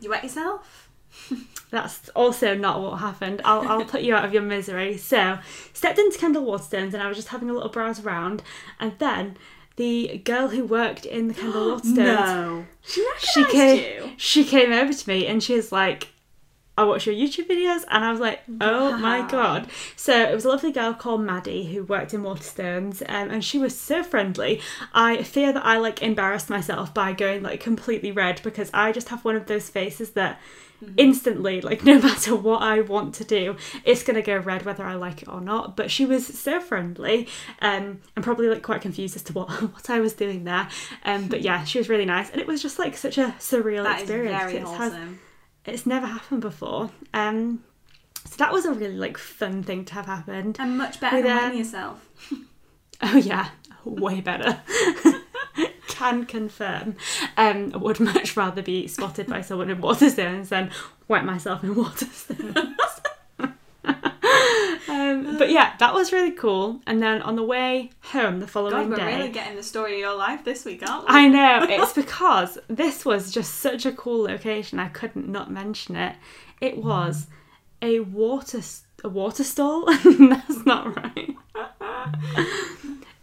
you 0.00 0.10
wet 0.10 0.22
yourself? 0.22 0.83
That's 1.70 2.08
also 2.10 2.54
not 2.54 2.80
what 2.80 2.96
happened. 2.98 3.42
I'll, 3.44 3.66
I'll 3.68 3.84
put 3.84 4.02
you 4.02 4.14
out 4.14 4.24
of 4.24 4.32
your 4.32 4.42
misery. 4.42 4.96
So, 4.96 5.38
stepped 5.72 5.98
into 5.98 6.18
Kendal 6.18 6.44
Waterstones 6.44 6.94
and 6.94 7.02
I 7.02 7.08
was 7.08 7.16
just 7.16 7.28
having 7.28 7.50
a 7.50 7.52
little 7.52 7.68
browse 7.70 8.00
around. 8.00 8.42
And 8.78 8.92
then 8.98 9.36
the 9.76 10.18
girl 10.24 10.48
who 10.48 10.64
worked 10.64 11.04
in 11.04 11.26
the 11.28 11.34
Kendal 11.34 11.66
Waterstones, 11.80 12.66
She 12.82 13.04
she 13.18 13.40
recognised 13.42 13.50
came, 13.52 14.02
you. 14.04 14.12
she 14.16 14.44
came 14.44 14.72
over 14.72 14.92
to 14.92 15.08
me 15.08 15.26
and 15.26 15.42
she 15.42 15.54
was 15.56 15.72
like, 15.72 16.08
I 16.76 16.82
watch 16.84 17.06
your 17.06 17.14
YouTube 17.14 17.48
videos. 17.48 17.82
And 17.90 18.04
I 18.04 18.10
was 18.12 18.20
like, 18.20 18.40
oh 18.60 18.96
my 18.98 19.26
God. 19.28 19.68
So, 19.96 20.16
it 20.28 20.34
was 20.34 20.44
a 20.44 20.48
lovely 20.48 20.70
girl 20.70 20.92
called 20.94 21.22
Maddie 21.22 21.72
who 21.72 21.82
worked 21.84 22.14
in 22.14 22.22
Waterstones. 22.22 23.00
Um, 23.08 23.30
and 23.30 23.44
she 23.44 23.58
was 23.58 23.76
so 23.76 24.04
friendly. 24.04 24.60
I 24.92 25.22
fear 25.24 25.52
that 25.52 25.64
I 25.64 25.78
like 25.78 26.02
embarrassed 26.02 26.50
myself 26.50 26.94
by 26.94 27.12
going 27.14 27.42
like 27.42 27.60
completely 27.60 28.12
red 28.12 28.40
because 28.44 28.70
I 28.72 28.92
just 28.92 29.08
have 29.08 29.24
one 29.24 29.34
of 29.34 29.46
those 29.46 29.68
faces 29.68 30.10
that 30.10 30.40
instantly 30.96 31.60
like 31.60 31.84
no 31.90 32.00
matter 32.00 32.34
what 32.34 32.62
i 32.62 32.80
want 32.80 33.14
to 33.14 33.24
do 33.24 33.56
it's 33.84 34.02
going 34.02 34.16
to 34.16 34.22
go 34.22 34.36
red 34.36 34.64
whether 34.64 34.84
i 34.84 34.94
like 34.94 35.22
it 35.22 35.28
or 35.28 35.40
not. 35.40 35.76
But 35.76 35.90
she 35.90 36.06
was 36.06 36.26
so 36.26 36.60
friendly 36.60 37.28
um 37.60 38.00
and 38.16 38.24
probably 38.24 38.48
like 38.48 38.62
quite 38.62 38.80
confused 38.80 39.16
as 39.16 39.22
to 39.24 39.32
what 39.32 39.48
what 39.74 39.90
i 39.90 40.00
was 40.00 40.12
doing 40.14 40.44
there. 40.44 40.68
Um 41.04 41.28
but 41.28 41.40
yeah 41.42 41.64
she 41.64 41.78
was 41.78 41.88
really 41.88 42.04
nice 42.04 42.30
and 42.30 42.40
it 42.40 42.46
was 42.46 42.62
just 42.62 42.78
like 42.78 42.96
such 42.96 43.18
a 43.18 43.34
surreal 43.38 43.84
That 43.84 44.00
experience 44.00 44.42
very 44.42 44.56
it's, 44.56 44.70
has- 44.70 44.94
it's 45.64 45.86
never 45.86 46.06
happened 46.06 46.40
before. 46.40 46.90
Um 47.12 47.64
so 48.26 48.36
that 48.38 48.52
was 48.52 48.64
a 48.64 48.72
really 48.72 48.96
like 48.96 49.18
fun 49.18 49.62
thing 49.62 49.84
to 49.86 49.94
have 49.94 50.06
happened. 50.06 50.56
And 50.58 50.78
much 50.78 50.98
better 51.00 51.16
With, 51.16 51.24
than 51.26 51.50
um, 51.50 51.56
yourself. 51.56 52.30
Oh 53.02 53.16
yeah, 53.16 53.48
way 53.84 54.20
better. 54.20 54.62
Can 55.94 56.26
confirm. 56.26 56.96
Um, 57.36 57.70
I 57.72 57.76
would 57.76 58.00
much 58.00 58.36
rather 58.36 58.62
be 58.62 58.88
spotted 58.88 59.28
by 59.28 59.42
someone 59.42 59.70
in 59.70 59.80
Waterstones 59.80 60.48
than 60.48 60.72
wet 61.06 61.24
myself 61.24 61.62
in 61.62 61.76
Waterstones. 61.76 62.74
um, 64.88 65.38
but 65.38 65.50
yeah, 65.50 65.76
that 65.78 65.94
was 65.94 66.12
really 66.12 66.32
cool. 66.32 66.80
And 66.84 67.00
then 67.00 67.22
on 67.22 67.36
the 67.36 67.44
way 67.44 67.90
home 68.06 68.40
the 68.40 68.48
following 68.48 68.90
God, 68.90 68.90
we're 68.90 68.96
day, 68.96 69.16
really 69.18 69.28
getting 69.28 69.54
the 69.54 69.62
story 69.62 69.94
of 69.94 69.98
your 70.00 70.16
life 70.16 70.44
this 70.44 70.64
week, 70.64 70.82
aren't 70.84 71.08
we? 71.08 71.14
I 71.14 71.28
know 71.28 71.64
it's 71.68 71.92
because 71.92 72.58
this 72.66 73.04
was 73.04 73.30
just 73.30 73.54
such 73.54 73.86
a 73.86 73.92
cool 73.92 74.24
location. 74.24 74.80
I 74.80 74.88
couldn't 74.88 75.28
not 75.28 75.48
mention 75.48 75.94
it. 75.94 76.16
It 76.60 76.78
was 76.78 77.28
a 77.80 78.00
water 78.00 78.62
a 79.04 79.08
water 79.08 79.44
stall. 79.44 79.86
That's 80.04 80.66
not 80.66 80.96
right. 80.96 81.36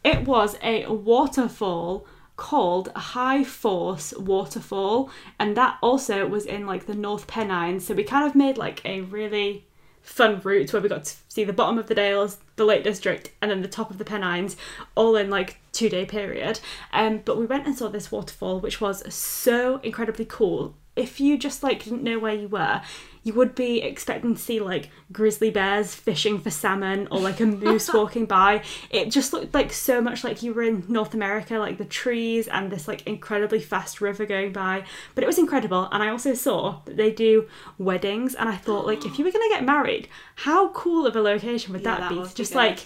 it 0.06 0.26
was 0.26 0.56
a 0.64 0.86
waterfall 0.86 2.08
called 2.42 2.92
High 2.96 3.44
Force 3.44 4.16
Waterfall, 4.18 5.12
and 5.40 5.56
that 5.56 5.78
also 5.80 6.28
was 6.28 6.48
in 6.48 6.66
like 6.66 6.88
the 6.88 6.96
North 6.96 7.28
Pennines. 7.28 7.86
So 7.86 7.94
we 7.94 8.04
kind 8.04 8.26
of 8.26 8.34
made 8.34 8.58
like 8.58 8.84
a 8.84 9.02
really 9.02 9.68
fun 10.02 10.42
route 10.44 10.74
where 10.74 10.82
we 10.82 10.90
got 10.90 11.04
to 11.04 11.16
see 11.28 11.44
the 11.44 11.54
bottom 11.54 11.78
of 11.78 11.86
the 11.86 11.94
Dales, 11.94 12.40
the 12.56 12.66
Lake 12.66 12.84
District, 12.84 13.30
and 13.44 13.52
then 13.52 13.62
the 13.62 13.68
top 13.68 13.92
of 13.92 14.00
the 14.00 14.04
Pennines, 14.04 14.58
all 14.96 15.16
in 15.16 15.30
like 15.30 15.58
two 15.72 15.88
day 15.88 16.04
period. 16.04 16.60
Um, 16.92 17.22
but 17.24 17.38
we 17.38 17.46
went 17.46 17.68
and 17.68 17.78
saw 17.78 17.90
this 17.90 18.12
waterfall, 18.12 18.60
which 18.60 18.82
was 18.82 19.14
so 19.14 19.78
incredibly 19.84 20.26
cool. 20.26 20.74
If 20.96 21.20
you 21.22 21.38
just 21.38 21.64
like 21.64 21.84
didn't 21.84 22.04
know 22.04 22.20
where 22.20 22.34
you 22.34 22.48
were, 22.50 22.82
you 23.24 23.34
would 23.34 23.54
be 23.56 23.82
expecting 23.82 24.36
to 24.36 24.42
see 24.42 24.60
like 24.60 24.90
grizzly 25.12 25.50
bears 25.52 25.94
fishing 25.94 26.40
for 26.40 26.50
salmon 26.50 27.08
or 27.12 27.20
like 27.20 27.40
a 27.40 27.46
moose 27.46 27.90
walking 27.94 28.26
by. 28.26 28.64
It 28.90 29.10
just 29.12 29.32
looked 29.32 29.54
like 29.54 29.72
so 29.72 30.02
much 30.02 30.24
like 30.24 30.42
you 30.44 30.54
were 30.54 30.64
in 30.64 30.84
North 30.88 31.14
America, 31.14 31.58
like 31.60 31.78
the 31.78 31.86
trees 31.86 32.48
and 32.48 32.72
this 32.72 32.88
like 32.88 33.06
incredibly 33.08 33.60
fast 33.60 34.02
river 34.02 34.26
going 34.26 34.52
by. 34.52 34.84
But 35.16 35.24
it 35.24 35.28
was 35.28 35.38
incredible. 35.40 35.88
And 35.92 36.02
I 36.04 36.10
also 36.10 36.34
saw 36.34 36.82
that 36.86 36.98
they 36.98 37.12
do 37.12 37.48
weddings, 37.78 38.34
and 38.36 38.50
I 38.50 38.58
thought 38.58 38.86
like 38.86 39.06
if 39.06 39.18
you 39.20 39.24
were 39.26 39.32
gonna 39.32 39.50
get 39.50 39.64
married, 39.64 40.10
how 40.36 40.70
cool 40.70 41.06
of 41.06 41.16
a 41.16 41.22
location 41.22 41.74
would 41.74 41.84
Yeah, 41.84 41.98
that, 41.98 42.10
that 42.10 42.16
To 42.16 42.30
be 42.30 42.34
just 42.36 42.52
good. 42.54 42.58
like 42.58 42.80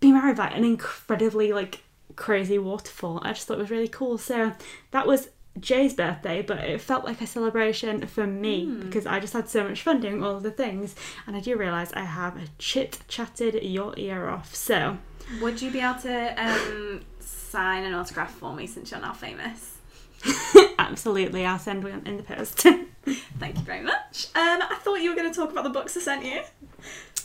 be 0.00 0.12
married 0.12 0.36
by 0.36 0.48
an 0.48 0.64
incredibly 0.64 1.52
like 1.52 1.82
crazy 2.14 2.58
waterfall. 2.58 3.20
I 3.22 3.32
just 3.32 3.46
thought 3.46 3.58
it 3.58 3.60
was 3.62 3.70
really 3.70 3.88
cool. 3.88 4.16
So 4.16 4.52
that 4.92 5.06
was 5.06 5.28
Jay's 5.60 5.94
birthday, 5.94 6.42
but 6.42 6.58
it 6.58 6.80
felt 6.80 7.04
like 7.04 7.20
a 7.20 7.26
celebration 7.26 8.06
for 8.06 8.26
me 8.26 8.66
Hmm. 8.66 8.80
because 8.80 9.06
I 9.06 9.20
just 9.20 9.32
had 9.32 9.48
so 9.48 9.64
much 9.68 9.82
fun 9.82 10.00
doing 10.00 10.22
all 10.22 10.36
of 10.36 10.42
the 10.42 10.50
things. 10.50 10.94
And 11.26 11.36
I 11.36 11.40
do 11.40 11.56
realise 11.56 11.92
I 11.94 12.00
have 12.04 12.38
chit 12.58 12.98
chatted 13.08 13.62
your 13.62 13.94
ear 13.96 14.28
off. 14.28 14.54
So 14.54 14.98
Would 15.40 15.60
you 15.62 15.70
be 15.70 15.80
able 15.80 16.00
to 16.00 16.34
um, 16.44 17.00
sign 17.20 17.84
an 17.84 17.94
autograph 17.94 18.32
for 18.34 18.54
me 18.54 18.66
since 18.66 18.90
you're 18.90 19.00
now 19.00 19.12
famous? 19.12 19.72
absolutely, 20.78 21.44
I'll 21.44 21.58
send 21.58 21.84
one 21.84 22.02
in 22.06 22.16
the 22.16 22.22
post. 22.22 22.58
Thank 23.38 23.56
you 23.58 23.62
very 23.64 23.82
much. 23.82 24.28
Um, 24.34 24.62
I 24.62 24.78
thought 24.82 24.96
you 24.96 25.10
were 25.10 25.16
going 25.16 25.30
to 25.32 25.38
talk 25.38 25.50
about 25.52 25.64
the 25.64 25.70
books 25.70 25.96
I 25.96 26.00
sent 26.00 26.24
you. 26.24 26.40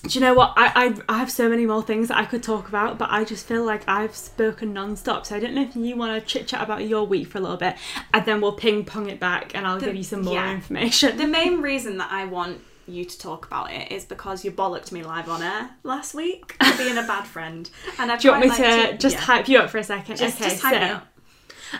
Do 0.03 0.17
you 0.17 0.21
know 0.21 0.33
what? 0.33 0.53
I, 0.57 0.87
I 0.87 0.95
I 1.15 1.17
have 1.19 1.31
so 1.31 1.47
many 1.47 1.65
more 1.65 1.83
things 1.83 2.07
that 2.07 2.17
I 2.17 2.25
could 2.25 2.41
talk 2.41 2.67
about, 2.67 2.97
but 2.97 3.09
I 3.11 3.23
just 3.23 3.45
feel 3.45 3.63
like 3.63 3.87
I've 3.87 4.15
spoken 4.15 4.73
non-stop. 4.73 5.27
So 5.27 5.35
I 5.35 5.39
don't 5.39 5.53
know 5.53 5.61
if 5.61 5.75
you 5.75 5.95
want 5.95 6.19
to 6.19 6.27
chit 6.27 6.47
chat 6.47 6.63
about 6.63 6.87
your 6.87 7.05
week 7.05 7.27
for 7.27 7.37
a 7.37 7.41
little 7.41 7.57
bit, 7.57 7.75
and 8.13 8.25
then 8.25 8.41
we'll 8.41 8.53
ping 8.53 8.83
pong 8.83 9.09
it 9.09 9.19
back, 9.19 9.53
and 9.55 9.67
I'll 9.67 9.79
The- 9.79 9.87
give 9.87 9.95
you 9.95 10.03
some 10.03 10.23
more 10.23 10.33
yeah. 10.35 10.51
information. 10.53 11.17
The 11.17 11.27
main 11.27 11.61
reason 11.61 11.97
that 11.97 12.11
I 12.11 12.25
want 12.25 12.61
you 12.87 13.05
to 13.05 13.19
talk 13.19 13.45
about 13.45 13.71
it 13.71 13.91
is 13.91 14.03
because 14.05 14.43
you 14.43 14.51
bollocked 14.51 14.91
me 14.91 15.03
live 15.03 15.29
on 15.29 15.43
air 15.43 15.69
last 15.83 16.15
week 16.15 16.55
for 16.61 16.77
being 16.77 16.97
a 16.97 17.03
bad 17.03 17.25
friend. 17.25 17.69
And 17.99 18.11
I 18.11 18.17
Do 18.17 18.27
you 18.27 18.31
want 18.33 18.45
me 18.47 18.55
to 18.55 18.97
just 18.97 19.15
yeah. 19.17 19.21
hype 19.21 19.47
you 19.47 19.59
up 19.59 19.69
for 19.69 19.77
a 19.77 19.83
second? 19.83 20.17
Just, 20.17 20.41
okay, 20.41 20.49
just 20.49 20.61
hype 20.63 20.99
so 20.99 21.01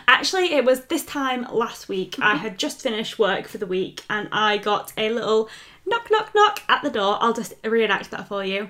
actually, 0.08 0.54
it 0.54 0.64
was 0.64 0.86
this 0.86 1.04
time 1.04 1.46
last 1.52 1.88
week. 1.88 2.16
I 2.20 2.36
had 2.36 2.58
just 2.58 2.80
finished 2.80 3.18
work 3.18 3.46
for 3.46 3.58
the 3.58 3.66
week, 3.66 4.02
and 4.08 4.28
I 4.32 4.58
got 4.58 4.92
a 4.96 5.10
little 5.10 5.48
knock, 5.86 6.08
knock, 6.10 6.34
knock 6.34 6.62
at 6.68 6.82
the 6.82 6.90
door. 6.90 7.18
I'll 7.20 7.32
just 7.32 7.54
reenact 7.64 8.10
that 8.10 8.28
for 8.28 8.44
you. 8.44 8.68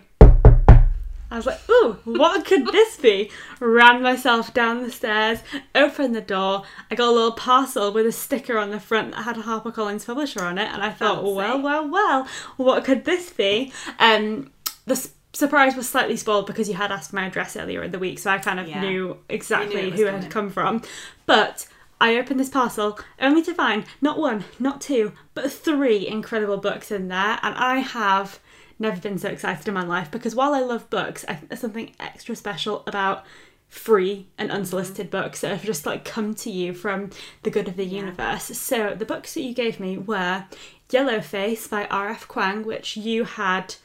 I 1.30 1.36
was 1.36 1.46
like, 1.46 1.60
ooh, 1.70 1.96
what 2.04 2.44
could 2.44 2.66
this 2.72 2.98
be? 2.98 3.30
Ran 3.58 4.02
myself 4.02 4.52
down 4.52 4.82
the 4.82 4.90
stairs, 4.90 5.38
opened 5.74 6.14
the 6.14 6.20
door. 6.20 6.62
I 6.90 6.94
got 6.94 7.08
a 7.08 7.10
little 7.10 7.32
parcel 7.32 7.90
with 7.90 8.04
a 8.04 8.12
sticker 8.12 8.58
on 8.58 8.68
the 8.70 8.78
front 8.78 9.12
that 9.12 9.22
had 9.22 9.38
a 9.38 9.42
HarperCollins 9.42 10.04
publisher 10.04 10.42
on 10.42 10.58
it, 10.58 10.68
and 10.70 10.82
I 10.82 10.90
thought, 10.90 11.22
Fancy. 11.22 11.32
well, 11.34 11.62
well, 11.62 11.88
well, 11.88 12.28
what 12.58 12.84
could 12.84 13.06
this 13.06 13.30
be? 13.30 13.72
Um, 13.98 14.50
the 14.84 14.92
s- 14.92 15.08
surprise 15.32 15.74
was 15.74 15.88
slightly 15.88 16.18
spoiled 16.18 16.46
because 16.46 16.68
you 16.68 16.74
had 16.74 16.92
asked 16.92 17.14
my 17.14 17.24
address 17.28 17.56
earlier 17.56 17.82
in 17.82 17.92
the 17.92 17.98
week, 17.98 18.18
so 18.18 18.30
I 18.30 18.36
kind 18.36 18.60
of 18.60 18.68
Yeah. 18.68 18.82
knew 18.82 19.16
exactly 19.30 19.90
was 19.90 19.98
who 20.00 20.06
it 20.08 20.12
had 20.12 20.30
come 20.30 20.50
from. 20.50 20.82
But 21.24 21.66
I 22.02 22.16
opened 22.16 22.40
this 22.40 22.48
parcel 22.48 22.98
only 23.20 23.42
to 23.42 23.54
find 23.54 23.84
not 24.00 24.18
one, 24.18 24.44
not 24.58 24.80
two, 24.80 25.12
but 25.34 25.52
three 25.52 26.04
incredible 26.04 26.56
books 26.56 26.90
in 26.90 27.06
there, 27.06 27.38
and 27.44 27.54
I 27.54 27.76
have 27.76 28.40
never 28.76 29.00
been 29.00 29.18
so 29.18 29.28
excited 29.28 29.68
in 29.68 29.74
my 29.74 29.84
life 29.84 30.10
because 30.10 30.34
while 30.34 30.52
I 30.52 30.62
love 30.62 30.90
books, 30.90 31.24
I 31.28 31.34
think 31.34 31.48
there's 31.48 31.60
something 31.60 31.94
extra 32.00 32.34
special 32.34 32.82
about 32.88 33.24
free 33.68 34.26
and 34.36 34.50
unsolicited 34.50 35.10
books 35.10 35.42
that 35.42 35.52
have 35.52 35.62
just 35.62 35.86
like 35.86 36.04
come 36.04 36.34
to 36.34 36.50
you 36.50 36.74
from 36.74 37.10
the 37.44 37.50
good 37.50 37.68
of 37.68 37.76
the 37.76 37.86
universe. 37.86 38.46
So 38.58 38.96
the 38.96 39.06
books 39.06 39.34
that 39.34 39.42
you 39.42 39.54
gave 39.54 39.78
me 39.78 39.96
were 39.96 40.46
Yellowface 40.90 41.70
by 41.70 41.86
R.F. 41.86 42.26
Kuang, 42.26 42.64
which 42.64 42.96
you 42.96 43.22
had 43.22 43.76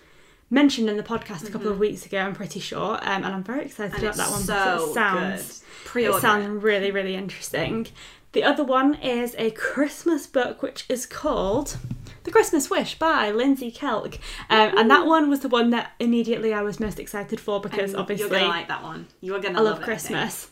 mentioned 0.50 0.90
in 0.90 0.98
the 0.98 1.04
podcast 1.04 1.48
a 1.48 1.52
couple 1.52 1.70
of 1.70 1.78
weeks 1.78 2.06
ago, 2.06 2.20
I'm 2.20 2.34
pretty 2.34 2.60
sure, 2.60 2.94
um, 2.96 3.24
and 3.24 3.28
I'm 3.28 3.44
very 3.44 3.66
excited 3.66 3.94
And 3.94 4.04
about 4.04 4.16
that 4.16 4.32
one 4.32 4.42
so 4.42 4.54
because 4.54 4.90
it 4.90 4.94
sounds 4.94 5.64
it 5.96 6.22
sounds 6.22 6.64
really, 6.64 6.92
really 6.92 7.16
interesting. 7.16 7.88
The 8.34 8.44
other 8.44 8.64
one 8.64 8.96
is 8.96 9.36
a 9.38 9.52
Christmas 9.52 10.28
book 10.28 10.62
which 10.62 10.86
is 10.90 11.06
called 11.06 11.78
The 12.24 12.32
Christmas 12.32 12.70
Wish 12.70 13.00
by 13.00 13.32
Lindsay 13.32 13.72
Kelk. 13.72 14.16
Um, 14.50 14.78
and 14.78 14.92
that 14.92 15.06
one 15.06 15.30
was 15.30 15.40
the 15.40 15.50
one 15.50 15.70
that 15.72 15.94
immediately 16.00 16.54
I 16.54 16.62
was 16.62 16.80
most 16.80 17.00
excited 17.00 17.40
for 17.40 17.60
because 17.62 17.96
obviously 17.96 18.28
you're 18.30 18.40
gonna 18.40 18.50
like 18.50 18.68
that 18.68 18.84
one. 18.84 19.08
You 19.22 19.36
are 19.36 19.40
gonna 19.40 19.58
I 19.60 19.62
love 19.62 19.76
it, 19.78 19.86
think. 19.86 19.86
Christmas. 19.86 20.50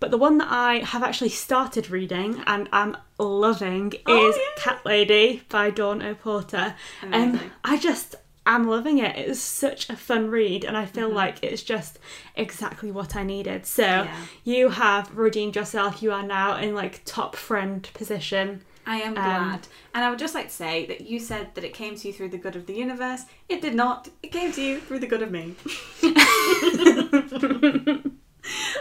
But 0.00 0.10
the 0.10 0.18
one 0.18 0.38
that 0.38 0.48
I 0.50 0.78
have 0.78 1.04
actually 1.04 1.28
started 1.30 1.88
reading 1.88 2.42
and 2.48 2.68
I'm 2.72 2.96
loving 3.20 3.92
Oh, 4.04 4.28
is 4.30 4.36
yeah. 4.36 4.62
Cat 4.62 4.84
Lady 4.84 5.44
by 5.48 5.70
Dawn 5.70 6.02
O'Porter. 6.02 6.74
Um, 7.12 7.38
I 7.64 7.76
just 7.78 8.16
am 8.46 8.66
loving 8.68 8.98
it. 8.98 9.16
It's 9.16 9.40
such 9.40 9.88
a 9.90 9.96
fun 9.96 10.30
read, 10.30 10.64
and 10.64 10.76
I 10.76 10.84
feel 10.86 11.08
like 11.10 11.42
it's 11.42 11.62
just 11.62 11.98
exactly 12.36 12.90
what 12.90 13.14
I 13.16 13.22
needed. 13.22 13.66
So 13.66 13.82
Yeah. 13.82 14.16
you 14.44 14.68
have 14.70 15.16
redeemed 15.16 15.56
yourself. 15.56 16.02
You 16.02 16.12
are 16.12 16.22
now 16.24 16.56
in 16.56 16.74
like 16.74 17.02
top 17.04 17.36
friend 17.36 17.88
position. 17.94 18.62
I 18.84 18.96
am 18.96 19.14
glad. 19.14 19.68
and 19.94 20.04
I 20.04 20.10
would 20.10 20.18
just 20.18 20.34
like 20.34 20.48
to 20.48 20.54
say 20.54 20.86
that 20.86 21.02
you 21.02 21.20
said 21.20 21.54
that 21.54 21.62
it 21.62 21.72
came 21.72 21.94
to 21.94 22.08
you 22.08 22.12
through 22.12 22.30
the 22.30 22.38
good 22.38 22.56
of 22.56 22.66
the 22.66 22.74
universe. 22.74 23.22
It 23.48 23.62
did 23.62 23.74
not. 23.76 24.08
It 24.24 24.32
came 24.32 24.50
to 24.52 24.60
you 24.60 24.80
through 24.80 24.98
the 24.98 25.06
good 25.06 25.22
of 25.22 25.30
me. 25.30 25.54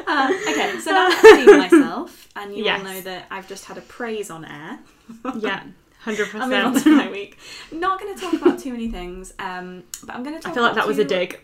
uh, 0.07 0.33
okay, 0.49 0.79
so 0.79 0.91
now 0.91 1.07
I've 1.07 1.23
redeemed 1.23 1.57
myself, 1.59 2.27
and 2.35 2.55
you 2.55 2.63
Yes. 2.65 2.79
all 2.79 2.85
know 2.85 3.01
that 3.01 3.27
I've 3.29 3.47
just 3.47 3.65
had 3.65 3.77
a 3.77 3.81
praise 3.81 4.29
on 4.31 4.43
air. 4.45 4.79
Yeah, 5.37 5.63
hundred 6.01 6.29
I'll 6.35 6.47
move 6.47 6.65
on 6.65 6.73
percent. 6.73 6.83
to 6.83 6.95
my 7.05 7.11
week. 7.11 7.37
Not 7.71 7.99
going 7.99 8.15
to 8.15 8.21
talk 8.21 8.33
about 8.33 8.59
too 8.59 8.71
many 8.71 8.89
things, 8.89 9.33
um, 9.39 9.83
but 10.03 10.15
I'm 10.15 10.23
going 10.23 10.35
to 10.35 10.41
talk 10.41 10.51
about. 10.51 10.51
I 10.51 10.53
feel 10.53 10.63
like 10.63 10.75
that 10.75 10.87
was 10.87 10.97
a 10.99 11.05
dig. 11.05 11.39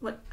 What? 0.00 0.20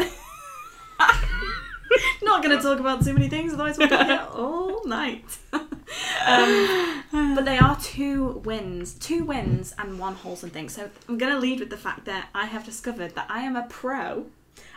Not 2.22 2.44
going 2.44 2.56
to 2.56 2.62
talk 2.64 2.80
about 2.80 3.04
too 3.04 3.14
many 3.14 3.28
things, 3.30 3.54
otherwise 3.54 3.78
we'll 3.78 3.90
be 3.90 3.96
here 3.96 4.28
all 4.34 4.86
night. 4.86 5.38
um, 5.54 7.04
but 7.36 7.46
they 7.46 7.58
are 7.58 7.78
two 7.80 8.42
wins, 8.46 8.94
two 8.94 9.24
wins 9.24 9.74
and 9.78 10.00
one 10.00 10.16
wholesome 10.16 10.50
thing. 10.50 10.70
So 10.70 10.90
I'm 11.10 11.18
going 11.18 11.34
to 11.34 11.40
lead 11.40 11.60
with 11.60 11.70
the 11.70 11.78
fact 11.78 12.06
that 12.06 12.30
I 12.34 12.46
have 12.46 12.64
discovered 12.66 13.16
that 13.16 13.26
I 13.30 13.42
am 13.42 13.56
a 13.56 13.64
pro 13.68 14.28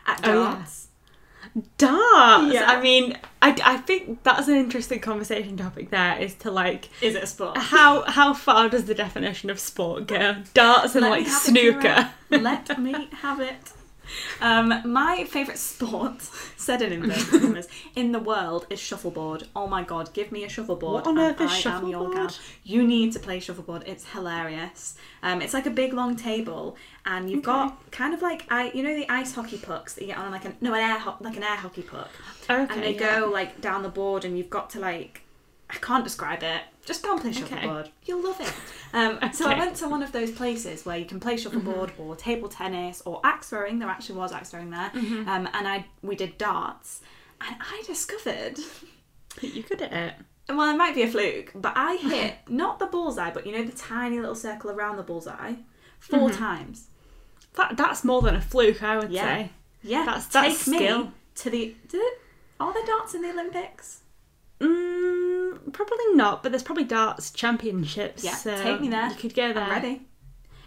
at 0.07 0.21
Oh, 0.25 0.43
yeah. 0.43 0.65
Darts. 1.79 2.55
Yeah. 2.55 2.65
I 2.67 2.81
mean, 2.81 3.17
I, 3.43 3.57
I 3.65 3.77
think 3.79 4.23
that's 4.23 4.49
an 4.49 4.55
interesting 4.57 5.01
conversation 5.01 5.57
topic. 5.57 5.91
There 5.91 6.19
is 6.19 6.35
to 6.37 6.51
like 6.51 6.89
Is 7.03 7.15
it 7.15 7.23
a 7.23 7.27
sport? 7.27 7.57
how 7.59 8.03
how 8.03 8.35
far 8.35 8.69
does 8.69 8.85
the 8.87 8.95
definition 8.95 9.51
of 9.51 9.59
sport 9.59 10.07
go? 10.07 10.37
Darts 10.55 10.95
and 10.95 11.03
Let 11.03 11.11
like 11.11 11.27
snooker. 11.27 12.11
Let 12.31 12.79
me 12.79 13.09
have 13.21 13.41
it. 13.41 13.73
Um, 14.41 14.83
my 14.85 15.25
favourite 15.25 15.59
sport, 15.59 16.23
said 16.57 16.83
in 16.83 16.93
inverted 16.93 17.67
in 17.97 18.13
the 18.13 18.19
world 18.19 18.67
is 18.71 18.81
shuffleboard. 18.81 19.49
Oh 19.55 19.67
my 19.67 19.83
god, 19.83 20.13
give 20.13 20.33
me 20.33 20.45
a 20.45 20.49
shuffleboard. 20.49 20.95
What 20.95 21.07
on 21.07 21.19
earth 21.19 21.41
is 21.41 21.51
I 21.51 21.55
am 21.55 21.61
shuffleboard? 21.61 22.37
You 22.63 22.87
need 22.87 23.13
to 23.13 23.19
play 23.19 23.41
shuffleboard. 23.41 23.85
It's 23.87 24.11
hilarious. 24.13 24.95
Um, 25.23 25.41
it's 25.43 25.55
like 25.55 25.67
a 25.67 25.71
big 25.71 25.93
long 25.93 26.17
table, 26.17 26.77
and 27.07 27.31
you've 27.31 27.43
got 27.43 27.91
kind 27.91 28.15
of 28.15 28.23
like 28.23 28.45
I, 28.51 28.71
you 28.73 28.83
know, 28.83 28.95
the 28.95 29.09
ice 29.09 29.33
hockey 29.35 29.59
pucks 29.59 29.95
that 29.95 30.03
you 30.03 30.09
get 30.09 30.19
on 30.19 30.31
like 30.31 30.45
an 30.45 30.57
no 30.61 30.75
an 30.75 30.81
air 30.81 30.99
ho- 30.99 31.17
like 31.21 31.37
an 31.37 31.43
air 31.43 31.57
hockey 31.57 31.83
puck, 31.83 32.11
Okay, 32.49 32.67
and 32.73 32.83
they 32.83 32.95
yeah. 32.95 33.21
go 33.21 33.31
like 33.31 33.61
down 33.61 33.83
the 33.83 33.89
board, 33.89 34.25
and 34.25 34.37
you've 34.39 34.51
got 34.51 34.71
to 34.71 34.81
like 34.81 35.23
I 35.75 35.79
can't 35.79 36.05
describe 36.05 36.43
it. 36.43 36.63
Just 36.87 37.03
go 37.03 37.13
and 37.13 37.21
play 37.21 37.31
Okay. 37.31 37.41
shuffleboard. 37.41 37.91
You'll 38.05 38.23
love 38.23 38.41
it. 38.41 38.53
Um, 38.93 39.19
So 39.33 39.49
I 39.49 39.59
went 39.59 39.75
to 39.77 39.89
one 39.89 40.03
of 40.03 40.13
those 40.13 40.31
places 40.31 40.87
where 40.87 40.97
you 40.97 41.05
can 41.05 41.19
play 41.19 41.37
shuffleboard 41.37 41.93
or 41.99 42.15
table 42.15 42.49
tennis 42.49 43.03
or 43.05 43.21
axe 43.25 43.49
throwing. 43.51 43.79
There 43.79 43.89
actually 43.89 44.17
was 44.19 44.33
axe 44.33 44.51
throwing 44.51 44.71
there, 44.71 44.91
um, 44.95 45.49
and 45.53 45.67
I 45.69 45.87
we 46.03 46.15
did 46.17 46.39
darts, 46.39 47.01
and 47.41 47.57
I 47.61 47.83
discovered. 47.87 48.59
You 49.41 49.65
good 49.65 49.83
at 49.83 49.93
it. 49.93 50.15
Well, 50.49 50.73
it 50.73 50.77
might 50.77 50.95
be 50.95 51.03
a 51.03 51.09
fluke, 51.09 51.51
but 51.57 51.73
I 51.75 51.97
hit 52.01 52.35
not 52.49 52.79
the 52.79 52.87
bullseye, 52.87 53.33
but 53.33 53.45
you 53.47 53.53
know 53.53 53.65
the 53.65 53.77
tiny 53.77 54.21
little 54.21 54.37
circle 54.37 54.71
around 54.71 54.97
the 54.97 55.03
bullseye, 55.03 55.55
4 55.99 56.31
times. 56.31 56.87
That 57.55 57.77
that's 57.77 58.05
more 58.05 58.23
than 58.23 58.37
a 58.37 58.41
fluke, 58.41 58.81
I 58.85 58.97
would 58.97 59.11
Yeah. 59.11 59.23
say. 59.25 59.51
Yeah, 59.83 60.05
That's- 60.05 60.27
that's 60.27 60.65
take 60.65 60.77
skill. 60.77 60.99
me 61.07 61.11
to 61.35 61.51
the. 61.51 61.77
Did 61.89 61.99
it, 61.99 62.21
are 62.61 62.73
there 62.73 62.87
darts 62.87 63.15
in 63.15 63.23
the 63.23 63.31
Olympics? 63.31 64.03
Probably 65.73 66.15
not, 66.15 66.43
but 66.43 66.53
there's 66.53 66.63
probably 66.63 66.85
darts 66.85 67.31
championships. 67.31 68.23
Yeah, 68.25 68.35
so 68.35 68.57
take 68.63 68.81
me 68.81 68.89
there. 68.89 69.09
You 69.09 69.15
could 69.17 69.35
go 69.35 69.53
there. 69.53 69.63
I'm 69.65 69.71
ready. 69.71 70.03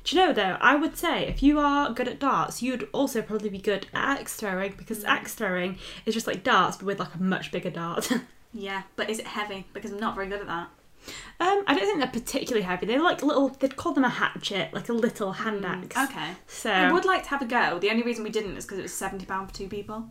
Do 0.03 0.15
you 0.15 0.25
know 0.25 0.33
though? 0.33 0.57
I 0.61 0.75
would 0.75 0.95
say 0.97 1.27
if 1.27 1.43
you 1.43 1.59
are 1.59 1.91
good 1.93 2.07
at 2.07 2.19
darts, 2.19 2.61
you'd 2.61 2.87
also 2.93 3.21
probably 3.21 3.49
be 3.49 3.57
good 3.59 3.87
at 3.93 4.19
axe 4.19 4.35
throwing 4.35 4.73
because 4.77 5.03
Mm. 5.03 5.07
axe 5.09 5.33
throwing 5.35 5.77
is 6.05 6.13
just 6.13 6.27
like 6.27 6.43
darts 6.43 6.77
but 6.77 6.85
with 6.85 6.99
like 6.99 7.13
a 7.15 7.21
much 7.21 7.51
bigger 7.51 7.69
dart. 7.69 8.09
Yeah, 8.53 8.83
but 8.95 9.09
is 9.09 9.19
it 9.19 9.27
heavy? 9.27 9.65
Because 9.73 9.91
I'm 9.91 9.99
not 9.99 10.15
very 10.15 10.27
good 10.29 10.39
at 10.39 10.47
that. 10.47 10.69
Um, 11.39 11.63
I 11.67 11.75
don't 11.75 11.79
think 11.85 11.99
they're 11.99 12.07
particularly 12.21 12.63
heavy. 12.63 12.85
They're 12.87 13.03
like 13.03 13.21
little. 13.21 13.49
They'd 13.49 13.75
call 13.75 13.93
them 13.93 14.05
a 14.05 14.09
hatchet, 14.09 14.73
like 14.73 14.89
a 14.89 14.93
little 14.93 15.33
hand 15.33 15.63
axe. 15.65 15.95
Mm, 15.95 16.05
Okay. 16.09 16.31
So. 16.47 16.71
I 16.71 16.91
would 16.91 17.05
like 17.05 17.23
to 17.23 17.29
have 17.29 17.41
a 17.41 17.45
go. 17.45 17.77
The 17.77 17.91
only 17.91 18.03
reason 18.03 18.23
we 18.23 18.29
didn't 18.31 18.55
is 18.57 18.65
because 18.65 18.79
it 18.79 18.83
was 18.83 18.93
seventy 18.93 19.25
pound 19.25 19.49
for 19.49 19.53
two 19.55 19.67
people. 19.67 20.09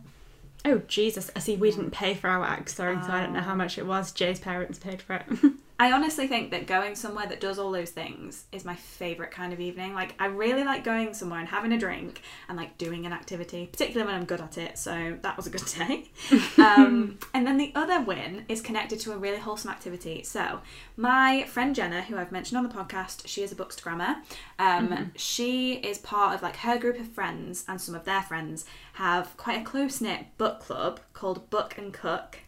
Oh 0.69 0.81
Jesus! 0.87 1.31
I 1.35 1.39
see. 1.39 1.55
We 1.55 1.71
didn't 1.71 1.91
mm. 1.91 1.93
pay 1.93 2.13
for 2.13 2.27
our 2.29 2.43
axe 2.43 2.73
throwing, 2.73 3.01
so 3.01 3.09
I 3.11 3.21
don't 3.21 3.31
know 3.33 3.39
Oh. 3.39 3.43
how 3.43 3.55
much 3.55 3.77
it 3.77 3.85
was. 3.85 4.11
Jay's 4.11 4.39
parents 4.39 4.77
paid 4.77 5.01
for 5.01 5.15
it. 5.15 5.25
I 5.79 5.91
honestly 5.91 6.25
think 6.27 6.49
that 6.51 6.65
going 6.65 6.95
somewhere 6.95 7.27
that 7.27 7.39
does 7.39 7.59
all 7.59 7.71
those 7.71 7.91
things 7.91 8.45
is 8.51 8.65
my 8.65 8.75
favourite 8.75 9.31
kind 9.31 9.53
of 9.53 9.59
evening. 9.59 9.93
Like 9.93 10.15
I 10.19 10.25
really 10.25 10.63
like 10.63 10.83
going 10.83 11.13
somewhere 11.13 11.39
and 11.39 11.47
having 11.47 11.71
a 11.71 11.77
drink 11.77 12.21
and 12.49 12.57
like 12.57 12.79
doing 12.79 13.05
an 13.05 13.13
activity, 13.13 13.67
particularly 13.71 14.07
when 14.11 14.19
I'm 14.19 14.25
good 14.25 14.41
at 14.41 14.57
it. 14.57 14.79
So 14.79 15.17
that 15.21 15.37
was 15.37 15.45
a 15.45 15.51
good 15.51 15.65
day. 15.65 16.05
um, 16.57 17.19
and 17.35 17.45
then 17.45 17.57
the 17.57 17.71
other 17.75 18.01
win 18.01 18.45
is 18.49 18.59
connected 18.59 18.99
to 19.01 19.11
a 19.13 19.17
really 19.17 19.37
wholesome 19.37 19.69
activity. 19.69 20.23
So 20.23 20.61
my 20.95 21.43
friend 21.43 21.75
Jenna, 21.75 22.01
who 22.01 22.17
I've 22.17 22.31
mentioned 22.31 22.57
on 22.57 22.63
the 22.67 22.73
podcast, 22.73 23.27
she 23.27 23.43
is 23.43 23.51
a 23.51 23.55
bookstagrammer. 23.55 24.15
Um, 24.57 25.11
She 25.15 25.73
is 25.75 25.99
part 25.99 26.33
of 26.33 26.41
like 26.41 26.55
her 26.57 26.79
group 26.79 26.99
of 26.99 27.07
friends 27.07 27.65
and 27.67 27.79
some 27.79 27.93
of 27.93 28.03
their 28.03 28.23
friends 28.23 28.65
have 28.93 29.37
quite 29.37 29.61
a 29.61 29.63
close 29.63 30.01
knit 30.01 30.25
book 30.39 30.59
club 30.59 31.01
called 31.13 31.51
Book 31.51 31.77
and 31.77 31.93
Cook. 31.93 32.39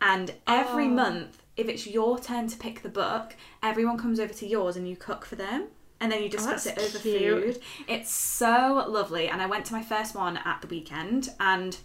And 0.00 0.32
every 0.46 0.86
Oh. 0.86 0.88
month, 0.88 1.41
if 1.56 1.68
it's 1.68 1.86
your 1.86 2.18
turn 2.18 2.48
to 2.48 2.56
pick 2.56 2.82
the 2.82 2.88
book, 2.88 3.36
everyone 3.62 3.98
comes 3.98 4.18
over 4.20 4.32
to 4.32 4.46
yours 4.46 4.76
and 4.76 4.88
you 4.88 4.96
cook 4.96 5.24
for 5.24 5.36
them. 5.36 5.68
And 6.00 6.10
then 6.10 6.22
you 6.22 6.28
discuss 6.28 6.66
it 6.66 6.74
Oh, 6.76 6.80
that's 6.80 6.94
over 6.96 7.02
cute. 7.02 7.44
food. 7.54 7.62
It's 7.86 8.10
so 8.10 8.84
lovely. 8.88 9.28
And 9.28 9.40
I 9.40 9.46
went 9.46 9.64
to 9.66 9.72
my 9.72 9.82
first 9.82 10.14
one 10.16 10.36
at 10.38 10.60
the 10.60 10.66
weekend 10.66 11.30
and 11.38 11.76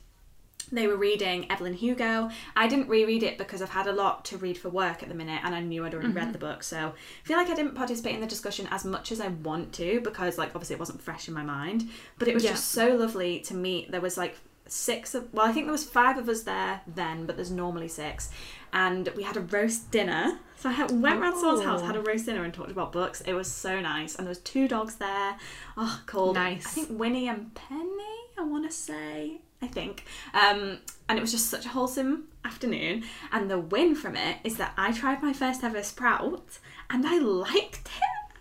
they 0.72 0.88
were 0.88 0.98
reading 0.98 1.50
Evelyn 1.52 1.74
Hugo. 1.74 2.30
I 2.56 2.68
didn't 2.68 2.90
reread 2.90 3.22
it 3.24 3.38
because 3.38 3.62
I've 3.62 3.70
had 3.70 3.86
a 3.88 3.94
lot 3.94 4.26
to 4.26 4.38
read 4.38 4.58
for 4.58 4.70
work 4.70 5.04
at 5.04 5.08
the 5.10 5.16
minute 5.16 5.42
and 5.44 5.54
I 5.54 5.62
knew 5.62 5.86
I'd 5.86 5.94
already 5.94 6.10
Mm-hmm. 6.10 6.18
read 6.18 6.34
the 6.34 6.40
book. 6.40 6.64
So 6.64 6.78
I 6.78 7.28
feel 7.28 7.38
like 7.38 7.50
I 7.50 7.54
didn't 7.56 7.76
participate 7.76 8.16
in 8.16 8.22
the 8.22 8.28
discussion 8.28 8.68
as 8.72 8.84
much 8.84 9.12
as 9.12 9.22
I 9.22 9.28
want 9.28 9.72
to 9.74 10.02
because 10.02 10.38
like 10.38 10.50
obviously 10.56 10.74
it 10.74 10.80
wasn't 10.80 11.02
fresh 11.02 11.28
in 11.28 11.34
my 11.36 11.44
mind. 11.44 11.88
But 12.18 12.28
it 12.28 12.34
was 12.34 12.44
Yeah. 12.44 12.52
just 12.52 12.70
so 12.70 12.96
lovely 12.96 13.40
to 13.42 13.54
meet. 13.54 13.92
There 13.92 14.02
was 14.02 14.18
like 14.18 14.36
six 14.70 15.16
of 15.16 15.32
well, 15.34 15.46
I 15.46 15.54
think 15.54 15.68
there 15.68 15.72
was 15.72 15.86
five 15.86 16.18
of 16.18 16.28
us 16.28 16.42
there 16.44 16.82
then, 16.88 17.26
but 17.28 17.36
there's 17.38 17.52
normally 17.52 17.88
six. 17.88 18.30
And 18.74 19.10
we 19.16 19.24
had 19.24 19.38
a 19.38 19.42
roast 19.42 19.92
dinner. 19.92 20.40
So 20.58 20.70
I 20.70 20.74
had, 20.74 20.92
went 20.92 21.20
round 21.22 21.36
someone's 21.38 21.64
house, 21.64 21.82
Oh. 21.82 21.86
had 21.86 21.96
a 21.96 22.02
roast 22.02 22.26
dinner 22.26 22.44
and 22.44 22.54
talked 22.54 22.72
about 22.72 22.92
books. 22.92 23.22
It 23.22 23.34
was 23.34 23.50
so 23.52 23.80
nice. 23.80 24.16
And 24.16 24.26
there 24.26 24.30
was 24.32 24.40
two 24.40 24.68
dogs 24.68 24.96
there. 24.96 25.38
Oh, 25.78 26.02
called 26.06 26.36
Nice. 26.36 26.66
I 26.66 26.70
think 26.70 27.00
Winnie 27.00 27.28
and 27.28 27.54
Penny, 27.54 28.16
I 28.38 28.44
want 28.44 28.66
to 28.70 28.76
say. 28.76 29.42
I 29.62 29.68
think. 29.68 30.04
Um, 30.36 30.80
and 31.10 31.18
it 31.18 31.22
was 31.22 31.32
just 31.32 31.48
such 31.50 31.66
a 31.66 31.70
wholesome 31.70 32.26
afternoon. 32.46 33.04
And 33.32 33.50
the 33.50 33.60
win 33.60 33.96
from 33.96 34.16
it 34.16 34.38
is 34.44 34.58
that 34.58 34.74
I 34.78 34.92
tried 34.92 35.24
my 35.24 35.34
first 35.34 35.64
ever 35.64 35.82
sprout 35.82 36.60
and 36.90 37.06
I 37.08 37.18
liked 37.18 37.88
it. 37.88 38.36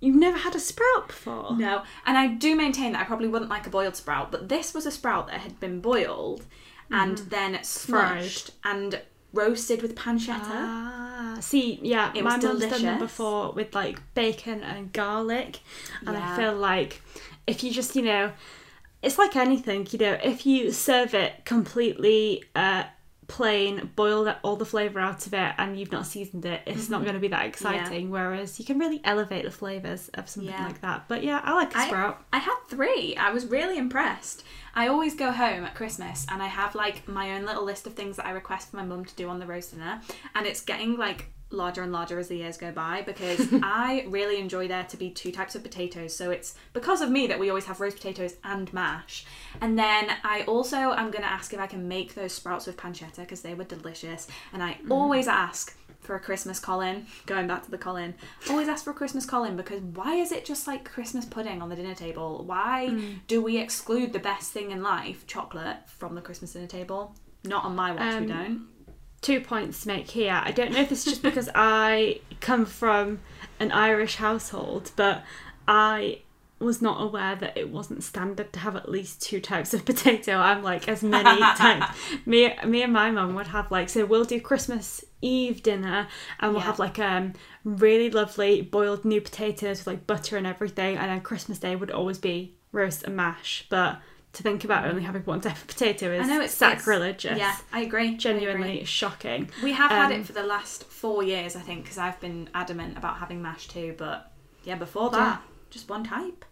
You've 0.00 0.16
never 0.16 0.38
had 0.38 0.54
a 0.56 0.60
sprout 0.60 1.06
before. 1.08 1.56
No, 1.56 1.82
and 2.06 2.18
I 2.18 2.26
do 2.26 2.56
maintain 2.56 2.92
that 2.92 3.00
I 3.02 3.04
probably 3.04 3.28
wouldn't 3.28 3.50
like 3.50 3.66
a 3.68 3.70
boiled 3.70 3.94
sprout, 3.94 4.32
but 4.32 4.48
this 4.48 4.74
was 4.74 4.84
a 4.84 4.90
sprout 4.90 5.28
that 5.28 5.40
had 5.40 5.60
been 5.60 5.80
boiled 5.80 6.44
and 6.90 7.18
then 7.18 7.54
smushed 7.58 8.50
and 8.64 9.00
roasted 9.32 9.82
with 9.82 9.94
pancetta. 9.94 10.38
Ah, 10.40 11.36
see, 11.40 11.78
yeah, 11.82 12.10
It 12.14 12.22
my 12.24 12.36
mum's 12.36 12.42
done 12.66 12.82
them 12.82 12.98
before 12.98 13.52
with 13.52 13.74
like 13.74 14.00
bacon 14.14 14.62
and 14.62 14.92
garlic, 14.92 15.60
and 16.06 16.16
Yeah. 16.16 16.32
I 16.32 16.36
feel 16.36 16.54
like 16.54 17.00
if 17.46 17.62
you 17.64 17.72
just, 17.72 17.96
you 17.96 18.02
know, 18.02 18.32
it's 19.02 19.18
like 19.18 19.34
anything, 19.36 19.86
you 19.90 19.98
know, 19.98 20.12
if 20.22 20.46
you 20.46 20.70
serve 20.70 21.12
it 21.14 21.44
completely 21.44 22.44
uh, 22.54 22.84
plain, 23.26 23.90
boil 23.96 24.24
that, 24.24 24.38
all 24.44 24.56
the 24.56 24.64
flavour 24.66 25.00
out 25.00 25.26
of 25.26 25.34
it, 25.34 25.54
and 25.58 25.76
you've 25.78 25.90
not 25.90 26.06
seasoned 26.06 26.44
it, 26.44 26.60
it's 26.66 26.88
not 26.88 27.02
going 27.02 27.14
to 27.14 27.20
be 27.20 27.28
that 27.28 27.46
exciting. 27.46 28.10
Whereas 28.10 28.58
you 28.60 28.64
can 28.64 28.78
really 28.78 29.00
elevate 29.04 29.44
the 29.44 29.50
flavours 29.50 30.08
of 30.14 30.28
something 30.28 30.52
Yeah. 30.52 30.66
like 30.66 30.80
that. 30.82 31.08
But 31.08 31.24
yeah, 31.24 31.40
I 31.42 31.54
like 31.54 31.74
a 31.74 31.78
I- 31.78 31.86
sprout. 31.88 32.22
I 32.32 32.38
had 32.38 32.54
three. 32.68 33.16
I 33.16 33.30
was 33.32 33.46
really 33.46 33.78
impressed. 33.78 34.44
I 34.74 34.88
always 34.88 35.14
go 35.14 35.30
home 35.30 35.64
at 35.64 35.74
Christmas 35.74 36.26
and 36.30 36.42
I 36.42 36.46
have 36.46 36.74
like 36.74 37.06
my 37.08 37.34
own 37.34 37.44
little 37.44 37.64
list 37.64 37.86
of 37.86 37.94
things 37.94 38.16
that 38.16 38.26
I 38.26 38.30
request 38.30 38.70
for 38.70 38.76
my 38.76 38.84
mum 38.84 39.04
to 39.04 39.14
do 39.14 39.28
on 39.28 39.38
the 39.38 39.46
roast 39.46 39.72
dinner, 39.72 40.00
and 40.34 40.46
it's 40.46 40.60
getting 40.60 40.96
like 40.96 41.26
larger 41.52 41.82
and 41.82 41.92
larger 41.92 42.18
as 42.18 42.28
the 42.28 42.36
years 42.36 42.56
go 42.56 42.72
by 42.72 43.02
because 43.02 43.46
I 43.62 44.06
really 44.08 44.38
enjoy 44.38 44.68
there 44.68 44.84
to 44.84 44.96
be 44.96 45.10
two 45.10 45.32
types 45.32 45.54
of 45.54 45.62
potatoes. 45.62 46.14
So 46.14 46.30
it's 46.30 46.54
because 46.72 47.00
of 47.00 47.10
me 47.10 47.26
that 47.26 47.38
we 47.38 47.48
always 47.48 47.66
have 47.66 47.80
roast 47.80 47.96
potatoes 47.96 48.34
and 48.44 48.72
mash. 48.72 49.24
And 49.60 49.78
then 49.78 50.10
I 50.24 50.42
also 50.42 50.76
am 50.76 51.10
going 51.10 51.22
to 51.22 51.30
ask 51.30 51.52
if 51.52 51.60
I 51.60 51.66
can 51.66 51.88
make 51.88 52.14
those 52.14 52.32
sprouts 52.32 52.66
with 52.66 52.76
pancetta 52.76 53.16
because 53.16 53.42
they 53.42 53.54
were 53.54 53.64
delicious. 53.64 54.26
And 54.52 54.62
I 54.62 54.78
mm. 54.84 54.90
always 54.90 55.28
ask 55.28 55.76
for 56.02 56.14
a 56.16 56.20
Christmas 56.20 56.58
Colin, 56.58 57.06
going 57.26 57.46
back 57.46 57.64
to 57.64 57.70
the 57.70 57.78
Colin, 57.78 58.14
always 58.50 58.68
ask 58.68 58.84
for 58.84 58.90
a 58.90 58.94
Christmas 58.94 59.24
Colin 59.24 59.56
because 59.56 59.80
why 59.80 60.16
is 60.16 60.32
it 60.32 60.44
just 60.44 60.66
like 60.66 60.84
Christmas 60.84 61.24
pudding 61.24 61.62
on 61.62 61.68
the 61.68 61.76
dinner 61.76 61.94
table? 61.94 62.42
Why 62.44 63.14
do 63.28 63.40
we 63.40 63.56
exclude 63.58 64.12
the 64.12 64.18
best 64.18 64.50
thing 64.52 64.70
in 64.72 64.82
life, 64.82 65.26
chocolate, 65.26 65.76
from 65.88 66.14
the 66.14 66.20
Christmas 66.20 66.52
dinner 66.52 66.66
table? 66.66 67.14
Not 67.44 67.64
on 67.64 67.74
my 67.76 67.92
watch, 67.92 68.00
we 68.00 68.06
Um, 68.16 68.26
don't. 68.26 68.66
two 69.20 69.40
points 69.40 69.82
to 69.82 69.88
make 69.88 70.10
here. 70.10 70.40
I 70.44 70.50
don't 70.50 70.72
know 70.72 70.80
if 70.80 70.90
it's 70.92 71.04
just 71.04 71.22
because 71.22 71.48
I 71.54 72.20
come 72.40 72.66
from 72.66 73.20
an 73.60 73.70
Irish 73.72 74.16
household, 74.16 74.90
but 74.96 75.22
I 75.68 76.22
was 76.58 76.80
not 76.80 77.00
aware 77.02 77.34
that 77.36 77.56
it 77.56 77.68
wasn't 77.70 78.04
standard 78.04 78.52
to 78.52 78.60
have 78.60 78.76
at 78.76 78.88
least 78.88 79.20
two 79.22 79.40
types 79.40 79.74
of 79.74 79.84
potato. 79.90 80.36
I'm 80.36 80.62
like 80.62 80.88
as 80.88 81.02
many 81.02 81.40
types. 81.40 81.96
Me, 82.26 82.54
me 82.64 82.82
and 82.82 82.92
my 82.92 83.10
mum 83.10 83.34
would 83.34 83.48
have 83.48 83.70
like 83.70 83.88
so 83.88 84.04
we'll 84.04 84.24
do 84.24 84.40
Christmas 84.40 85.04
Eve 85.22 85.62
dinner 85.62 86.08
and 86.40 86.52
we'll 86.52 86.60
Yeah. 86.60 86.66
have 86.66 86.78
like 86.78 86.98
um 86.98 87.32
really 87.64 88.10
lovely 88.10 88.60
boiled 88.60 89.04
new 89.04 89.20
potatoes 89.20 89.78
with 89.78 89.86
like 89.86 90.06
butter 90.06 90.36
and 90.36 90.46
everything, 90.46 90.96
and 90.98 91.10
then 91.10 91.20
Christmas 91.22 91.58
Day 91.58 91.74
would 91.76 91.90
always 91.90 92.18
be 92.18 92.54
roast 92.72 93.02
and 93.04 93.16
mash. 93.16 93.66
But 93.70 94.00
to 94.34 94.42
think 94.42 94.64
about 94.64 94.86
only 94.86 95.02
having 95.02 95.22
one 95.24 95.40
type 95.42 95.56
of 95.56 95.66
potato 95.66 96.10
is 96.12 96.26
I 96.26 96.26
know 96.36 96.40
it's 96.40 96.54
sacrilegious. 96.54 97.32
It's, 97.32 97.38
yeah, 97.38 97.56
I 97.72 97.80
agree. 97.82 98.00
I 98.00 98.04
agree. 98.08 98.16
genuinely 98.16 98.84
shocking. 98.84 99.50
We 99.62 99.72
have 99.72 99.90
had 99.90 100.10
Um, 100.10 100.20
it 100.20 100.26
for 100.26 100.32
the 100.32 100.42
last 100.42 100.84
four 100.84 101.22
years, 101.22 101.54
I 101.54 101.60
think, 101.60 101.82
because 101.82 101.98
I've 101.98 102.18
been 102.18 102.48
adamant 102.54 102.96
about 102.96 103.18
having 103.18 103.42
mash 103.42 103.68
too. 103.68 103.94
But 103.98 104.32
yeah, 104.64 104.76
before 104.76 105.10
that, 105.10 105.18
Yeah. 105.18 105.36
just 105.70 105.88
one 105.90 106.04
type. 106.04 106.44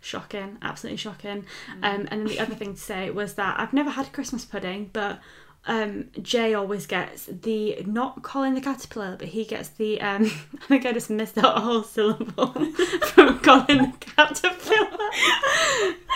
shocking, 0.00 0.58
absolutely 0.60 0.98
shocking. 0.98 1.46
Mm. 1.70 1.74
Um, 1.76 1.82
and 1.82 2.08
then 2.08 2.24
the 2.26 2.38
other 2.38 2.54
thing 2.54 2.74
to 2.74 2.80
say 2.80 3.10
was 3.10 3.34
that 3.34 3.58
I've 3.58 3.72
never 3.72 3.88
had 3.90 4.12
Christmas 4.12 4.44
pudding, 4.44 4.90
but 4.92 5.18
um, 5.66 6.10
Jay 6.20 6.52
always 6.52 6.86
gets 6.86 7.24
the 7.24 7.82
not 7.86 8.22
Colin 8.22 8.54
the 8.54 8.60
caterpillar, 8.60 9.16
but 9.18 9.28
he 9.28 9.44
gets 9.44 9.70
the 9.70 10.00
um, 10.00 10.24
I 10.62 10.66
think 10.66 10.84
I 10.84 10.92
just 10.92 11.08
missed 11.10 11.38
out 11.38 11.56
a 11.56 11.60
whole 11.60 11.82
syllable 11.82 12.52
from 13.12 13.38
Colin 13.40 13.78
the 13.78 13.92
caterpillar. 14.00 15.10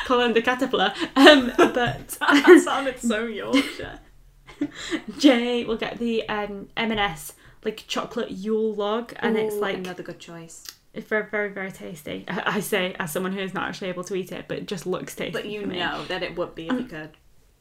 Colin 0.07 0.35
the 0.35 0.43
caterpillar. 0.43 0.93
Um, 1.17 1.53
but 1.57 1.75
that 2.21 2.61
sounded 2.63 2.99
so 3.01 3.25
Yorkshire. 3.25 4.01
Jay 5.19 5.65
will 5.65 5.77
get 5.77 5.99
the 5.99 6.29
um, 6.29 6.69
M&S 6.77 7.33
like 7.65 7.85
chocolate 7.87 8.31
Yule 8.31 8.75
log, 8.75 9.15
and 9.21 9.37
it's 9.37 9.55
like 9.57 9.77
another 9.77 10.03
good 10.03 10.19
choice. 10.19 10.65
it's 10.93 11.09
very 11.09 11.25
very 11.31 11.49
very 11.49 11.73
tasty. 11.73 12.25
I 12.29 12.57
I 12.57 12.61
say 12.61 12.95
as 12.99 13.13
someone 13.13 13.33
who 13.33 13.41
is 13.41 13.55
not 13.55 13.69
actually 13.69 13.89
able 13.89 14.05
to 14.05 14.15
eat 14.15 14.31
it, 14.31 14.45
but 14.47 14.59
it 14.59 14.67
just 14.67 14.87
looks 14.87 15.15
tasty. 15.15 15.33
But 15.33 15.47
you 15.47 15.65
know 15.65 16.05
that 16.07 16.23
it 16.23 16.37
would 16.37 16.55
be 16.55 16.67
if 16.67 16.73
you 16.73 16.85
could. 16.85 17.11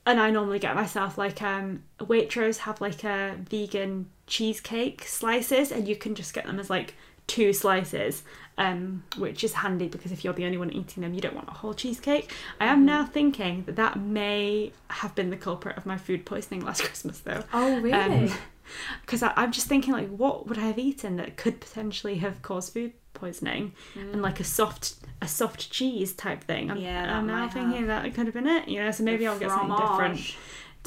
And 0.07 0.21
I 0.21 0.31
normally 0.31 0.57
get 0.57 0.73
myself 0.73 1.17
like 1.17 1.41
um 1.41 1.83
Waitrose 1.99 2.59
have 2.59 2.81
like 2.81 3.03
a 3.03 3.35
vegan 3.49 4.09
cheesecake 4.25 5.03
slices 5.03 5.71
and 5.71 5.87
you 5.87 5.95
can 5.95 6.15
just 6.15 6.33
get 6.33 6.45
them 6.45 6.59
as 6.59 6.69
like 6.69 6.95
two 7.27 7.51
slices 7.51 8.23
um 8.57 9.03
which 9.17 9.43
is 9.43 9.51
handy 9.51 9.89
because 9.89 10.13
if 10.13 10.23
you're 10.23 10.33
the 10.33 10.45
only 10.45 10.57
one 10.57 10.71
eating 10.71 11.03
them 11.03 11.13
you 11.13 11.19
don't 11.19 11.35
want 11.35 11.49
a 11.49 11.53
whole 11.53 11.73
cheesecake. 11.73 12.31
I 12.59 12.67
am 12.67 12.85
now 12.85 13.05
thinking 13.05 13.63
that 13.65 13.75
that 13.75 13.99
may 13.99 14.71
have 14.89 15.13
been 15.13 15.29
the 15.29 15.37
culprit 15.37 15.77
of 15.77 15.85
my 15.85 15.97
food 15.97 16.25
poisoning 16.25 16.61
last 16.65 16.83
Christmas 16.85 17.19
though. 17.19 17.43
Oh 17.53 17.79
really? 17.81 18.31
because 19.01 19.23
I'm 19.23 19.51
just 19.51 19.67
thinking 19.67 19.93
like 19.93 20.09
what 20.09 20.47
would 20.47 20.57
I 20.57 20.67
have 20.67 20.79
eaten 20.79 21.17
that 21.17 21.37
could 21.37 21.59
potentially 21.59 22.17
have 22.17 22.41
caused 22.41 22.73
food 22.73 22.93
poisoning 23.17 23.73
and 23.95 24.21
like 24.21 24.39
a 24.39 24.43
soft 24.43 24.95
a 25.21 25.27
soft 25.27 25.71
cheese 25.71 26.13
type 26.13 26.43
thing 26.43 26.71
I'm, 26.71 26.77
Yeah, 26.77 27.17
I'm 27.17 27.27
now 27.27 27.49
thinking 27.49 27.87
that 27.87 28.03
could 28.13 28.27
have 28.27 28.33
been 28.33 28.47
it 28.47 28.67
you 28.67 28.83
know 28.83 28.91
so 28.91 29.03
maybe 29.03 29.27
I'll 29.27 29.39
get 29.39 29.49
something 29.49 29.75
different 29.75 30.35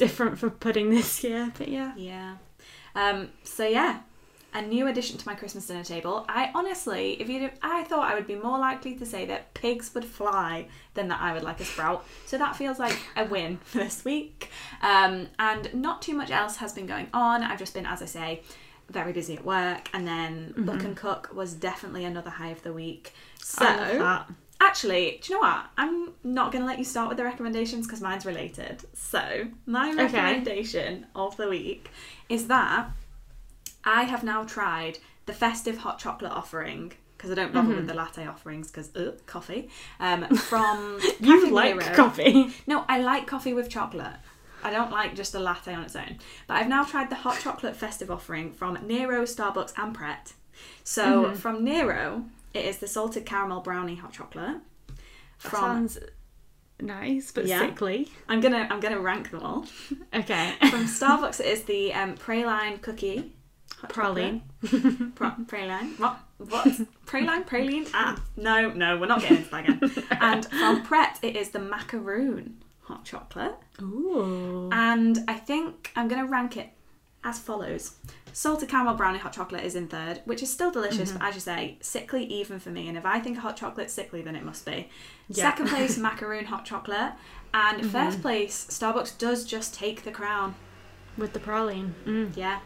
different 0.01 0.39
for 0.39 0.49
pudding 0.49 0.89
this 0.89 1.23
year, 1.23 1.51
but 1.57 1.67
yeah. 1.67 1.93
Yeah. 1.95 2.37
Um, 2.95 3.29
so 3.43 3.67
yeah, 3.67 3.99
a 4.51 4.61
new 4.61 4.87
addition 4.87 5.17
to 5.19 5.27
my 5.27 5.35
Christmas 5.35 5.67
dinner 5.67 5.83
table. 5.83 6.25
I 6.27 6.51
honestly, 6.55 7.21
if 7.21 7.29
you, 7.29 7.51
I 7.61 7.83
thought 7.83 8.11
I 8.11 8.15
would 8.15 8.25
be 8.25 8.35
more 8.35 8.57
likely 8.57 8.95
to 8.95 9.05
say 9.05 9.25
that 9.25 9.53
pigs 9.53 9.93
would 9.93 10.03
fly 10.03 10.67
than 10.95 11.07
that 11.09 11.21
I 11.21 11.33
would 11.33 11.43
like 11.43 11.59
a 11.59 11.65
sprout. 11.65 12.03
So 12.25 12.39
that 12.39 12.55
feels 12.55 12.79
like 12.79 12.97
a 13.15 13.25
win 13.25 13.59
for 13.63 13.77
this 13.85 14.03
week. 14.03 14.49
Um, 14.81 15.27
and 15.37 15.71
not 15.73 16.01
too 16.01 16.15
much 16.15 16.31
else 16.31 16.57
has 16.57 16.73
been 16.73 16.87
going 16.87 17.07
on. 17.13 17.43
I've 17.43 17.59
just 17.59 17.75
been, 17.75 17.85
as 17.85 18.01
I 18.01 18.05
say, 18.05 18.41
very 18.91 19.13
busy 19.13 19.35
at 19.35 19.45
work, 19.45 19.89
and 19.93 20.07
then 20.07 20.53
book 20.57 20.83
and 20.83 20.95
cook 20.95 21.29
was 21.33 21.53
definitely 21.53 22.05
another 22.05 22.29
high 22.29 22.49
of 22.49 22.61
the 22.63 22.73
week. 22.73 23.13
So 23.41 23.65
I 23.65 23.75
love 23.75 23.97
that. 23.99 24.29
Actually, 24.59 25.19
do 25.23 25.33
you 25.33 25.39
know 25.41 25.47
what? 25.47 25.65
I'm 25.77 26.09
not 26.23 26.51
going 26.51 26.61
to 26.61 26.67
let 26.67 26.77
you 26.77 26.85
start 26.85 27.09
with 27.09 27.17
the 27.17 27.23
recommendations 27.23 27.87
because 27.87 27.99
mine's 27.99 28.25
related. 28.27 28.83
So, 28.93 29.47
my 29.65 29.89
Okay. 29.91 30.03
recommendation 30.03 31.07
of 31.15 31.35
the 31.37 31.49
week 31.49 31.89
is 32.29 32.47
that 32.47 32.87
I 33.83 34.03
have 34.03 34.23
now 34.23 34.43
tried 34.43 34.99
the 35.25 35.33
festive 35.33 35.77
hot 35.79 35.97
chocolate 35.97 36.31
offering 36.31 36.93
because 37.17 37.31
I 37.31 37.35
don't 37.35 37.53
bother 37.53 37.69
Mm-hmm. 37.69 37.75
with 37.77 37.87
the 37.87 37.93
latte 37.95 38.25
offerings 38.27 38.67
because 38.71 38.95
uh, 38.95 39.13
coffee 39.25 39.69
um, 39.99 40.27
from 40.35 40.99
You 41.19 41.49
like 41.49 41.75
Nero. 41.77 41.95
coffee. 41.95 42.51
No, 42.67 42.85
I 42.87 42.99
like 42.99 43.25
coffee 43.27 43.53
with 43.53 43.69
chocolate. 43.69 44.15
I 44.63 44.71
don't 44.71 44.91
like 44.91 45.15
just 45.15 45.35
a 45.35 45.39
latte 45.39 45.73
on 45.73 45.83
its 45.83 45.95
own. 45.95 46.17
But 46.47 46.55
I've 46.57 46.67
now 46.67 46.83
tried 46.83 47.09
the 47.09 47.15
hot 47.15 47.39
chocolate 47.39 47.75
festive 47.75 48.09
offering 48.11 48.51
from 48.53 48.77
Nero, 48.85 49.23
Starbucks, 49.23 49.73
and 49.77 49.93
Pret. 49.93 50.33
So 50.83 51.25
Mm-hmm. 51.25 51.35
from 51.35 51.63
Nero, 51.63 52.25
it 52.53 52.65
is 52.65 52.77
the 52.77 52.87
salted 52.87 53.25
caramel 53.25 53.61
brownie 53.61 53.95
hot 53.95 54.13
chocolate. 54.13 54.57
From 55.37 55.59
Sounds 55.59 55.99
nice, 56.79 57.31
but 57.31 57.45
Yeah. 57.45 57.59
sickly. 57.59 58.09
I'm 58.29 58.41
gonna 58.41 58.67
I'm 58.69 58.79
gonna 58.79 58.99
rank 58.99 59.31
them 59.31 59.41
all. 59.41 59.65
Okay. 60.13 60.53
From 60.69 60.85
Starbucks, 60.85 61.39
it 61.39 61.45
is 61.47 61.63
the 61.63 61.93
um, 61.93 62.15
praline 62.15 62.81
cookie. 62.81 63.31
Praline. 63.83 64.41
Pra- 65.15 65.37
praline. 65.47 65.97
What? 65.97 66.19
What? 66.37 66.67
praline? 67.07 67.47
Praline? 67.47 67.89
Ah, 67.93 68.21
no, 68.37 68.69
no, 68.71 68.97
we're 68.97 69.07
not 69.07 69.21
getting 69.21 69.37
into 69.37 69.49
that 69.49 69.63
again. 69.67 69.91
and 70.21 70.45
from 70.45 70.83
Pret, 70.83 71.17
it 71.23 71.35
is 71.35 71.49
the 71.49 71.59
macaroon 71.59 72.60
hot 72.91 73.05
chocolate. 73.05 73.55
Ooh. 73.81 74.69
And 74.71 75.19
I 75.27 75.33
think 75.35 75.91
I'm 75.95 76.07
going 76.07 76.23
to 76.23 76.29
rank 76.31 76.57
it 76.57 76.69
as 77.23 77.39
follows. 77.39 77.95
Salted 78.33 78.69
caramel 78.69 78.95
brownie 78.95 79.19
hot 79.19 79.33
chocolate 79.33 79.63
is 79.63 79.75
in 79.75 79.87
third, 79.87 80.21
which 80.25 80.41
is 80.41 80.49
still 80.51 80.71
delicious, 80.71 81.11
but 81.11 81.21
as 81.21 81.35
you 81.35 81.41
say, 81.41 81.77
sickly 81.81 82.23
even 82.25 82.59
for 82.59 82.69
me. 82.69 82.87
And 82.87 82.97
if 82.97 83.05
I 83.05 83.19
think 83.19 83.37
a 83.37 83.41
hot 83.41 83.57
chocolate's 83.57 83.93
sickly, 83.93 84.21
then 84.21 84.35
it 84.35 84.43
must 84.43 84.65
be. 84.65 84.89
Yeah. 85.27 85.49
Second 85.49 85.67
place, 85.73 85.97
macaroon 85.97 86.45
hot 86.45 86.65
chocolate. 86.65 87.11
And 87.53 87.85
first 87.91 88.21
place, 88.21 88.65
Starbucks 88.69 89.17
does 89.17 89.45
just 89.45 89.73
take 89.73 90.03
the 90.03 90.11
crown. 90.11 90.55
With 91.17 91.33
the 91.33 91.39
praline. 91.39 91.91
Mm. 92.05 92.35
Yeah. 92.37 92.59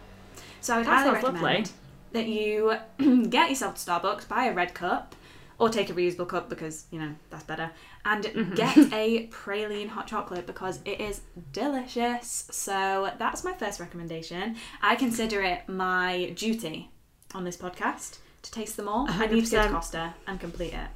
So 0.62 0.76
I 0.76 0.78
would 0.78 0.86
That 0.86 0.90
highly 0.92 1.12
sounds 1.14 1.24
lovely. 1.24 1.42
recommend 1.42 1.72
that 2.12 2.28
you 2.28 2.76
get 3.30 3.50
yourself 3.50 3.76
to 3.76 3.92
Starbucks, 3.92 4.28
buy 4.28 4.46
a 4.46 4.54
red 4.54 4.76
cup, 4.76 5.16
or 5.58 5.70
take 5.70 5.90
a 5.90 5.94
reusable 5.94 6.28
cup 6.28 6.48
because, 6.48 6.86
you 6.92 7.00
know, 7.00 7.16
that's 7.32 7.44
better. 7.44 7.72
And 8.08 8.24
Mm-hmm. 8.24 8.54
get 8.54 8.78
a 8.94 9.28
praline 9.32 9.90
hot 9.90 10.06
chocolate 10.08 10.46
because 10.46 10.80
it 10.86 11.02
is 11.02 11.22
delicious. 11.52 12.48
So 12.52 13.12
that's 13.18 13.44
my 13.44 13.54
first 13.54 13.80
recommendation. 13.80 14.56
I 14.82 14.96
consider 14.96 15.42
it 15.42 15.68
my 15.68 16.32
duty 16.36 16.92
on 17.34 17.44
this 17.44 17.58
podcast 17.58 18.20
to 18.44 18.52
taste 18.52 18.78
them 18.78 18.88
all. 18.88 19.08
I 19.10 19.26
need 19.26 19.46
to 19.46 19.52
go 19.52 19.64
to 19.64 19.70
Costa 19.70 20.14
and 20.28 20.40
complete 20.40 20.74
it. 20.74 20.88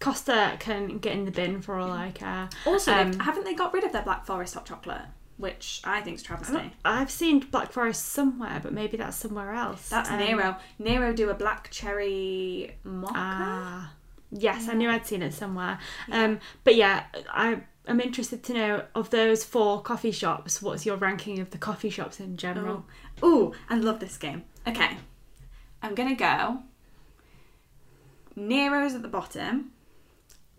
Costa 0.00 0.56
can 0.60 0.98
get 0.98 1.12
in 1.12 1.24
the 1.26 1.30
bin 1.30 1.60
for 1.60 1.76
all 1.76 1.90
I 1.92 2.10
care. 2.12 2.48
Also, 2.64 2.92
Um, 2.92 3.18
haven't 3.20 3.44
they 3.44 3.54
got 3.54 3.74
rid 3.74 3.84
of 3.84 3.92
their 3.92 4.02
Black 4.02 4.24
Forest 4.24 4.54
hot 4.54 4.66
chocolate? 4.66 5.02
Which 5.36 5.80
I 5.84 6.00
think 6.00 6.16
is 6.16 6.22
travesty. 6.22 6.72
I've 6.84 7.10
seen 7.10 7.40
Black 7.40 7.72
Forest 7.72 8.06
somewhere, 8.06 8.60
but 8.62 8.72
maybe 8.72 8.96
that's 8.96 9.16
somewhere 9.16 9.52
else. 9.52 9.88
That's 9.88 10.08
Um, 10.10 10.18
Nero. 10.20 10.56
Nero 10.78 11.12
do 11.12 11.28
a 11.28 11.34
black 11.34 11.70
cherry 11.70 12.76
mocha. 12.84 13.12
Ah, 13.16 13.92
yes, 14.34 14.68
I 14.68 14.74
knew 14.74 14.90
I'd 14.90 15.06
seen 15.06 15.22
it 15.22 15.32
somewhere. 15.32 15.78
Um, 16.10 16.40
but 16.64 16.74
yeah, 16.74 17.04
I 17.30 17.60
I'm 17.86 18.00
interested 18.00 18.42
to 18.44 18.52
know 18.54 18.84
of 18.94 19.10
those 19.10 19.44
four 19.44 19.80
coffee 19.82 20.10
shops. 20.10 20.60
What's 20.60 20.84
your 20.84 20.96
ranking 20.96 21.38
of 21.40 21.50
the 21.50 21.58
coffee 21.58 21.90
shops 21.90 22.18
in 22.20 22.36
general? 22.36 22.84
Oh, 23.22 23.54
I 23.70 23.76
love 23.76 24.00
this 24.00 24.16
game. 24.16 24.44
Okay, 24.66 24.96
I'm 25.82 25.94
gonna 25.94 26.14
go. 26.16 26.58
Nero's 28.36 28.94
at 28.94 29.02
the 29.02 29.08
bottom, 29.08 29.70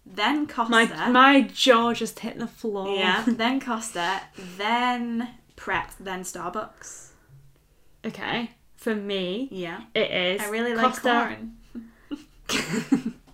then 0.05 0.47
Costa. 0.47 0.71
My 0.71 1.09
my 1.09 1.41
jaw 1.41 1.93
just 1.93 2.19
hit 2.19 2.37
the 2.39 2.47
floor. 2.47 2.95
yeah, 2.95 3.23
then 3.27 3.59
Costa, 3.59 4.21
then 4.57 5.29
Pret, 5.55 5.93
then 5.99 6.21
Starbucks. 6.21 7.09
Okay. 8.05 8.51
For 8.75 8.93
me, 8.93 9.47
Yeah, 9.51 9.81
it 9.95 10.11
is. 10.11 10.41
I 10.41 10.49
really 10.49 10.75
like 10.75 10.85
Costa, 10.85 11.37
corn. 12.49 13.15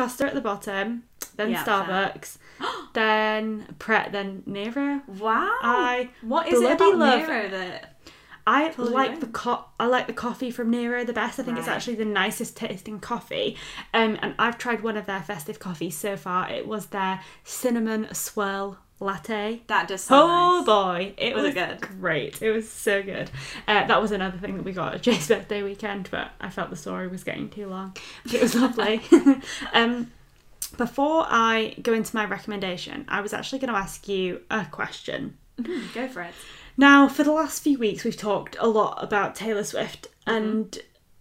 Costa 0.00 0.26
at 0.26 0.34
the 0.34 0.40
bottom, 0.40 1.02
then 1.36 1.50
Yeah. 1.50 1.64
Starbucks, 1.64 2.38
then 2.94 3.66
Pret, 3.78 4.12
then 4.12 4.42
Nero. 4.46 5.02
Wow. 5.06 5.50
I 5.62 6.10
what 6.22 6.48
is 6.48 6.60
it 6.60 6.72
about 6.72 6.96
love- 6.96 7.18
Nero 7.28 7.48
that? 7.50 7.89
I 8.46 8.72
you 8.76 8.84
like 8.84 9.20
the 9.20 9.26
co- 9.26 9.64
I 9.78 9.86
like 9.86 10.06
the 10.06 10.12
coffee 10.12 10.50
from 10.50 10.70
Nero 10.70 11.04
the 11.04 11.12
best. 11.12 11.38
I 11.38 11.42
think 11.42 11.58
it's 11.58 11.68
actually 11.68 11.96
the 11.96 12.04
nicest 12.04 12.56
tasting 12.56 13.00
coffee. 13.00 13.56
Um, 13.94 14.18
and 14.22 14.34
I've 14.38 14.58
tried 14.58 14.82
one 14.82 14.96
of 14.96 15.06
their 15.06 15.20
festive 15.22 15.58
coffees 15.58 15.96
so 15.96 16.16
far. 16.16 16.50
It 16.50 16.66
was 16.66 16.86
their 16.86 17.20
cinnamon 17.44 18.08
swirl 18.12 18.78
latte. 18.98 19.62
That 19.66 19.88
does 19.88 20.06
Oh 20.10 20.58
nice. 20.58 20.66
boy, 20.66 21.14
it 21.16 21.34
Was 21.34 21.44
was, 21.44 21.54
good? 21.54 21.80
great. 21.80 22.42
It 22.42 22.50
was 22.50 22.68
so 22.68 23.02
good. 23.02 23.30
Uh, 23.66 23.86
that 23.86 24.00
was 24.00 24.12
another 24.12 24.38
thing 24.38 24.56
that 24.56 24.62
we 24.64 24.72
got 24.72 24.94
at 24.94 25.02
Jay's 25.02 25.26
birthday 25.28 25.62
weekend, 25.62 26.08
but 26.10 26.30
I 26.40 26.50
felt 26.50 26.70
the 26.70 26.76
story 26.76 27.08
was 27.08 27.24
getting 27.24 27.48
too 27.48 27.66
long. 27.66 27.96
But 28.24 28.34
it 28.34 28.42
was 28.42 28.54
lovely. 28.54 29.00
um, 29.72 30.10
before 30.76 31.24
I 31.28 31.74
go 31.82 31.92
into 31.94 32.14
my 32.14 32.24
recommendation, 32.26 33.04
I 33.08 33.22
was 33.22 33.32
actually 33.32 33.60
going 33.60 33.72
to 33.72 33.78
ask 33.78 34.06
you 34.06 34.42
a 34.50 34.66
question. 34.66 35.36
Go 35.94 36.08
for 36.08 36.22
it. 36.22 36.34
Now, 36.80 37.08
for 37.08 37.24
the 37.24 37.32
last 37.32 37.62
few 37.62 37.78
weeks, 37.78 38.04
we've 38.04 38.16
talked 38.16 38.56
a 38.58 38.66
lot 38.66 39.04
about 39.04 39.34
Taylor 39.34 39.64
Swift, 39.64 40.06
and 40.26 40.78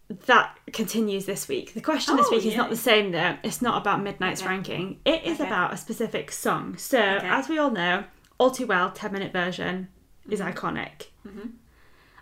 that 0.07 0.57
continues 0.71 1.25
this 1.25 1.49
week. 1.49 1.73
The 1.73 1.81
question 1.81 2.15
this 2.15 2.27
Oh, 2.29 2.37
week 2.37 2.45
is 2.45 2.55
not 2.55 2.69
the 2.69 2.77
same 2.77 3.11
though. 3.11 3.35
It's 3.43 3.61
not 3.61 3.81
about 3.81 4.01
Midnights 4.01 4.39
Okay. 4.41 4.49
ranking. 4.49 5.01
It 5.03 5.25
is 5.25 5.41
Okay. 5.41 5.49
about 5.49 5.73
a 5.73 5.77
specific 5.77 6.31
song. 6.31 6.77
So, 6.77 6.97
Okay. 6.97 7.27
as 7.27 7.49
we 7.49 7.57
all 7.57 7.71
know, 7.71 8.05
All 8.37 8.51
Too 8.51 8.67
Well 8.67 8.89
10 8.91 9.11
minute 9.11 9.33
version 9.33 9.89
is 10.29 10.39
Mm-hmm. 10.39 10.57
iconic. 10.57 11.07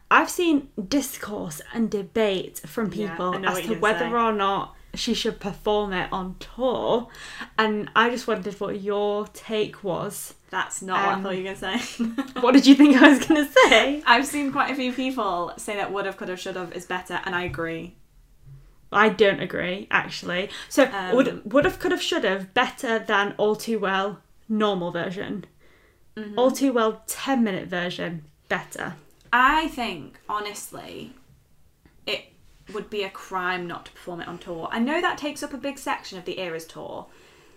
I've 0.09 0.31
seen 0.31 0.69
discourse 0.87 1.61
and 1.75 1.91
debate 1.91 2.57
from 2.65 2.89
people 2.89 3.37
know 3.37 3.49
as 3.49 3.67
to 3.67 3.75
whether 3.75 3.99
say. 3.99 4.11
or 4.11 4.33
not 4.33 4.75
she 4.97 5.13
should 5.13 5.39
perform 5.39 5.93
it 5.93 6.11
on 6.11 6.35
tour. 6.39 7.07
And 7.57 7.89
I 7.95 8.09
just 8.09 8.27
wondered 8.27 8.59
what 8.59 8.81
your 8.81 9.27
take 9.27 9.83
was. 9.83 10.33
That's 10.49 10.81
not 10.81 10.99
what 11.05 11.09
I 11.09 11.13
Um, 11.13 11.23
thought 11.23 11.37
you 11.37 11.43
were 11.43 11.53
going 11.53 11.79
to 11.79 11.79
say. 11.79 12.05
What 12.41 12.53
did 12.53 12.65
you 12.65 12.75
think 12.75 12.95
I 13.01 13.09
was 13.09 13.25
going 13.25 13.45
to 13.45 13.51
say? 13.51 14.01
I've 14.05 14.25
seen 14.25 14.51
quite 14.51 14.71
a 14.71 14.75
few 14.75 14.93
people 14.93 15.53
say 15.57 15.75
that 15.75 15.91
would 15.91 16.05
have, 16.05 16.17
could 16.17 16.29
have, 16.29 16.39
should 16.39 16.55
have 16.55 16.71
is 16.73 16.85
better, 16.85 17.19
and 17.25 17.35
I 17.35 17.43
agree. 17.43 17.95
I 18.91 19.09
don't 19.09 19.41
agree, 19.41 19.87
actually. 19.91 20.49
So, 20.69 20.85
Um, 20.85 21.15
would 21.15 21.51
would 21.53 21.65
have, 21.65 21.77
could 21.79 21.91
have, 21.91 22.01
should 22.01 22.23
have 22.23 22.53
better 22.53 22.99
than 22.99 23.35
All 23.37 23.55
Too 23.55 23.79
Well 23.79 24.21
normal 24.47 24.91
version. 24.91 25.43
Mm-hmm. 26.15 26.39
All 26.39 26.51
Too 26.51 26.71
Well 26.71 27.01
10 27.07 27.43
minute 27.43 27.67
version 27.67 28.23
better. 28.47 28.95
I 29.33 29.67
think, 29.67 30.19
honestly, 30.29 31.11
would 32.73 32.89
be 32.89 33.03
a 33.03 33.09
crime 33.09 33.67
not 33.67 33.85
to 33.85 33.91
perform 33.91 34.21
it 34.21 34.27
on 34.27 34.37
tour. 34.37 34.67
I 34.71 34.79
know 34.79 34.99
that 35.01 35.17
takes 35.17 35.41
up 35.43 35.53
a 35.53 35.57
big 35.57 35.77
section 35.77 36.17
of 36.17 36.25
the 36.25 36.39
Eras 36.39 36.65
tour. 36.65 37.07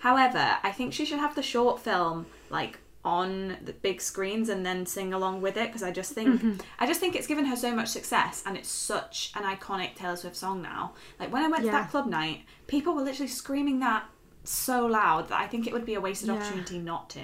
However, 0.00 0.56
I 0.62 0.72
think 0.72 0.92
she 0.92 1.04
should 1.04 1.18
have 1.18 1.34
the 1.34 1.42
short 1.42 1.80
film 1.80 2.26
like 2.48 2.78
on 3.04 3.56
the 3.64 3.72
big 3.72 4.00
screens 4.00 4.48
and 4.50 4.64
then 4.64 4.84
sing 4.84 5.12
along 5.14 5.40
with 5.40 5.56
it 5.56 5.68
because 5.68 5.82
I 5.82 5.90
just 5.90 6.12
think 6.12 6.28
Mm-hmm. 6.40 6.60
I 6.78 6.86
just 6.86 7.00
think 7.00 7.16
it's 7.16 7.26
given 7.26 7.46
her 7.46 7.56
so 7.56 7.74
much 7.74 7.88
success 7.88 8.42
and 8.46 8.56
it's 8.56 8.68
such 8.68 9.32
an 9.34 9.42
iconic 9.42 9.94
Taylor 9.94 10.16
Swift 10.16 10.36
song 10.36 10.60
now. 10.62 10.92
Like 11.18 11.32
when 11.32 11.42
I 11.42 11.48
went 11.48 11.64
Yeah. 11.64 11.70
to 11.72 11.76
that 11.78 11.90
club 11.90 12.06
night, 12.06 12.42
people 12.66 12.94
were 12.94 13.02
literally 13.02 13.28
screaming 13.28 13.80
that 13.80 14.04
so 14.44 14.84
loud 14.86 15.28
that 15.28 15.40
I 15.40 15.46
think 15.46 15.66
it 15.66 15.72
would 15.72 15.86
be 15.86 15.94
a 15.94 16.00
wasted 16.00 16.28
Yeah. 16.28 16.34
opportunity 16.36 16.78
not 16.78 17.08
to. 17.10 17.20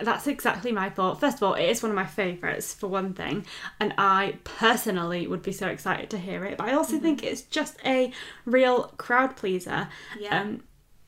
That's 0.00 0.26
exactly 0.26 0.72
my 0.72 0.90
thought. 0.90 1.20
First 1.20 1.36
of 1.38 1.42
all, 1.44 1.54
it 1.54 1.64
is 1.64 1.82
one 1.82 1.90
of 1.90 1.96
my 1.96 2.06
favourites 2.06 2.74
for 2.74 2.88
one 2.88 3.14
thing, 3.14 3.46
and 3.78 3.94
I 3.98 4.38
personally 4.44 5.26
would 5.26 5.42
be 5.42 5.52
so 5.52 5.68
excited 5.68 6.10
to 6.10 6.18
hear 6.18 6.44
it. 6.44 6.58
But 6.58 6.68
I 6.68 6.72
also 6.74 6.94
Mm-hmm. 6.96 7.02
think 7.04 7.22
it's 7.24 7.42
just 7.42 7.76
a 7.84 8.12
real 8.44 8.92
crowd 8.96 9.36
pleaser. 9.36 9.88
Yeah. 10.18 10.40
Um, 10.40 10.62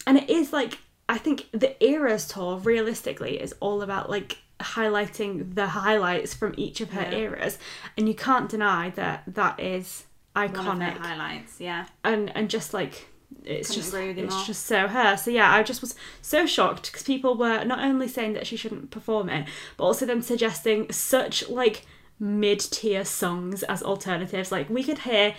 and 0.06 0.18
it 0.18 0.30
is 0.30 0.52
like 0.52 0.78
I 1.08 1.18
think 1.18 1.48
the 1.52 1.82
Eras 1.84 2.28
tour 2.28 2.56
realistically 2.58 3.40
is 3.40 3.52
all 3.60 3.82
about 3.82 4.08
like 4.08 4.38
highlighting 4.60 5.54
the 5.54 5.66
highlights 5.68 6.34
from 6.34 6.54
each 6.56 6.80
of 6.80 6.90
her 6.92 7.02
Yeah. 7.10 7.18
eras, 7.18 7.58
and 7.96 8.08
you 8.08 8.14
can't 8.14 8.48
deny 8.48 8.90
that 8.90 9.24
that 9.26 9.58
is 9.58 10.04
iconic 10.36 10.96
highlights, 10.98 11.60
yeah. 11.60 11.86
and 12.04 12.30
and 12.36 12.48
just 12.48 12.72
like 12.72 13.08
it's 13.44 13.68
Couldn't 13.68 13.82
just 13.82 13.94
agree 13.94 14.08
with 14.08 14.18
you 14.18 14.24
it's 14.24 14.34
more. 14.34 14.44
just 14.44 14.66
so 14.66 14.88
her. 14.88 15.16
So 15.16 15.30
yeah, 15.30 15.52
I 15.54 15.62
just 15.62 15.80
was 15.80 15.94
so 16.22 16.46
shocked 16.46 16.90
because 16.90 17.02
people 17.02 17.36
were 17.36 17.64
not 17.64 17.80
only 17.80 18.08
saying 18.08 18.34
that 18.34 18.46
she 18.46 18.56
shouldn't 18.56 18.90
perform 18.90 19.28
it, 19.28 19.46
but 19.76 19.84
also 19.84 20.06
them 20.06 20.22
suggesting 20.22 20.90
such 20.92 21.48
like 21.48 21.86
mid 22.18 22.60
tier 22.60 23.04
songs 23.04 23.62
as 23.64 23.82
alternatives. 23.82 24.52
Like 24.52 24.68
we 24.68 24.82
could 24.82 24.98
hear, 25.00 25.34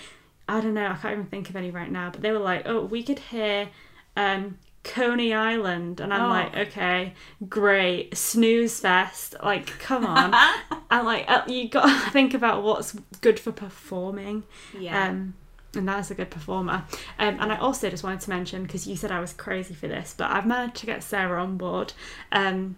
I 0.47 0.61
don't 0.61 0.73
know, 0.73 0.87
I 0.87 0.95
can't 0.95 1.13
even 1.13 1.25
think 1.27 1.49
of 1.49 1.55
any 1.55 1.71
right 1.71 1.91
now, 1.91 2.09
but 2.09 2.21
they 2.21 2.31
were 2.31 2.39
like, 2.39 2.63
oh, 2.65 2.81
we 2.85 3.03
could 3.03 3.19
hear 3.19 3.69
um 4.17 4.57
Coney 4.83 5.31
Island, 5.31 5.99
and 5.99 6.11
I'm 6.11 6.23
Oh. 6.23 6.29
like, 6.29 6.57
okay, 6.69 7.13
great, 7.47 8.17
snooze 8.17 8.79
fest, 8.79 9.35
like 9.43 9.67
come 9.77 10.07
on, 10.07 10.33
and 10.91 11.05
like 11.05 11.25
uh, 11.29 11.43
you 11.47 11.69
got 11.69 11.85
to 11.85 12.09
think 12.09 12.33
about 12.33 12.63
what's 12.63 12.93
good 13.21 13.39
for 13.39 13.51
performing. 13.51 14.41
Yeah. 14.75 15.09
Um, 15.09 15.35
and 15.76 15.88
that 15.88 15.99
is 15.99 16.11
a 16.11 16.15
good 16.15 16.30
performer. 16.30 16.84
Um, 17.17 17.38
and 17.39 17.51
I 17.51 17.57
also 17.57 17.89
just 17.89 18.03
wanted 18.03 18.22
to 18.22 18.30
mention 18.30 18.63
because 18.63 18.88
you 18.88 18.95
said 18.95 19.11
I 19.11 19.19
was 19.19 19.34
crazy 19.34 19.74
for 19.74 19.88
this, 19.88 20.13
but 20.17 20.30
I've 20.30 20.45
managed 20.45 20.78
to 20.78 20.86
get 20.86 21.03
Sarah 21.03 21.41
on 21.41 21.57
board. 21.57 21.93
Um, 22.32 22.76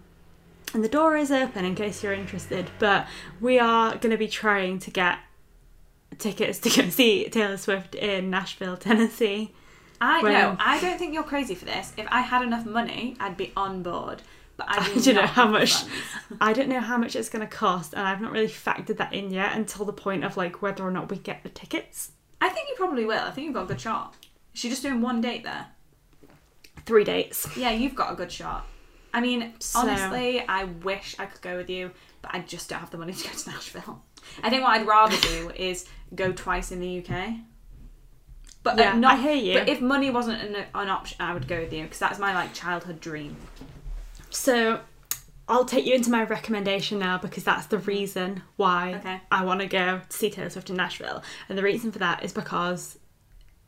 and 0.72 0.82
the 0.82 0.88
door 0.88 1.16
is 1.16 1.30
open 1.30 1.64
in 1.64 1.74
case 1.74 2.02
you're 2.02 2.12
interested. 2.12 2.70
But 2.78 3.06
we 3.40 3.58
are 3.58 3.92
going 3.96 4.10
to 4.10 4.16
be 4.18 4.28
trying 4.28 4.78
to 4.80 4.90
get 4.90 5.18
tickets 6.18 6.58
to 6.60 6.82
go 6.82 6.88
see 6.90 7.28
Taylor 7.28 7.56
Swift 7.56 7.94
in 7.94 8.30
Nashville, 8.30 8.76
Tennessee. 8.76 9.52
I 10.00 10.22
when- 10.22 10.32
no, 10.32 10.56
I 10.58 10.80
don't 10.80 10.98
think 10.98 11.14
you're 11.14 11.22
crazy 11.22 11.54
for 11.54 11.64
this. 11.64 11.92
If 11.96 12.06
I 12.10 12.20
had 12.20 12.42
enough 12.42 12.66
money, 12.66 13.16
I'd 13.20 13.36
be 13.36 13.52
on 13.56 13.82
board. 13.82 14.22
But 14.56 14.66
I, 14.68 14.78
I 14.90 14.94
do 14.94 15.00
don't 15.00 15.14
know 15.16 15.26
how 15.26 15.48
much. 15.48 15.74
I 16.40 16.52
don't 16.52 16.68
know 16.68 16.80
how 16.80 16.96
much 16.96 17.16
it's 17.16 17.28
going 17.28 17.46
to 17.46 17.52
cost, 17.52 17.92
and 17.92 18.06
I've 18.06 18.20
not 18.20 18.32
really 18.32 18.48
factored 18.48 18.98
that 18.98 19.12
in 19.12 19.30
yet 19.32 19.56
until 19.56 19.84
the 19.84 19.92
point 19.92 20.24
of 20.24 20.36
like 20.36 20.62
whether 20.62 20.84
or 20.84 20.90
not 20.90 21.10
we 21.10 21.16
get 21.18 21.42
the 21.42 21.48
tickets. 21.48 22.12
I 22.44 22.50
think 22.50 22.68
you 22.68 22.74
probably 22.76 23.04
will. 23.06 23.18
I 23.18 23.30
think 23.30 23.46
you've 23.46 23.54
got 23.54 23.64
a 23.64 23.66
good 23.66 23.80
shot. 23.80 24.14
She's 24.52 24.70
just 24.70 24.82
doing 24.82 25.00
one 25.00 25.20
date 25.20 25.44
there? 25.44 25.66
Three 26.84 27.04
dates. 27.04 27.56
Yeah, 27.56 27.70
you've 27.70 27.94
got 27.94 28.12
a 28.12 28.16
good 28.16 28.30
shot. 28.30 28.66
I 29.14 29.20
mean, 29.20 29.54
So- 29.60 29.78
honestly, 29.80 30.40
I 30.46 30.64
wish 30.64 31.16
I 31.18 31.26
could 31.26 31.40
go 31.40 31.56
with 31.56 31.70
you, 31.70 31.90
but 32.20 32.34
I 32.34 32.40
just 32.40 32.68
don't 32.68 32.80
have 32.80 32.90
the 32.90 32.98
money 32.98 33.14
to 33.14 33.28
go 33.28 33.34
to 33.34 33.50
Nashville. 33.50 34.02
I 34.42 34.50
think 34.50 34.62
what 34.62 34.78
I'd 34.78 34.86
rather 34.86 35.16
do 35.16 35.50
is 35.56 35.86
go 36.14 36.32
twice 36.32 36.70
in 36.70 36.80
the 36.80 36.98
UK. 36.98 37.34
But 38.62 38.78
uh, 38.78 38.82
Yeah, 38.82 38.98
not, 38.98 39.14
I 39.14 39.22
hear 39.22 39.34
you. 39.34 39.58
But 39.58 39.68
if 39.68 39.80
money 39.80 40.10
wasn't 40.10 40.42
an, 40.42 40.56
an 40.74 40.88
option, 40.88 41.16
I 41.20 41.32
would 41.34 41.46
go 41.48 41.60
with 41.60 41.72
you 41.72 41.82
because 41.84 41.98
that's 41.98 42.18
my 42.18 42.34
like 42.34 42.52
childhood 42.52 43.00
dream. 43.00 43.36
So 44.30 44.80
I'll 45.48 45.64
take 45.66 45.84
you 45.84 45.94
into 45.94 46.10
my 46.10 46.24
recommendation 46.24 46.98
now 46.98 47.18
because 47.18 47.44
that's 47.44 47.66
the 47.66 47.78
reason 47.78 48.42
why 48.56 48.94
Okay. 48.94 49.20
I 49.30 49.44
want 49.44 49.60
to 49.60 49.66
go 49.66 50.00
to 50.08 50.16
see 50.16 50.30
Taylor 50.30 50.48
Swift 50.50 50.70
in 50.70 50.76
Nashville. 50.76 51.22
And 51.48 51.58
the 51.58 51.62
reason 51.62 51.92
for 51.92 51.98
that 51.98 52.24
is 52.24 52.32
because 52.32 52.98